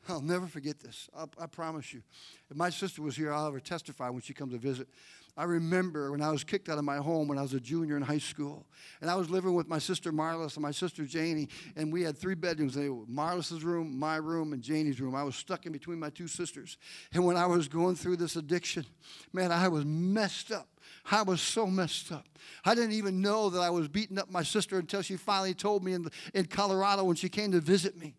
I'll 0.09 0.23
never 0.23 0.47
forget 0.47 0.81
this. 0.81 1.11
I, 1.15 1.25
I 1.39 1.47
promise 1.47 1.93
you. 1.93 2.03
If 2.51 2.57
my 2.57 2.71
sister 2.71 3.03
was 3.03 3.17
here, 3.17 3.31
I'll 3.31 3.47
ever 3.47 3.61
testify 3.61 4.09
when 4.09 4.23
she 4.23 4.33
comes 4.33 4.55
to 4.55 4.59
visit. 4.59 4.89
I 5.37 5.45
remember 5.45 6.13
when 6.13 6.23
I 6.23 6.31
was 6.31 6.45
kicked 6.45 6.69
out 6.69 6.79
of 6.79 6.85
my 6.85 6.99
home 6.99 7.27
when 7.27 7.39
I 7.39 7.43
was 7.43 7.55
a 7.55 7.61
junior 7.61 7.97
in 7.97 8.03
high 8.03 8.19
school. 8.19 8.67
And 9.01 9.11
I 9.11 9.17
was 9.17 9.31
living 9.31 9.55
with 9.55 9.67
my 9.67 9.79
sister 9.79 10.13
Marlis 10.13 10.55
and 10.55 10.63
my 10.63 10.71
sister 10.71 11.05
Janie. 11.05 11.49
And 11.75 11.93
we 11.93 12.03
had 12.03 12.17
three 12.17 12.37
bedrooms 12.37 12.77
Marlis's 12.77 13.65
room, 13.65 13.99
my 13.99 14.17
room, 14.17 14.53
and 14.53 14.63
Janie's 14.63 15.01
room. 15.01 15.15
I 15.17 15.25
was 15.25 15.35
stuck 15.35 15.67
in 15.67 15.73
between 15.73 15.99
my 15.99 16.11
two 16.11 16.29
sisters. 16.29 16.79
And 17.13 17.25
when 17.25 17.37
I 17.37 17.47
was 17.47 17.67
going 17.67 17.97
through 17.97 18.17
this 18.17 18.37
addiction, 18.37 18.87
man, 19.33 19.51
I 19.51 19.67
was 19.67 19.85
messed 19.85 20.53
up. 20.53 20.69
I 21.11 21.23
was 21.23 21.41
so 21.41 21.67
messed 21.67 22.13
up. 22.13 22.27
I 22.65 22.77
didn't 22.77 22.93
even 22.93 23.21
know 23.21 23.51
that 23.51 23.61
I 23.61 23.71
was 23.71 23.89
beating 23.89 24.19
up 24.19 24.31
my 24.31 24.43
sister 24.43 24.79
until 24.79 25.03
she 25.03 25.17
finally 25.17 25.55
told 25.55 25.83
me 25.83 25.95
in, 25.95 26.09
in 26.33 26.45
Colorado 26.45 27.05
when 27.05 27.17
she 27.17 27.29
came 27.29 27.51
to 27.53 27.61
visit 27.61 27.97
me. 27.99 28.15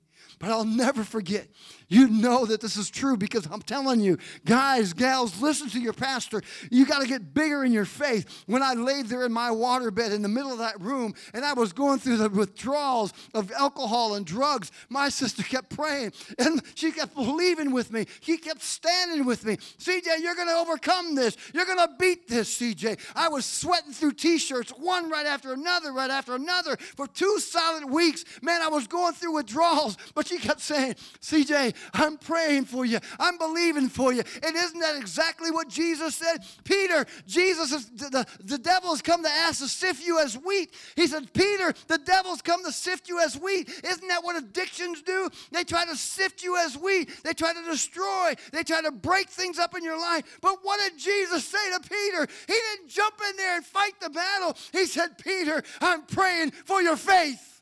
But 0.45 0.51
I'll 0.51 0.63
never 0.63 1.03
forget. 1.03 1.47
You 1.87 2.07
know 2.07 2.45
that 2.45 2.61
this 2.61 2.77
is 2.77 2.91
true 2.91 3.17
because 3.17 3.47
I'm 3.47 3.61
telling 3.61 3.99
you, 3.99 4.19
guys, 4.43 4.93
gals, 4.93 5.41
listen 5.41 5.69
to 5.69 5.79
your 5.79 5.93
pastor. 5.93 6.43
You 6.69 6.85
got 6.85 7.01
to 7.01 7.07
get 7.07 7.33
bigger 7.33 7.63
in 7.63 7.71
your 7.71 7.85
faith. 7.85 8.43
When 8.45 8.61
I 8.61 8.73
laid 8.73 9.07
there 9.07 9.25
in 9.25 9.31
my 9.31 9.49
waterbed 9.49 10.11
in 10.11 10.21
the 10.21 10.27
middle 10.27 10.51
of 10.51 10.59
that 10.59 10.79
room 10.79 11.15
and 11.33 11.43
I 11.43 11.53
was 11.53 11.73
going 11.73 11.97
through 11.97 12.17
the 12.17 12.29
withdrawals 12.29 13.11
of 13.33 13.51
alcohol 13.53 14.15
and 14.15 14.25
drugs, 14.25 14.71
my 14.89 15.09
sister 15.09 15.41
kept 15.41 15.75
praying 15.75 16.11
and 16.37 16.61
she 16.75 16.91
kept 16.91 17.15
believing 17.15 17.71
with 17.71 17.91
me. 17.91 18.05
She 18.21 18.37
kept 18.37 18.61
standing 18.61 19.25
with 19.25 19.45
me. 19.45 19.57
CJ, 19.57 20.21
you're 20.21 20.35
going 20.35 20.47
to 20.47 20.55
overcome 20.55 21.15
this. 21.15 21.37
You're 21.55 21.65
going 21.65 21.79
to 21.79 21.89
beat 21.99 22.27
this, 22.27 22.59
CJ. 22.59 22.99
I 23.15 23.29
was 23.29 23.45
sweating 23.45 23.93
through 23.93 24.13
t 24.13 24.37
shirts, 24.37 24.71
one 24.71 25.09
right 25.09 25.25
after 25.25 25.53
another, 25.53 25.91
right 25.91 26.11
after 26.11 26.35
another, 26.35 26.77
for 26.77 27.07
two 27.07 27.39
solid 27.39 27.85
weeks. 27.85 28.25
Man, 28.41 28.61
I 28.61 28.67
was 28.67 28.87
going 28.87 29.13
through 29.13 29.33
withdrawals, 29.33 29.97
but 30.13 30.25
but 30.25 30.34
she 30.35 30.47
kept 30.47 30.61
saying, 30.61 30.95
CJ, 31.21 31.75
I'm 31.93 32.17
praying 32.17 32.65
for 32.65 32.85
you. 32.85 32.99
I'm 33.19 33.37
believing 33.37 33.87
for 33.89 34.11
you. 34.11 34.23
And 34.43 34.55
isn't 34.55 34.79
that 34.79 34.95
exactly 34.97 35.51
what 35.51 35.69
Jesus 35.69 36.15
said? 36.15 36.39
Peter, 36.63 37.05
Jesus, 37.25 37.71
is, 37.71 37.85
the, 37.89 38.25
the 38.43 38.57
devil 38.57 38.89
has 38.89 39.01
come 39.01 39.23
to 39.23 39.29
ask 39.29 39.59
to 39.61 39.67
sift 39.67 40.05
you 40.05 40.19
as 40.19 40.35
wheat. 40.35 40.73
He 40.95 41.07
said, 41.07 41.31
Peter, 41.33 41.73
the 41.87 41.97
devil's 41.99 42.41
come 42.41 42.63
to 42.65 42.71
sift 42.71 43.07
you 43.07 43.19
as 43.19 43.35
wheat. 43.35 43.69
Isn't 43.83 44.07
that 44.07 44.23
what 44.23 44.35
addictions 44.35 45.01
do? 45.01 45.29
They 45.51 45.63
try 45.63 45.85
to 45.85 45.95
sift 45.95 46.43
you 46.43 46.57
as 46.57 46.77
wheat. 46.77 47.09
They 47.23 47.33
try 47.33 47.53
to 47.53 47.63
destroy. 47.63 48.33
They 48.51 48.63
try 48.63 48.81
to 48.81 48.91
break 48.91 49.29
things 49.29 49.57
up 49.59 49.75
in 49.75 49.83
your 49.83 49.99
life. 49.99 50.39
But 50.41 50.59
what 50.63 50.79
did 50.81 50.99
Jesus 50.99 51.45
say 51.45 51.71
to 51.73 51.79
Peter? 51.79 52.27
He 52.47 52.53
didn't 52.53 52.89
jump 52.89 53.15
in 53.29 53.37
there 53.37 53.55
and 53.55 53.65
fight 53.65 53.93
the 54.01 54.09
battle. 54.09 54.57
He 54.71 54.85
said, 54.85 55.17
Peter, 55.17 55.63
I'm 55.79 56.03
praying 56.03 56.51
for 56.51 56.81
your 56.81 56.97
faith. 56.97 57.54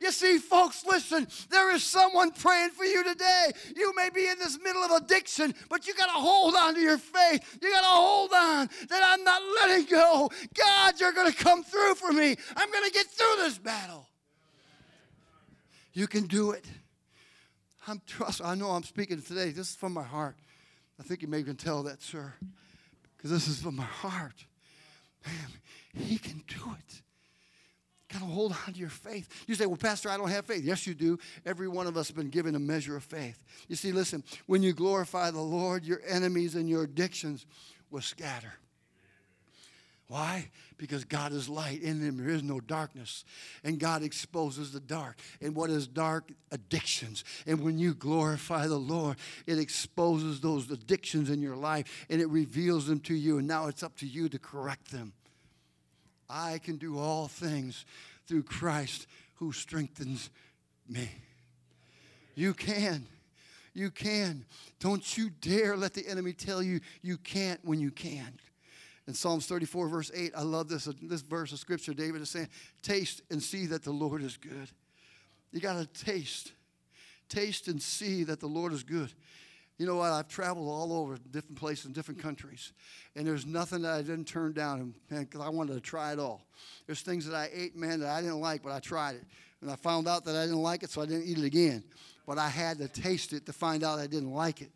You 0.00 0.12
see, 0.12 0.38
folks, 0.38 0.84
listen, 0.84 1.26
there 1.50 1.74
is 1.74 1.82
someone 1.82 2.30
praying 2.30 2.70
for 2.70 2.84
you 2.84 3.02
today. 3.04 3.50
You 3.74 3.94
may 3.94 4.10
be 4.10 4.26
in 4.26 4.38
this 4.38 4.58
middle 4.62 4.82
of 4.82 4.90
addiction, 5.02 5.54
but 5.68 5.86
you 5.86 5.94
got 5.94 6.06
to 6.06 6.12
hold 6.12 6.54
on 6.54 6.74
to 6.74 6.80
your 6.80 6.98
faith. 6.98 7.58
You 7.62 7.70
got 7.70 7.80
to 7.80 7.86
hold 7.86 8.32
on 8.32 8.68
that 8.88 9.02
I'm 9.04 9.24
not 9.24 9.42
letting 9.60 9.86
go. 9.86 10.30
God, 10.54 11.00
you're 11.00 11.12
going 11.12 11.30
to 11.30 11.36
come 11.36 11.64
through 11.64 11.94
for 11.94 12.12
me. 12.12 12.36
I'm 12.56 12.70
going 12.70 12.84
to 12.84 12.92
get 12.92 13.06
through 13.06 13.36
this 13.38 13.58
battle. 13.58 14.08
You 15.92 16.06
can 16.06 16.26
do 16.26 16.50
it. 16.50 16.64
I'm 17.88 18.02
trust. 18.06 18.42
I 18.44 18.54
know 18.54 18.70
I'm 18.70 18.82
speaking 18.82 19.22
today. 19.22 19.50
This 19.50 19.70
is 19.70 19.76
from 19.76 19.92
my 19.92 20.02
heart. 20.02 20.36
I 20.98 21.02
think 21.02 21.22
you 21.22 21.28
may 21.28 21.38
even 21.38 21.56
tell 21.56 21.82
that, 21.84 22.02
sir, 22.02 22.34
because 23.16 23.30
this 23.30 23.48
is 23.48 23.60
from 23.60 23.76
my 23.76 23.84
heart. 23.84 24.44
Man, 25.26 26.04
he 26.06 26.18
can 26.18 26.42
do 26.48 26.74
it. 26.78 27.02
Got 28.12 28.20
to 28.20 28.24
hold 28.26 28.52
on 28.52 28.72
to 28.72 28.78
your 28.78 28.88
faith. 28.88 29.28
You 29.48 29.56
say, 29.56 29.66
Well, 29.66 29.76
Pastor, 29.76 30.08
I 30.08 30.16
don't 30.16 30.30
have 30.30 30.46
faith. 30.46 30.62
Yes, 30.62 30.86
you 30.86 30.94
do. 30.94 31.18
Every 31.44 31.66
one 31.66 31.86
of 31.86 31.96
us 31.96 32.08
has 32.08 32.16
been 32.16 32.30
given 32.30 32.54
a 32.54 32.58
measure 32.58 32.96
of 32.96 33.02
faith. 33.02 33.42
You 33.68 33.74
see, 33.74 33.90
listen, 33.90 34.22
when 34.46 34.62
you 34.62 34.72
glorify 34.72 35.30
the 35.30 35.40
Lord, 35.40 35.84
your 35.84 36.00
enemies 36.06 36.54
and 36.54 36.68
your 36.68 36.84
addictions 36.84 37.46
will 37.90 38.00
scatter. 38.00 38.52
Why? 40.08 40.50
Because 40.78 41.04
God 41.04 41.32
is 41.32 41.48
light. 41.48 41.82
In 41.82 42.00
him 42.00 42.18
there 42.18 42.32
is 42.32 42.44
no 42.44 42.60
darkness. 42.60 43.24
And 43.64 43.80
God 43.80 44.04
exposes 44.04 44.72
the 44.72 44.78
dark. 44.78 45.18
And 45.40 45.56
what 45.56 45.68
is 45.68 45.88
dark? 45.88 46.30
Addictions. 46.52 47.24
And 47.44 47.60
when 47.60 47.76
you 47.76 47.92
glorify 47.92 48.68
the 48.68 48.78
Lord, 48.78 49.16
it 49.48 49.58
exposes 49.58 50.40
those 50.40 50.70
addictions 50.70 51.28
in 51.28 51.42
your 51.42 51.56
life 51.56 52.06
and 52.08 52.20
it 52.20 52.28
reveals 52.28 52.86
them 52.86 53.00
to 53.00 53.14
you. 53.14 53.38
And 53.38 53.48
now 53.48 53.66
it's 53.66 53.82
up 53.82 53.96
to 53.96 54.06
you 54.06 54.28
to 54.28 54.38
correct 54.38 54.92
them. 54.92 55.12
I 56.28 56.58
can 56.58 56.76
do 56.76 56.98
all 56.98 57.28
things 57.28 57.84
through 58.26 58.44
Christ 58.44 59.06
who 59.34 59.52
strengthens 59.52 60.30
me. 60.88 61.08
You 62.34 62.54
can. 62.54 63.06
You 63.74 63.90
can. 63.90 64.44
Don't 64.80 65.16
you 65.16 65.30
dare 65.40 65.76
let 65.76 65.94
the 65.94 66.06
enemy 66.08 66.32
tell 66.32 66.62
you 66.62 66.80
you 67.02 67.18
can't 67.18 67.60
when 67.64 67.80
you 67.80 67.90
can. 67.90 68.38
In 69.06 69.14
Psalms 69.14 69.46
34, 69.46 69.88
verse 69.88 70.10
8, 70.12 70.32
I 70.36 70.42
love 70.42 70.68
this, 70.68 70.88
this 71.02 71.20
verse 71.20 71.52
of 71.52 71.58
scripture. 71.58 71.94
David 71.94 72.22
is 72.22 72.30
saying, 72.30 72.48
Taste 72.82 73.22
and 73.30 73.40
see 73.42 73.66
that 73.66 73.84
the 73.84 73.92
Lord 73.92 74.22
is 74.22 74.36
good. 74.36 74.68
You 75.52 75.60
got 75.60 75.74
to 75.74 76.04
taste. 76.04 76.52
Taste 77.28 77.68
and 77.68 77.80
see 77.80 78.24
that 78.24 78.40
the 78.40 78.46
Lord 78.46 78.72
is 78.72 78.82
good. 78.82 79.12
You 79.78 79.86
know 79.86 79.96
what? 79.96 80.10
I've 80.10 80.28
traveled 80.28 80.68
all 80.68 80.92
over 80.92 81.18
different 81.30 81.58
places 81.58 81.86
in 81.86 81.92
different 81.92 82.22
countries, 82.22 82.72
and 83.14 83.26
there's 83.26 83.44
nothing 83.44 83.82
that 83.82 83.92
I 83.92 84.02
didn't 84.02 84.24
turn 84.24 84.52
down 84.52 84.94
because 85.10 85.40
I 85.40 85.50
wanted 85.50 85.74
to 85.74 85.80
try 85.80 86.12
it 86.12 86.18
all. 86.18 86.46
There's 86.86 87.02
things 87.02 87.26
that 87.26 87.36
I 87.36 87.50
ate, 87.52 87.76
man, 87.76 88.00
that 88.00 88.08
I 88.08 88.22
didn't 88.22 88.40
like, 88.40 88.62
but 88.62 88.72
I 88.72 88.80
tried 88.80 89.16
it. 89.16 89.24
And 89.60 89.70
I 89.70 89.76
found 89.76 90.08
out 90.08 90.24
that 90.24 90.36
I 90.36 90.44
didn't 90.44 90.62
like 90.62 90.82
it, 90.82 90.90
so 90.90 91.02
I 91.02 91.06
didn't 91.06 91.24
eat 91.24 91.38
it 91.38 91.44
again. 91.44 91.84
But 92.26 92.38
I 92.38 92.48
had 92.48 92.78
to 92.78 92.88
taste 92.88 93.32
it 93.32 93.46
to 93.46 93.52
find 93.52 93.84
out 93.84 93.98
I 93.98 94.06
didn't 94.06 94.32
like 94.32 94.62
it. 94.62 94.70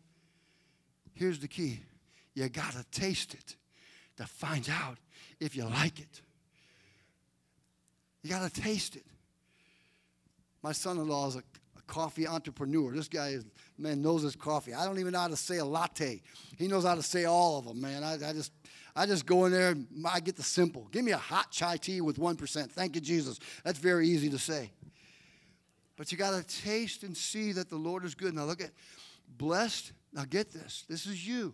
Here's 1.13 1.39
the 1.39 1.47
key 1.47 1.81
you 2.33 2.47
got 2.47 2.71
to 2.73 2.85
taste 2.91 3.33
it 3.33 3.55
to 4.17 4.25
find 4.25 4.69
out 4.69 4.97
if 5.39 5.55
you 5.55 5.65
like 5.65 5.99
it. 5.99 6.21
You 8.23 8.29
got 8.29 8.53
to 8.53 8.61
taste 8.61 8.95
it. 8.95 9.05
My 10.61 10.71
son 10.71 10.97
in 10.97 11.07
law 11.07 11.27
is 11.27 11.35
a 11.35 11.43
coffee 11.91 12.25
entrepreneur. 12.25 12.93
This 12.93 13.09
guy 13.09 13.29
is, 13.29 13.45
man 13.77 14.01
knows 14.01 14.21
his 14.23 14.37
coffee. 14.37 14.73
I 14.73 14.85
don't 14.85 14.97
even 14.97 15.11
know 15.11 15.19
how 15.19 15.27
to 15.27 15.35
say 15.35 15.57
a 15.57 15.65
latte. 15.65 16.21
He 16.57 16.69
knows 16.69 16.85
how 16.85 16.95
to 16.95 17.03
say 17.03 17.25
all 17.25 17.59
of 17.59 17.65
them, 17.65 17.81
man. 17.81 18.01
I, 18.01 18.13
I 18.13 18.31
just 18.31 18.53
I 18.95 19.05
just 19.05 19.25
go 19.25 19.45
in 19.45 19.51
there, 19.51 19.75
I 20.05 20.21
get 20.21 20.37
the 20.37 20.43
simple. 20.43 20.87
Give 20.91 21.03
me 21.03 21.11
a 21.11 21.17
hot 21.17 21.51
chai 21.51 21.77
tea 21.77 22.01
with 22.01 22.17
1%. 22.17 22.71
Thank 22.71 22.95
you, 22.95 23.01
Jesus. 23.01 23.39
That's 23.63 23.77
very 23.77 24.07
easy 24.07 24.29
to 24.29 24.39
say. 24.39 24.71
But 25.97 26.11
you 26.11 26.17
got 26.17 26.31
to 26.31 26.61
taste 26.61 27.03
and 27.03 27.15
see 27.15 27.51
that 27.53 27.69
the 27.69 27.75
Lord 27.75 28.05
is 28.05 28.15
good. 28.15 28.33
Now 28.33 28.45
look 28.45 28.61
at 28.61 28.71
blessed. 29.37 29.91
Now 30.13 30.23
get 30.29 30.51
this. 30.51 30.85
This 30.89 31.05
is 31.05 31.27
you. 31.27 31.53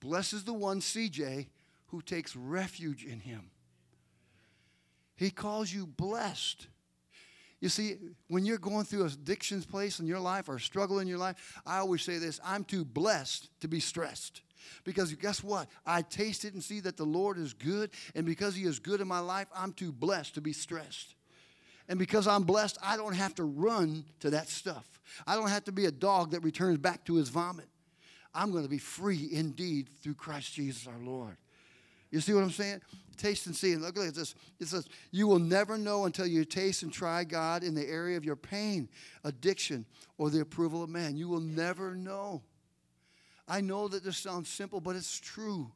Blessed 0.00 0.34
is 0.34 0.44
the 0.44 0.52
one, 0.52 0.80
CJ, 0.80 1.48
who 1.86 2.02
takes 2.02 2.36
refuge 2.36 3.04
in 3.04 3.20
him. 3.20 3.50
He 5.16 5.30
calls 5.30 5.72
you 5.72 5.86
blessed. 5.86 6.68
You 7.60 7.68
see, 7.68 7.96
when 8.28 8.46
you're 8.46 8.58
going 8.58 8.84
through 8.84 9.04
addictions 9.04 9.66
place 9.66 10.00
in 10.00 10.06
your 10.06 10.18
life 10.18 10.48
or 10.48 10.56
a 10.56 10.60
struggle 10.60 10.98
in 10.98 11.06
your 11.06 11.18
life, 11.18 11.60
I 11.66 11.78
always 11.78 12.02
say 12.02 12.18
this 12.18 12.40
I'm 12.44 12.64
too 12.64 12.84
blessed 12.84 13.48
to 13.60 13.68
be 13.68 13.80
stressed. 13.80 14.42
Because 14.84 15.12
guess 15.14 15.42
what? 15.42 15.68
I 15.84 16.02
taste 16.02 16.44
it 16.44 16.54
and 16.54 16.62
see 16.62 16.80
that 16.80 16.96
the 16.96 17.04
Lord 17.04 17.38
is 17.38 17.52
good. 17.52 17.90
And 18.14 18.24
because 18.24 18.54
He 18.54 18.64
is 18.64 18.78
good 18.78 19.00
in 19.00 19.08
my 19.08 19.18
life, 19.18 19.46
I'm 19.54 19.72
too 19.72 19.92
blessed 19.92 20.34
to 20.34 20.40
be 20.40 20.52
stressed. 20.52 21.14
And 21.88 21.98
because 21.98 22.26
I'm 22.26 22.44
blessed, 22.44 22.78
I 22.82 22.96
don't 22.96 23.14
have 23.14 23.34
to 23.34 23.44
run 23.44 24.04
to 24.20 24.30
that 24.30 24.48
stuff. 24.48 24.86
I 25.26 25.34
don't 25.34 25.48
have 25.48 25.64
to 25.64 25.72
be 25.72 25.86
a 25.86 25.90
dog 25.90 26.30
that 26.30 26.40
returns 26.40 26.78
back 26.78 27.04
to 27.06 27.16
his 27.16 27.28
vomit. 27.28 27.66
I'm 28.32 28.52
going 28.52 28.62
to 28.62 28.70
be 28.70 28.78
free 28.78 29.28
indeed 29.32 29.88
through 30.00 30.14
Christ 30.14 30.54
Jesus 30.54 30.86
our 30.86 31.04
Lord. 31.04 31.36
You 32.12 32.20
see 32.20 32.32
what 32.32 32.44
I'm 32.44 32.50
saying? 32.50 32.80
Taste 33.20 33.46
and 33.46 33.54
see. 33.54 33.72
And 33.72 33.82
look 33.82 33.98
at 33.98 34.14
this. 34.14 34.34
It 34.58 34.68
says, 34.68 34.86
You 35.10 35.26
will 35.28 35.38
never 35.38 35.76
know 35.76 36.06
until 36.06 36.26
you 36.26 36.46
taste 36.46 36.82
and 36.82 36.90
try 36.90 37.22
God 37.22 37.62
in 37.62 37.74
the 37.74 37.86
area 37.86 38.16
of 38.16 38.24
your 38.24 38.36
pain, 38.36 38.88
addiction, 39.24 39.84
or 40.16 40.30
the 40.30 40.40
approval 40.40 40.82
of 40.82 40.88
man. 40.88 41.18
You 41.18 41.28
will 41.28 41.40
never 41.40 41.94
know. 41.94 42.42
I 43.46 43.60
know 43.60 43.88
that 43.88 44.04
this 44.04 44.16
sounds 44.16 44.48
simple, 44.48 44.80
but 44.80 44.96
it's 44.96 45.20
true. 45.20 45.70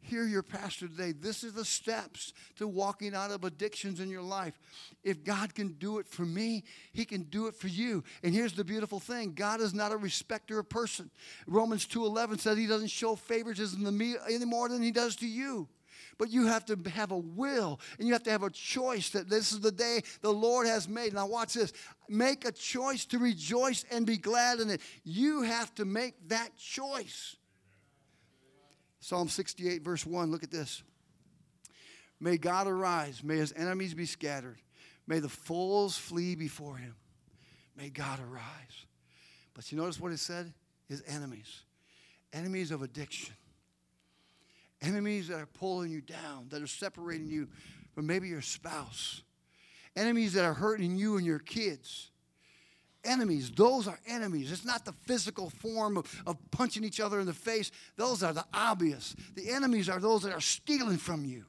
Hear 0.00 0.24
your 0.24 0.42
pastor 0.42 0.86
today. 0.86 1.12
This 1.12 1.42
is 1.42 1.54
the 1.54 1.64
steps 1.64 2.34
to 2.56 2.68
walking 2.68 3.14
out 3.14 3.30
of 3.30 3.42
addictions 3.42 3.98
in 3.98 4.10
your 4.10 4.22
life. 4.22 4.60
If 5.02 5.24
God 5.24 5.54
can 5.54 5.68
do 5.78 5.98
it 5.98 6.06
for 6.06 6.26
me, 6.26 6.62
He 6.92 7.06
can 7.06 7.22
do 7.22 7.46
it 7.46 7.54
for 7.54 7.68
you. 7.68 8.04
And 8.22 8.34
here's 8.34 8.52
the 8.52 8.64
beautiful 8.64 9.00
thing 9.00 9.32
God 9.32 9.62
is 9.62 9.72
not 9.72 9.92
a 9.92 9.96
respecter 9.96 10.58
of 10.58 10.68
person. 10.68 11.10
Romans 11.46 11.86
2.11 11.86 12.38
says 12.38 12.58
He 12.58 12.66
doesn't 12.66 12.90
show 12.90 13.16
favoritism 13.16 13.82
to 13.82 13.90
me 13.90 14.16
any 14.30 14.44
more 14.44 14.68
than 14.68 14.82
He 14.82 14.92
does 14.92 15.16
to 15.16 15.26
you. 15.26 15.68
But 16.18 16.30
you 16.30 16.46
have 16.46 16.64
to 16.66 16.78
have 16.90 17.10
a 17.10 17.18
will 17.18 17.78
and 17.98 18.06
you 18.06 18.14
have 18.14 18.22
to 18.24 18.30
have 18.30 18.42
a 18.42 18.50
choice 18.50 19.10
that 19.10 19.28
this 19.28 19.52
is 19.52 19.60
the 19.60 19.72
day 19.72 20.02
the 20.22 20.32
Lord 20.32 20.66
has 20.66 20.88
made. 20.88 21.12
Now, 21.12 21.26
watch 21.26 21.54
this. 21.54 21.72
Make 22.08 22.46
a 22.46 22.52
choice 22.52 23.04
to 23.06 23.18
rejoice 23.18 23.84
and 23.90 24.06
be 24.06 24.16
glad 24.16 24.60
in 24.60 24.70
it. 24.70 24.80
You 25.04 25.42
have 25.42 25.74
to 25.74 25.84
make 25.84 26.14
that 26.28 26.56
choice. 26.56 27.36
Psalm 29.00 29.28
68, 29.28 29.82
verse 29.82 30.04
1, 30.04 30.30
look 30.30 30.42
at 30.42 30.50
this. 30.50 30.82
May 32.18 32.38
God 32.38 32.66
arise, 32.66 33.22
may 33.22 33.36
his 33.36 33.52
enemies 33.52 33.94
be 33.94 34.06
scattered, 34.06 34.56
may 35.06 35.18
the 35.18 35.28
fools 35.28 35.98
flee 35.98 36.34
before 36.34 36.76
him. 36.76 36.94
May 37.76 37.90
God 37.90 38.20
arise. 38.20 38.86
But 39.54 39.70
you 39.70 39.78
notice 39.78 40.00
what 40.00 40.12
it 40.12 40.18
said? 40.18 40.52
His 40.88 41.02
enemies. 41.06 41.62
Enemies 42.32 42.70
of 42.70 42.82
addiction. 42.82 43.34
Enemies 44.82 45.28
that 45.28 45.40
are 45.40 45.46
pulling 45.46 45.90
you 45.90 46.00
down, 46.00 46.48
that 46.50 46.62
are 46.62 46.66
separating 46.66 47.28
you 47.28 47.48
from 47.94 48.06
maybe 48.06 48.28
your 48.28 48.42
spouse. 48.42 49.22
Enemies 49.94 50.34
that 50.34 50.44
are 50.44 50.54
hurting 50.54 50.96
you 50.96 51.16
and 51.16 51.24
your 51.24 51.38
kids 51.38 52.10
enemies. 53.06 53.50
Those 53.50 53.88
are 53.88 53.98
enemies. 54.06 54.52
It's 54.52 54.64
not 54.64 54.84
the 54.84 54.92
physical 54.92 55.50
form 55.50 55.96
of, 55.96 56.22
of 56.26 56.36
punching 56.50 56.84
each 56.84 57.00
other 57.00 57.20
in 57.20 57.26
the 57.26 57.32
face. 57.32 57.70
Those 57.96 58.22
are 58.22 58.32
the 58.32 58.44
obvious. 58.52 59.14
The 59.34 59.50
enemies 59.50 59.88
are 59.88 60.00
those 60.00 60.22
that 60.22 60.32
are 60.32 60.40
stealing 60.40 60.98
from 60.98 61.24
you. 61.24 61.44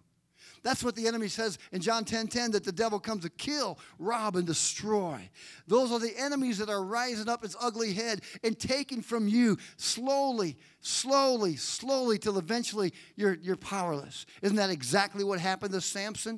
That's 0.68 0.84
what 0.84 0.97
the 0.97 1.07
enemy 1.07 1.30
says 1.30 1.59
in 1.72 1.80
John 1.80 2.03
10 2.03 2.28
10 2.28 2.51
that 2.51 2.65
the 2.65 2.74
devil 2.74 2.99
comes 2.99 3.24
to 3.24 3.30
kill, 3.30 3.80
rob, 3.99 4.36
and 4.36 4.45
destroy. 4.45 5.30
Those 5.65 5.93
are 5.93 5.99
the 5.99 6.13
enemies 6.20 6.57
that 6.57 6.68
are 6.68 6.84
rising 6.84 7.30
up 7.30 7.45
its 7.45 7.55
ugly 7.61 7.93
head 7.93 8.20
and 8.43 8.59
taking 8.59 9.01
from 9.01 9.30
you 9.30 9.57
slowly, 9.78 10.57
slowly, 10.82 11.55
slowly, 11.55 12.18
till 12.18 12.38
eventually 12.38 12.91
you're, 13.15 13.36
you're 13.36 13.55
powerless. 13.55 14.26
Isn't 14.41 14.57
that 14.57 14.70
exactly 14.70 15.24
what 15.24 15.39
happened 15.39 15.72
to 15.72 15.80
Samson? 15.80 16.38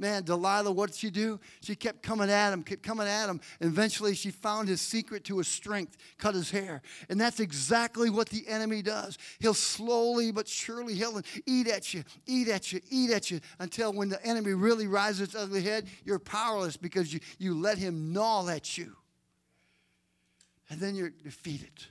Man, 0.00 0.22
Delilah, 0.22 0.72
what 0.72 0.86
did 0.88 0.98
she 0.98 1.10
do? 1.10 1.38
She 1.60 1.76
kept 1.76 2.02
coming 2.02 2.30
at 2.30 2.54
him, 2.54 2.62
kept 2.62 2.82
coming 2.82 3.06
at 3.06 3.28
him. 3.28 3.38
Eventually, 3.60 4.14
she 4.14 4.30
found 4.30 4.66
his 4.66 4.80
secret 4.80 5.24
to 5.24 5.36
his 5.36 5.46
strength, 5.46 5.98
cut 6.16 6.34
his 6.34 6.50
hair. 6.50 6.80
And 7.10 7.20
that's 7.20 7.38
exactly 7.38 8.08
what 8.08 8.30
the 8.30 8.48
enemy 8.48 8.80
does. 8.80 9.18
He'll 9.40 9.52
slowly 9.52 10.32
but 10.32 10.48
surely, 10.48 10.94
he'll 10.94 11.20
eat 11.44 11.68
at 11.68 11.92
you, 11.92 12.02
eat 12.26 12.48
at 12.48 12.72
you, 12.72 12.80
eat 12.88 13.10
at 13.10 13.30
you, 13.30 13.40
until 13.58 13.92
when 13.92 14.08
the 14.08 14.24
enemy 14.24 14.54
really 14.54 14.86
rises 14.86 15.20
its 15.20 15.34
ugly 15.34 15.60
head, 15.60 15.86
you're 16.02 16.18
powerless 16.18 16.78
because 16.78 17.12
you, 17.12 17.20
you 17.38 17.60
let 17.60 17.76
him 17.76 18.10
gnaw 18.10 18.48
at 18.48 18.78
you. 18.78 18.96
And 20.70 20.80
then 20.80 20.94
you're 20.94 21.10
defeated. 21.10 21.84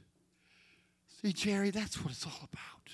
See, 1.21 1.31
Jerry, 1.31 1.69
that's 1.69 2.03
what 2.03 2.11
it's 2.11 2.25
all 2.25 2.49
about. 2.51 2.91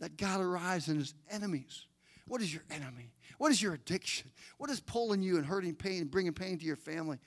That 0.00 0.16
God 0.16 0.40
arrives 0.40 0.88
in 0.88 0.96
his 0.96 1.14
enemies. 1.30 1.86
What 2.26 2.42
is 2.42 2.52
your 2.52 2.64
enemy? 2.70 3.12
What 3.38 3.52
is 3.52 3.62
your 3.62 3.74
addiction? 3.74 4.30
What 4.58 4.70
is 4.70 4.80
pulling 4.80 5.22
you 5.22 5.36
and 5.36 5.46
hurting 5.46 5.74
pain 5.74 6.02
and 6.02 6.10
bringing 6.10 6.32
pain 6.32 6.58
to 6.58 6.64
your 6.64 6.76
family? 6.76 7.18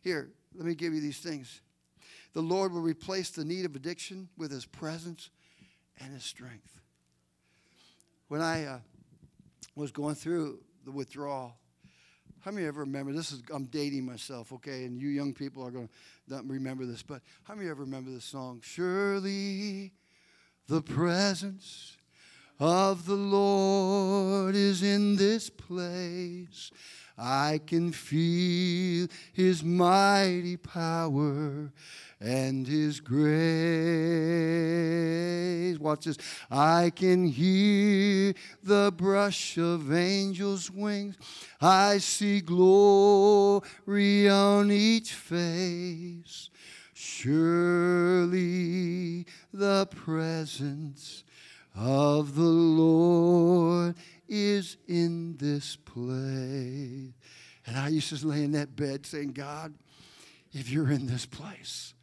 Here, 0.00 0.30
let 0.54 0.66
me 0.66 0.74
give 0.74 0.94
you 0.94 1.00
these 1.00 1.18
things. 1.18 1.60
The 2.34 2.42
Lord 2.42 2.72
will 2.72 2.80
replace 2.80 3.30
the 3.30 3.44
need 3.44 3.64
of 3.64 3.74
addiction 3.74 4.28
with 4.36 4.50
His 4.50 4.66
presence 4.66 5.30
and 5.98 6.12
His 6.12 6.24
strength. 6.24 6.80
When 8.28 8.40
I 8.40 8.64
uh, 8.64 8.78
was 9.76 9.90
going 9.90 10.14
through 10.14 10.60
the 10.84 10.90
withdrawal, 10.90 11.56
how 12.40 12.50
many 12.50 12.66
ever 12.66 12.80
remember? 12.80 13.12
This 13.12 13.32
is 13.32 13.42
I'm 13.52 13.64
dating 13.64 14.04
myself, 14.04 14.52
okay, 14.52 14.84
and 14.84 15.00
you 15.00 15.08
young 15.08 15.32
people 15.32 15.64
are 15.64 15.70
going 15.70 15.88
to 16.28 16.42
remember 16.44 16.84
this. 16.84 17.02
But 17.02 17.22
how 17.44 17.54
many 17.54 17.70
ever 17.70 17.82
remember 17.82 18.10
this 18.10 18.24
song? 18.24 18.60
Surely, 18.62 19.92
the 20.68 20.82
presence 20.82 21.96
of 22.60 23.06
the 23.06 23.14
Lord 23.14 24.54
is 24.54 24.82
in 24.82 25.16
this 25.16 25.50
place. 25.50 26.70
I 27.16 27.60
can 27.66 27.92
feel 27.92 29.06
his 29.32 29.62
mighty 29.62 30.56
power 30.56 31.72
and 32.20 32.66
his 32.66 33.00
grace. 33.00 33.24
Watch 35.78 36.06
this. 36.06 36.18
I 36.50 36.90
can 36.94 37.26
hear 37.26 38.34
the 38.62 38.92
brush 38.96 39.56
of 39.58 39.92
angels' 39.92 40.70
wings. 40.70 41.16
I 41.60 41.98
see 41.98 42.40
glory 42.40 44.28
on 44.28 44.72
each 44.72 45.12
face. 45.12 46.48
Surely 46.94 47.34
the 49.52 49.86
presence 49.86 51.24
of 51.74 52.34
the 52.34 52.42
Lord 52.42 53.96
is 54.28 54.76
in 54.86 55.36
this 55.36 55.76
place. 55.76 57.12
And 57.66 57.76
I 57.76 57.88
used 57.88 58.16
to 58.16 58.26
lay 58.26 58.44
in 58.44 58.52
that 58.52 58.76
bed 58.76 59.06
saying, 59.06 59.32
God, 59.32 59.74
if 60.52 60.70
you're 60.70 60.90
in 60.90 61.06
this 61.06 61.26
place, 61.26 61.94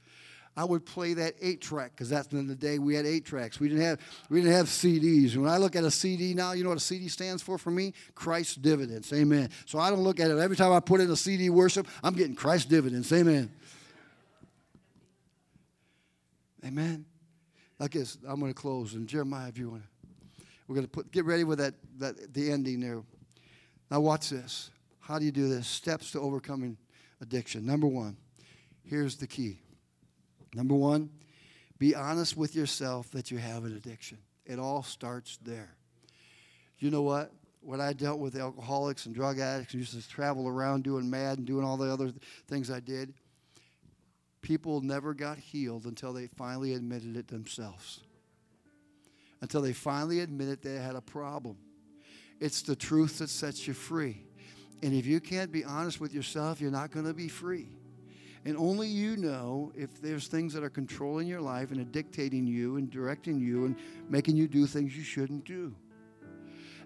I 0.57 0.65
would 0.65 0.85
play 0.85 1.13
that 1.13 1.35
eight 1.41 1.61
track 1.61 1.91
because 1.95 2.09
that's 2.09 2.31
in 2.33 2.47
the 2.47 2.55
day 2.55 2.77
we 2.77 2.95
had 2.95 3.05
eight 3.05 3.25
tracks. 3.25 3.59
We 3.59 3.69
didn't 3.69 3.83
have 3.83 3.99
we 4.29 4.41
didn't 4.41 4.53
have 4.53 4.65
CDs. 4.65 5.37
When 5.37 5.49
I 5.49 5.57
look 5.57 5.77
at 5.77 5.85
a 5.85 5.91
CD 5.91 6.33
now, 6.33 6.51
you 6.51 6.63
know 6.63 6.69
what 6.69 6.77
a 6.77 6.81
CD 6.81 7.07
stands 7.07 7.41
for 7.41 7.57
for 7.57 7.71
me? 7.71 7.93
Christ 8.15 8.61
dividends. 8.61 9.13
Amen. 9.13 9.49
So 9.65 9.79
I 9.79 9.89
don't 9.89 10.01
look 10.01 10.19
at 10.19 10.29
it 10.29 10.37
every 10.37 10.57
time 10.57 10.73
I 10.73 10.81
put 10.81 10.99
in 10.99 11.09
a 11.09 11.15
CD 11.15 11.49
worship. 11.49 11.87
I'm 12.03 12.15
getting 12.15 12.35
Christ 12.35 12.67
dividends. 12.67 13.11
Amen. 13.13 13.49
Amen. 16.65 17.05
I 17.81 17.87
guess 17.87 18.17
I'm 18.27 18.39
going 18.39 18.53
to 18.53 18.59
close. 18.59 18.93
And 18.93 19.07
Jeremiah, 19.07 19.49
if 19.49 19.57
you 19.57 19.71
want 19.71 19.81
to, 19.81 20.45
we're 20.67 20.75
going 20.75 20.85
to 20.85 20.91
put 20.91 21.11
get 21.11 21.25
ready 21.25 21.43
with 21.43 21.57
that, 21.57 21.73
that 21.97 22.33
the 22.33 22.51
ending 22.51 22.79
there. 22.79 23.01
Now 23.89 23.99
watch 23.99 24.29
this. 24.29 24.69
How 24.99 25.17
do 25.17 25.25
you 25.25 25.31
do 25.31 25.49
this? 25.49 25.67
Steps 25.67 26.11
to 26.11 26.19
overcoming 26.19 26.77
addiction. 27.21 27.65
Number 27.65 27.87
one, 27.87 28.17
here's 28.83 29.15
the 29.17 29.25
key. 29.25 29.59
Number 30.53 30.75
one, 30.75 31.09
be 31.79 31.95
honest 31.95 32.37
with 32.37 32.55
yourself 32.55 33.09
that 33.11 33.31
you 33.31 33.39
have 33.39 33.65
an 33.65 33.75
addiction. 33.75 34.19
It 34.45 34.59
all 34.59 34.83
starts 34.83 35.39
there. 35.43 35.75
You 36.77 36.91
know 36.91 37.01
what? 37.01 37.31
When 37.61 37.81
I 37.81 37.93
dealt 37.93 38.19
with 38.19 38.35
alcoholics 38.35 39.07
and 39.07 39.15
drug 39.15 39.39
addicts 39.39 39.73
and 39.73 39.81
used 39.81 39.99
to 39.99 40.07
travel 40.07 40.47
around 40.47 40.83
doing 40.83 41.09
MADD 41.09 41.39
and 41.39 41.47
doing 41.47 41.65
all 41.65 41.77
the 41.77 41.91
other 41.91 42.11
things 42.47 42.69
I 42.69 42.79
did, 42.79 43.13
people 44.41 44.81
never 44.81 45.13
got 45.13 45.37
healed 45.37 45.85
until 45.85 46.13
they 46.13 46.27
finally 46.27 46.73
admitted 46.73 47.15
it 47.15 47.27
themselves. 47.27 48.01
Until 49.41 49.61
they 49.61 49.73
finally 49.73 50.19
admitted 50.19 50.61
they 50.61 50.75
had 50.75 50.95
a 50.95 51.01
problem. 51.01 51.57
It's 52.39 52.61
the 52.61 52.75
truth 52.75 53.19
that 53.19 53.29
sets 53.29 53.67
you 53.67 53.73
free. 53.73 54.23
And 54.83 54.93
if 54.93 55.05
you 55.05 55.19
can't 55.19 55.51
be 55.51 55.63
honest 55.63 55.99
with 55.99 56.13
yourself, 56.13 56.59
you're 56.59 56.71
not 56.71 56.91
going 56.91 57.05
to 57.05 57.13
be 57.13 57.27
free. 57.27 57.69
And 58.45 58.57
only 58.57 58.87
you 58.87 59.17
know 59.17 59.71
if 59.75 60.01
there's 60.01 60.27
things 60.27 60.53
that 60.53 60.63
are 60.63 60.69
controlling 60.69 61.27
your 61.27 61.41
life 61.41 61.71
and 61.71 61.79
are 61.79 61.91
dictating 61.91 62.47
you 62.47 62.77
and 62.77 62.89
directing 62.89 63.39
you 63.39 63.65
and 63.65 63.75
making 64.09 64.35
you 64.35 64.47
do 64.47 64.65
things 64.65 64.97
you 64.97 65.03
shouldn't 65.03 65.45
do. 65.45 65.75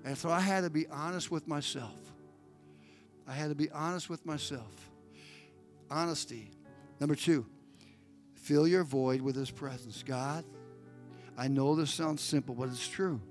And 0.04 0.18
so 0.18 0.30
I 0.30 0.42
had 0.42 0.66
to 0.66 0.70
be 0.70 0.88
honest 0.88 1.32
with 1.32 1.48
myself. 1.48 1.98
I 3.26 3.32
had 3.32 3.50
to 3.50 3.56
be 3.56 3.72
honest 3.72 4.10
with 4.10 4.26
myself. 4.26 4.92
Honesty 5.90 6.52
Number 7.00 7.16
two, 7.16 7.46
fill 8.36 8.68
your 8.68 8.84
void 8.84 9.22
with 9.22 9.36
His 9.36 9.52
presence. 9.52 10.04
God, 10.04 10.46
I 11.38 11.48
know 11.48 11.76
this 11.76 11.92
sounds 11.92 12.22
simple, 12.22 12.56
but 12.56 12.70
it's 12.70 12.88
true. 12.88 13.22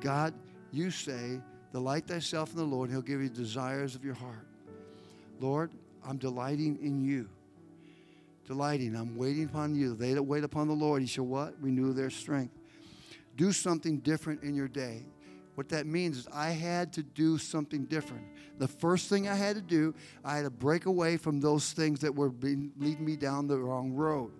God, 0.00 0.34
you 0.70 0.90
say, 0.90 1.40
delight 1.72 2.06
thyself 2.06 2.50
in 2.50 2.56
the 2.56 2.64
Lord, 2.64 2.88
and 2.88 2.96
He'll 2.96 3.02
give 3.02 3.20
you 3.20 3.28
desires 3.28 3.94
of 3.94 4.04
your 4.04 4.14
heart. 4.14 4.46
Lord, 5.40 5.70
I'm 6.04 6.18
delighting 6.18 6.78
in 6.82 7.04
you. 7.04 7.28
Delighting. 8.46 8.96
I'm 8.96 9.16
waiting 9.16 9.44
upon 9.44 9.74
you. 9.74 9.94
They 9.94 10.14
that 10.14 10.22
wait 10.22 10.44
upon 10.44 10.68
the 10.68 10.74
Lord, 10.74 11.02
he 11.02 11.06
shall 11.06 11.26
what? 11.26 11.54
Renew 11.60 11.92
their 11.92 12.10
strength. 12.10 12.54
Do 13.36 13.52
something 13.52 13.98
different 13.98 14.42
in 14.42 14.54
your 14.54 14.68
day. 14.68 15.04
What 15.58 15.70
that 15.70 15.88
means 15.88 16.18
is 16.18 16.28
I 16.32 16.50
had 16.50 16.92
to 16.92 17.02
do 17.02 17.36
something 17.36 17.86
different. 17.86 18.22
The 18.58 18.68
first 18.68 19.08
thing 19.08 19.26
I 19.26 19.34
had 19.34 19.56
to 19.56 19.60
do, 19.60 19.92
I 20.24 20.36
had 20.36 20.44
to 20.44 20.50
break 20.50 20.86
away 20.86 21.16
from 21.16 21.40
those 21.40 21.72
things 21.72 21.98
that 21.98 22.14
were 22.14 22.28
being, 22.28 22.70
leading 22.78 23.04
me 23.04 23.16
down 23.16 23.48
the 23.48 23.58
wrong 23.58 23.90
road. 23.90 24.30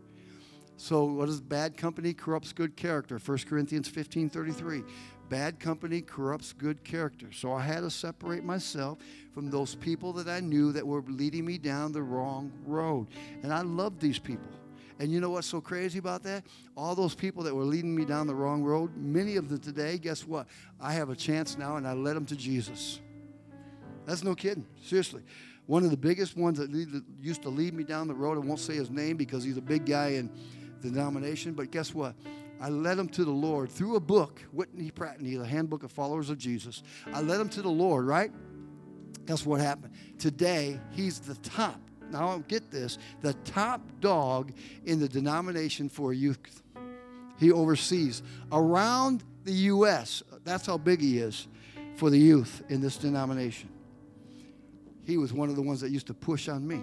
So, 0.76 1.06
what 1.06 1.28
is 1.28 1.40
bad 1.40 1.76
company 1.76 2.14
corrupts 2.14 2.52
good 2.52 2.76
character? 2.76 3.18
1 3.18 3.38
Corinthians 3.48 3.88
15 3.88 4.30
33. 4.30 4.84
Bad 5.28 5.58
company 5.58 6.02
corrupts 6.02 6.52
good 6.52 6.84
character. 6.84 7.32
So, 7.32 7.52
I 7.52 7.62
had 7.62 7.80
to 7.80 7.90
separate 7.90 8.44
myself 8.44 8.98
from 9.34 9.50
those 9.50 9.74
people 9.74 10.12
that 10.12 10.28
I 10.28 10.38
knew 10.38 10.70
that 10.70 10.86
were 10.86 11.02
leading 11.08 11.44
me 11.44 11.58
down 11.58 11.90
the 11.90 12.04
wrong 12.04 12.52
road. 12.64 13.08
And 13.42 13.52
I 13.52 13.62
loved 13.62 14.00
these 14.00 14.20
people. 14.20 14.52
And 14.98 15.12
you 15.12 15.20
know 15.20 15.30
what's 15.30 15.46
so 15.46 15.60
crazy 15.60 15.98
about 15.98 16.22
that? 16.24 16.44
All 16.76 16.94
those 16.94 17.14
people 17.14 17.42
that 17.44 17.54
were 17.54 17.64
leading 17.64 17.94
me 17.94 18.04
down 18.04 18.26
the 18.26 18.34
wrong 18.34 18.62
road, 18.62 18.96
many 18.96 19.36
of 19.36 19.48
them 19.48 19.60
today, 19.60 19.96
guess 19.96 20.26
what? 20.26 20.48
I 20.80 20.92
have 20.92 21.10
a 21.10 21.16
chance 21.16 21.56
now 21.56 21.76
and 21.76 21.86
I 21.86 21.92
led 21.92 22.16
them 22.16 22.26
to 22.26 22.36
Jesus. 22.36 23.00
That's 24.06 24.24
no 24.24 24.34
kidding. 24.34 24.66
Seriously. 24.82 25.22
One 25.66 25.84
of 25.84 25.90
the 25.90 25.96
biggest 25.96 26.36
ones 26.36 26.58
that, 26.58 26.70
used 27.20 27.42
to 27.42 27.50
lead 27.50 27.74
me 27.74 27.84
down 27.84 28.08
the 28.08 28.14
road, 28.14 28.38
I 28.38 28.40
won't 28.40 28.58
say 28.58 28.74
his 28.74 28.90
name 28.90 29.16
because 29.16 29.44
he's 29.44 29.58
a 29.58 29.62
big 29.62 29.84
guy 29.84 30.08
in 30.08 30.30
the 30.80 30.90
denomination, 30.90 31.52
but 31.52 31.70
guess 31.70 31.94
what? 31.94 32.14
I 32.60 32.70
led 32.70 32.98
him 32.98 33.08
to 33.10 33.24
the 33.24 33.30
Lord 33.30 33.70
through 33.70 33.96
a 33.96 34.00
book, 34.00 34.42
Winkie 34.52 34.90
Pratney, 34.90 35.38
the 35.38 35.46
Handbook 35.46 35.84
of 35.84 35.92
Followers 35.92 36.30
of 36.30 36.38
Jesus. 36.38 36.82
I 37.12 37.20
led 37.20 37.40
him 37.40 37.48
to 37.50 37.62
the 37.62 37.68
Lord, 37.68 38.06
right? 38.06 38.32
Guess 39.26 39.46
what 39.46 39.60
happened? 39.60 39.92
Today, 40.18 40.80
he's 40.90 41.20
the 41.20 41.34
top 41.36 41.78
now 42.10 42.42
get 42.48 42.70
this, 42.70 42.98
the 43.20 43.34
top 43.44 43.80
dog 44.00 44.52
in 44.84 45.00
the 45.00 45.08
denomination 45.08 45.88
for 45.88 46.12
youth. 46.12 46.62
He 47.38 47.52
oversees 47.52 48.22
around 48.50 49.24
the 49.44 49.52
U.S. 49.52 50.22
That's 50.44 50.66
how 50.66 50.78
big 50.78 51.00
he 51.00 51.18
is 51.18 51.46
for 51.96 52.10
the 52.10 52.18
youth 52.18 52.62
in 52.68 52.80
this 52.80 52.96
denomination. 52.96 53.68
He 55.04 55.16
was 55.16 55.32
one 55.32 55.48
of 55.48 55.56
the 55.56 55.62
ones 55.62 55.80
that 55.80 55.90
used 55.90 56.06
to 56.08 56.14
push 56.14 56.48
on 56.48 56.66
me. 56.66 56.82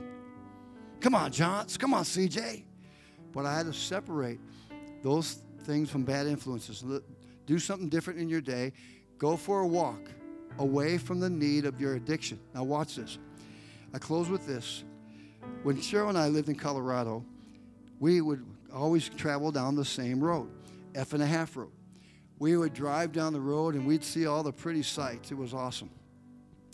Come 0.99 1.13
on, 1.13 1.31
Johns. 1.31 1.77
Come 1.77 1.93
on, 1.93 2.03
CJ. 2.03 2.63
But 3.31 3.45
I 3.45 3.55
had 3.55 3.67
to 3.67 3.73
separate 3.73 4.39
those 5.03 5.39
things 5.63 5.89
from 5.89 6.03
bad 6.03 6.25
influences. 6.25 6.83
Do 7.45 7.59
something 7.59 7.89
different 7.89 8.19
in 8.19 8.29
your 8.29 8.41
day. 8.41 8.73
Go 9.17 9.37
for 9.37 9.61
a 9.61 9.67
walk 9.67 10.09
away 10.57 10.97
from 10.97 11.19
the 11.19 11.29
need 11.29 11.65
of 11.65 11.79
your 11.79 11.95
addiction. 11.95 12.39
Now, 12.53 12.63
watch 12.63 12.95
this. 12.95 13.19
I 13.93 13.99
close 13.99 14.29
with 14.29 14.47
this. 14.47 14.83
When 15.63 15.77
Cheryl 15.77 16.09
and 16.09 16.17
I 16.17 16.27
lived 16.27 16.49
in 16.49 16.55
Colorado, 16.55 17.23
we 17.99 18.21
would 18.21 18.45
always 18.73 19.09
travel 19.09 19.51
down 19.51 19.75
the 19.75 19.85
same 19.85 20.23
road, 20.23 20.49
F 20.93 21.13
and 21.13 21.23
a 21.23 21.25
half 21.25 21.55
road. 21.55 21.71
We 22.37 22.57
would 22.57 22.73
drive 22.73 23.13
down 23.13 23.33
the 23.33 23.39
road 23.39 23.75
and 23.75 23.87
we'd 23.87 24.03
see 24.03 24.27
all 24.27 24.43
the 24.43 24.51
pretty 24.51 24.83
sights. 24.83 25.31
It 25.31 25.37
was 25.37 25.53
awesome. 25.53 25.89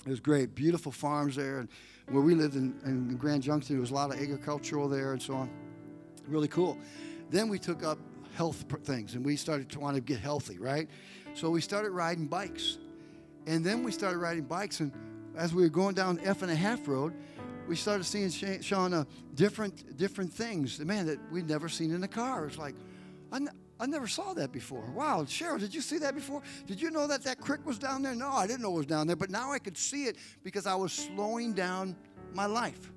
It 0.05 0.09
was 0.09 0.19
great. 0.19 0.55
Beautiful 0.55 0.91
farms 0.91 1.36
there. 1.36 1.59
And 1.59 1.69
where 2.09 2.24
we 2.24 2.34
lived 2.34 2.55
in, 2.55 2.74
in 2.84 3.15
Grand 3.17 3.43
Junction, 3.43 3.76
there 3.76 3.82
was 3.82 3.91
a 3.91 3.93
lot 3.93 4.13
of 4.13 4.19
agricultural 4.19 4.89
there 4.89 5.13
and 5.13 5.22
so 5.22 5.36
on. 5.36 5.49
Really 6.28 6.47
cool. 6.47 6.78
Then 7.30 7.47
we 7.47 7.59
took 7.59 7.84
up 7.84 7.99
health 8.36 8.65
things 8.84 9.13
and 9.13 9.24
we 9.24 9.36
started 9.36 9.69
to 9.69 9.80
want 9.80 9.95
to 9.95 10.01
get 10.01 10.19
healthy, 10.19 10.57
right? 10.57 10.89
So 11.34 11.49
we 11.49 11.61
started 11.61 11.91
riding 11.91 12.28
bikes. 12.28 12.80
And 13.47 13.63
then 13.63 13.84
we 13.84 13.91
started 13.91 14.17
riding 14.17 14.43
bikes. 14.43 14.80
And 14.80 14.91
as 15.38 15.53
we 15.53 15.63
were 15.63 15.69
going 15.69 15.95
down 15.95 16.19
F 16.24 16.41
and 16.41 16.51
a 16.51 16.55
half 16.55 16.88
road, 16.88 17.13
we 17.68 17.76
started 17.76 18.03
seeing 18.03 18.28
Shauna 18.28 19.05
different 19.36 19.97
different 19.97 20.34
things, 20.34 20.80
man, 20.80 21.05
that 21.05 21.20
we'd 21.32 21.47
never 21.47 21.70
seen 21.70 21.91
in 21.93 22.03
a 22.03 22.07
car. 22.07 22.47
It's 22.47 22.57
like, 22.57 22.76
I, 23.32 23.38
n- 23.38 23.49
I 23.80 23.86
never 23.86 24.07
saw 24.07 24.34
that 24.34 24.51
before. 24.51 24.84
Wow, 24.95 25.24
Cheryl, 25.24 25.59
did 25.59 25.74
you 25.74 25.82
see 25.82 25.97
that 25.99 26.16
before? 26.16 26.41
Did 26.68 26.82
you 26.82 26.91
know 26.91 27.07
that 27.07 27.24
that 27.24 27.39
creek 27.39 27.66
was 27.66 27.80
down 27.80 28.03
there? 28.03 28.16
No, 28.16 28.30
I 28.30 28.47
didn't 28.47 28.62
know 28.62 28.72
it 28.74 28.78
was 28.78 28.86
down 28.86 29.07
there, 29.07 29.16
but 29.16 29.30
now 29.30 29.51
I 29.51 29.59
could 29.59 29.78
see 29.78 30.05
it 30.05 30.18
because 30.43 30.66
I 30.68 30.76
was 30.76 30.91
slowing 30.91 31.53
down 31.53 31.95
my 32.34 32.45
life. 32.45 32.91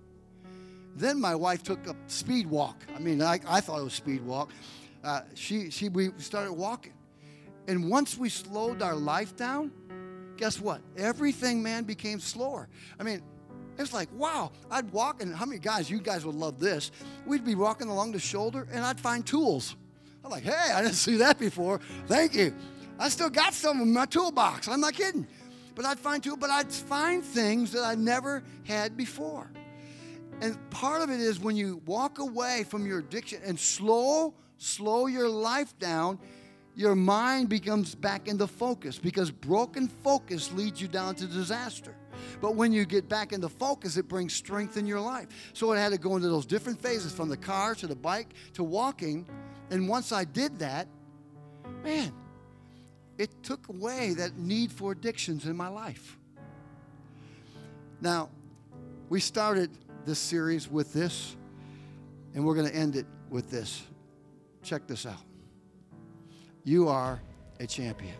Then 0.96 1.20
my 1.20 1.34
wife 1.34 1.62
took 1.62 1.86
a 1.86 1.96
speed 2.06 2.46
walk. 2.46 2.84
I 2.94 2.98
mean, 3.00 3.20
I, 3.20 3.40
I 3.46 3.60
thought 3.60 3.80
it 3.80 3.84
was 3.84 3.94
speed 3.94 4.24
walk. 4.24 4.50
Uh, 5.02 5.22
she, 5.34 5.70
she, 5.70 5.88
we 5.88 6.10
started 6.18 6.52
walking. 6.52 6.92
And 7.66 7.90
once 7.90 8.16
we 8.16 8.28
slowed 8.28 8.82
our 8.82 8.94
life 8.94 9.36
down, 9.36 9.72
guess 10.36 10.60
what? 10.60 10.80
Everything, 10.96 11.62
man, 11.62 11.84
became 11.84 12.20
slower. 12.20 12.68
I 13.00 13.02
mean, 13.02 13.22
it's 13.78 13.92
like, 13.92 14.08
wow, 14.12 14.52
I'd 14.70 14.90
walk, 14.92 15.22
and 15.22 15.34
how 15.34 15.46
many 15.46 15.58
guys, 15.58 15.90
you 15.90 15.98
guys 15.98 16.24
would 16.24 16.34
love 16.34 16.60
this? 16.60 16.90
We'd 17.26 17.44
be 17.44 17.54
walking 17.54 17.88
along 17.88 18.12
the 18.12 18.18
shoulder, 18.18 18.68
and 18.72 18.84
I'd 18.84 19.00
find 19.00 19.26
tools. 19.26 19.76
I'm 20.24 20.30
like, 20.30 20.44
hey, 20.44 20.72
I 20.72 20.82
didn't 20.82 20.94
see 21.06 21.16
that 21.18 21.38
before. 21.38 21.80
Thank 22.06 22.34
you. 22.34 22.54
I 22.98 23.08
still 23.08 23.30
got 23.30 23.54
some 23.54 23.80
in 23.80 23.92
my 23.92 24.06
toolbox. 24.06 24.68
I'm 24.68 24.80
not 24.80 24.94
kidding. 24.94 25.26
But 25.74 25.84
I'd 25.84 25.98
find 25.98 26.22
tools, 26.22 26.38
but 26.40 26.50
I'd 26.50 26.70
find 26.72 27.24
things 27.24 27.72
that 27.72 27.82
I 27.82 27.96
never 27.96 28.44
had 28.64 28.96
before. 28.96 29.50
And 30.40 30.58
part 30.70 31.02
of 31.02 31.10
it 31.10 31.20
is 31.20 31.40
when 31.40 31.56
you 31.56 31.82
walk 31.86 32.18
away 32.18 32.64
from 32.64 32.86
your 32.86 32.98
addiction 33.00 33.40
and 33.44 33.58
slow, 33.58 34.34
slow 34.58 35.06
your 35.06 35.28
life 35.28 35.76
down, 35.78 36.18
your 36.76 36.94
mind 36.94 37.48
becomes 37.48 37.94
back 37.94 38.26
into 38.26 38.46
focus 38.46 38.98
because 38.98 39.30
broken 39.30 39.88
focus 39.88 40.52
leads 40.52 40.80
you 40.80 40.88
down 40.88 41.14
to 41.16 41.26
disaster. 41.26 41.94
But 42.40 42.54
when 42.54 42.72
you 42.72 42.84
get 42.84 43.08
back 43.08 43.32
into 43.32 43.48
focus, 43.48 43.96
it 43.96 44.08
brings 44.08 44.34
strength 44.34 44.76
in 44.76 44.86
your 44.86 45.00
life. 45.00 45.28
So 45.52 45.72
I 45.72 45.78
had 45.78 45.92
to 45.92 45.98
go 45.98 46.16
into 46.16 46.28
those 46.28 46.46
different 46.46 46.80
phases 46.80 47.12
from 47.12 47.28
the 47.28 47.36
car 47.36 47.74
to 47.76 47.86
the 47.86 47.96
bike 47.96 48.28
to 48.54 48.64
walking. 48.64 49.26
And 49.70 49.88
once 49.88 50.12
I 50.12 50.24
did 50.24 50.58
that, 50.58 50.88
man, 51.82 52.12
it 53.18 53.42
took 53.42 53.68
away 53.68 54.14
that 54.14 54.36
need 54.36 54.72
for 54.72 54.92
addictions 54.92 55.46
in 55.46 55.56
my 55.56 55.68
life. 55.68 56.18
Now, 58.00 58.30
we 59.08 59.20
started 59.20 59.70
this 60.04 60.18
series 60.18 60.70
with 60.70 60.92
this, 60.92 61.36
and 62.34 62.44
we're 62.44 62.54
going 62.54 62.68
to 62.68 62.74
end 62.74 62.96
it 62.96 63.06
with 63.30 63.50
this. 63.50 63.82
Check 64.62 64.86
this 64.86 65.06
out. 65.06 65.22
You 66.64 66.88
are 66.88 67.20
a 67.60 67.66
champion. 67.66 68.14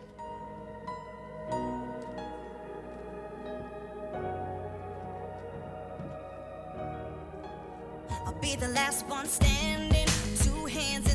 Be 8.41 8.55
the 8.55 8.67
last 8.69 9.07
one 9.07 9.25
standing, 9.25 10.07
two 10.43 10.65
hands 10.65 11.14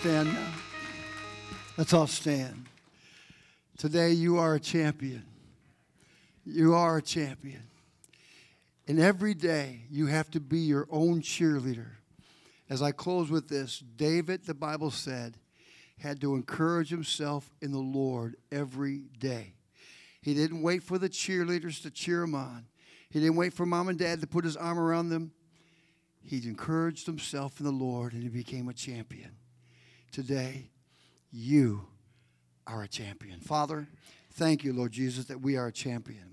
Stand 0.00 0.32
now? 0.32 0.46
Let's 1.76 1.92
all 1.92 2.06
stand. 2.06 2.64
Today, 3.76 4.12
you 4.12 4.38
are 4.38 4.54
a 4.54 4.60
champion. 4.60 5.24
You 6.46 6.72
are 6.72 6.96
a 6.96 7.02
champion. 7.02 7.64
And 8.88 8.98
every 8.98 9.34
day, 9.34 9.82
you 9.90 10.06
have 10.06 10.30
to 10.30 10.40
be 10.40 10.60
your 10.60 10.88
own 10.90 11.20
cheerleader. 11.20 11.88
As 12.70 12.80
I 12.80 12.92
close 12.92 13.30
with 13.30 13.50
this, 13.50 13.84
David, 13.96 14.46
the 14.46 14.54
Bible 14.54 14.90
said, 14.90 15.36
had 15.98 16.18
to 16.22 16.34
encourage 16.34 16.88
himself 16.88 17.50
in 17.60 17.70
the 17.70 17.78
Lord 17.78 18.36
every 18.50 19.02
day. 19.18 19.52
He 20.22 20.32
didn't 20.32 20.62
wait 20.62 20.82
for 20.82 20.96
the 20.96 21.10
cheerleaders 21.10 21.82
to 21.82 21.90
cheer 21.90 22.22
him 22.22 22.34
on. 22.34 22.64
He 23.10 23.20
didn't 23.20 23.36
wait 23.36 23.52
for 23.52 23.66
mom 23.66 23.90
and 23.90 23.98
dad 23.98 24.22
to 24.22 24.26
put 24.26 24.46
his 24.46 24.56
arm 24.56 24.78
around 24.78 25.10
them. 25.10 25.32
He 26.24 26.38
encouraged 26.48 27.04
himself 27.04 27.60
in 27.60 27.66
the 27.66 27.70
Lord 27.72 28.14
and 28.14 28.22
he 28.22 28.30
became 28.30 28.66
a 28.70 28.72
champion. 28.72 29.32
Today, 30.12 30.70
you 31.30 31.86
are 32.66 32.82
a 32.82 32.88
champion. 32.88 33.38
Father, 33.38 33.86
thank 34.32 34.64
you, 34.64 34.72
Lord 34.72 34.90
Jesus, 34.90 35.26
that 35.26 35.40
we 35.40 35.56
are 35.56 35.68
a 35.68 35.72
champion. 35.72 36.30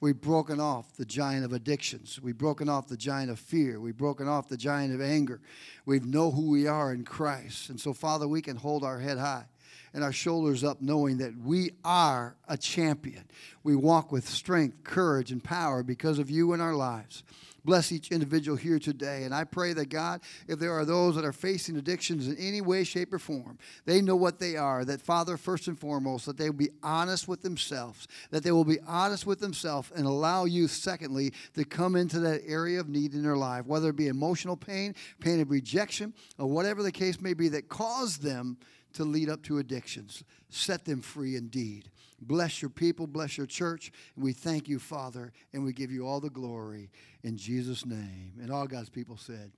We've 0.00 0.20
broken 0.20 0.60
off 0.60 0.94
the 0.94 1.06
giant 1.06 1.46
of 1.46 1.54
addictions. 1.54 2.20
We've 2.22 2.36
broken 2.36 2.68
off 2.68 2.86
the 2.86 2.98
giant 2.98 3.30
of 3.30 3.38
fear. 3.38 3.80
We've 3.80 3.96
broken 3.96 4.28
off 4.28 4.48
the 4.48 4.58
giant 4.58 4.94
of 4.94 5.00
anger. 5.00 5.40
We 5.86 6.00
know 6.00 6.30
who 6.30 6.50
we 6.50 6.66
are 6.66 6.92
in 6.92 7.04
Christ. 7.04 7.70
And 7.70 7.80
so, 7.80 7.94
Father, 7.94 8.28
we 8.28 8.42
can 8.42 8.56
hold 8.56 8.84
our 8.84 8.98
head 8.98 9.16
high 9.16 9.46
and 9.94 10.04
our 10.04 10.12
shoulders 10.12 10.62
up 10.62 10.82
knowing 10.82 11.16
that 11.18 11.36
we 11.38 11.70
are 11.84 12.36
a 12.46 12.58
champion. 12.58 13.24
We 13.64 13.74
walk 13.74 14.12
with 14.12 14.28
strength, 14.28 14.84
courage, 14.84 15.32
and 15.32 15.42
power 15.42 15.82
because 15.82 16.18
of 16.18 16.30
you 16.30 16.52
in 16.52 16.60
our 16.60 16.74
lives. 16.74 17.22
Bless 17.68 17.92
each 17.92 18.10
individual 18.10 18.56
here 18.56 18.78
today. 18.78 19.24
And 19.24 19.34
I 19.34 19.44
pray 19.44 19.74
that 19.74 19.90
God, 19.90 20.22
if 20.46 20.58
there 20.58 20.72
are 20.72 20.86
those 20.86 21.16
that 21.16 21.24
are 21.26 21.34
facing 21.34 21.76
addictions 21.76 22.26
in 22.26 22.34
any 22.38 22.62
way, 22.62 22.82
shape, 22.82 23.12
or 23.12 23.18
form, 23.18 23.58
they 23.84 24.00
know 24.00 24.16
what 24.16 24.38
they 24.38 24.56
are. 24.56 24.86
That, 24.86 25.02
Father, 25.02 25.36
first 25.36 25.68
and 25.68 25.78
foremost, 25.78 26.24
that 26.24 26.38
they 26.38 26.48
will 26.48 26.56
be 26.56 26.70
honest 26.82 27.28
with 27.28 27.42
themselves, 27.42 28.08
that 28.30 28.42
they 28.42 28.52
will 28.52 28.64
be 28.64 28.80
honest 28.86 29.26
with 29.26 29.40
themselves 29.40 29.92
and 29.94 30.06
allow 30.06 30.46
you, 30.46 30.66
secondly, 30.66 31.34
to 31.56 31.66
come 31.66 31.94
into 31.94 32.20
that 32.20 32.40
area 32.46 32.80
of 32.80 32.88
need 32.88 33.12
in 33.12 33.22
their 33.22 33.36
life, 33.36 33.66
whether 33.66 33.90
it 33.90 33.96
be 33.96 34.08
emotional 34.08 34.56
pain, 34.56 34.94
pain 35.20 35.38
of 35.38 35.50
rejection, 35.50 36.14
or 36.38 36.46
whatever 36.46 36.82
the 36.82 36.90
case 36.90 37.20
may 37.20 37.34
be 37.34 37.48
that 37.48 37.68
caused 37.68 38.22
them 38.22 38.56
to 38.98 39.04
lead 39.04 39.28
up 39.30 39.42
to 39.44 39.58
addictions. 39.58 40.24
Set 40.50 40.84
them 40.84 41.00
free 41.00 41.36
indeed. 41.36 41.90
Bless 42.20 42.60
your 42.60 42.68
people, 42.68 43.06
bless 43.06 43.38
your 43.38 43.46
church. 43.46 43.92
And 44.16 44.24
we 44.24 44.32
thank 44.32 44.68
you, 44.68 44.80
Father, 44.80 45.32
and 45.52 45.64
we 45.64 45.72
give 45.72 45.92
you 45.92 46.06
all 46.06 46.18
the 46.18 46.30
glory 46.30 46.90
in 47.22 47.36
Jesus' 47.36 47.86
name. 47.86 48.32
And 48.42 48.50
all 48.50 48.66
God's 48.66 48.90
people 48.90 49.16
said, 49.16 49.52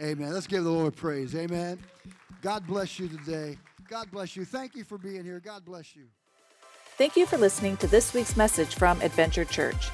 Amen. 0.00 0.32
Let's 0.32 0.46
give 0.46 0.62
the 0.62 0.70
Lord 0.70 0.94
praise. 0.94 1.34
Amen. 1.34 1.78
God 2.42 2.66
bless 2.66 2.98
you 2.98 3.08
today. 3.08 3.58
God 3.88 4.10
bless 4.12 4.36
you. 4.36 4.44
Thank 4.44 4.76
you 4.76 4.84
for 4.84 4.98
being 4.98 5.24
here. 5.24 5.40
God 5.40 5.64
bless 5.64 5.96
you. 5.96 6.04
Thank 6.96 7.16
you 7.16 7.26
for 7.26 7.38
listening 7.38 7.76
to 7.78 7.86
this 7.86 8.14
week's 8.14 8.36
message 8.36 8.74
from 8.74 9.00
Adventure 9.00 9.44
Church. 9.44 9.88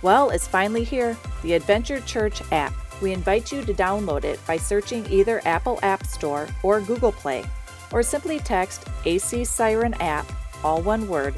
Well, 0.00 0.30
it's 0.30 0.46
finally 0.48 0.84
here 0.84 1.16
the 1.42 1.54
Adventure 1.54 2.00
Church 2.00 2.40
app. 2.50 2.72
We 3.02 3.12
invite 3.12 3.52
you 3.52 3.62
to 3.64 3.74
download 3.74 4.24
it 4.24 4.40
by 4.46 4.56
searching 4.56 5.06
either 5.10 5.42
Apple 5.44 5.78
App 5.82 6.06
Store 6.06 6.48
or 6.62 6.80
Google 6.80 7.12
Play, 7.12 7.44
or 7.92 8.02
simply 8.02 8.38
text 8.38 8.86
AC 9.04 9.44
Siren 9.44 9.92
app, 9.94 10.30
all 10.64 10.82
one 10.82 11.08
word, 11.08 11.34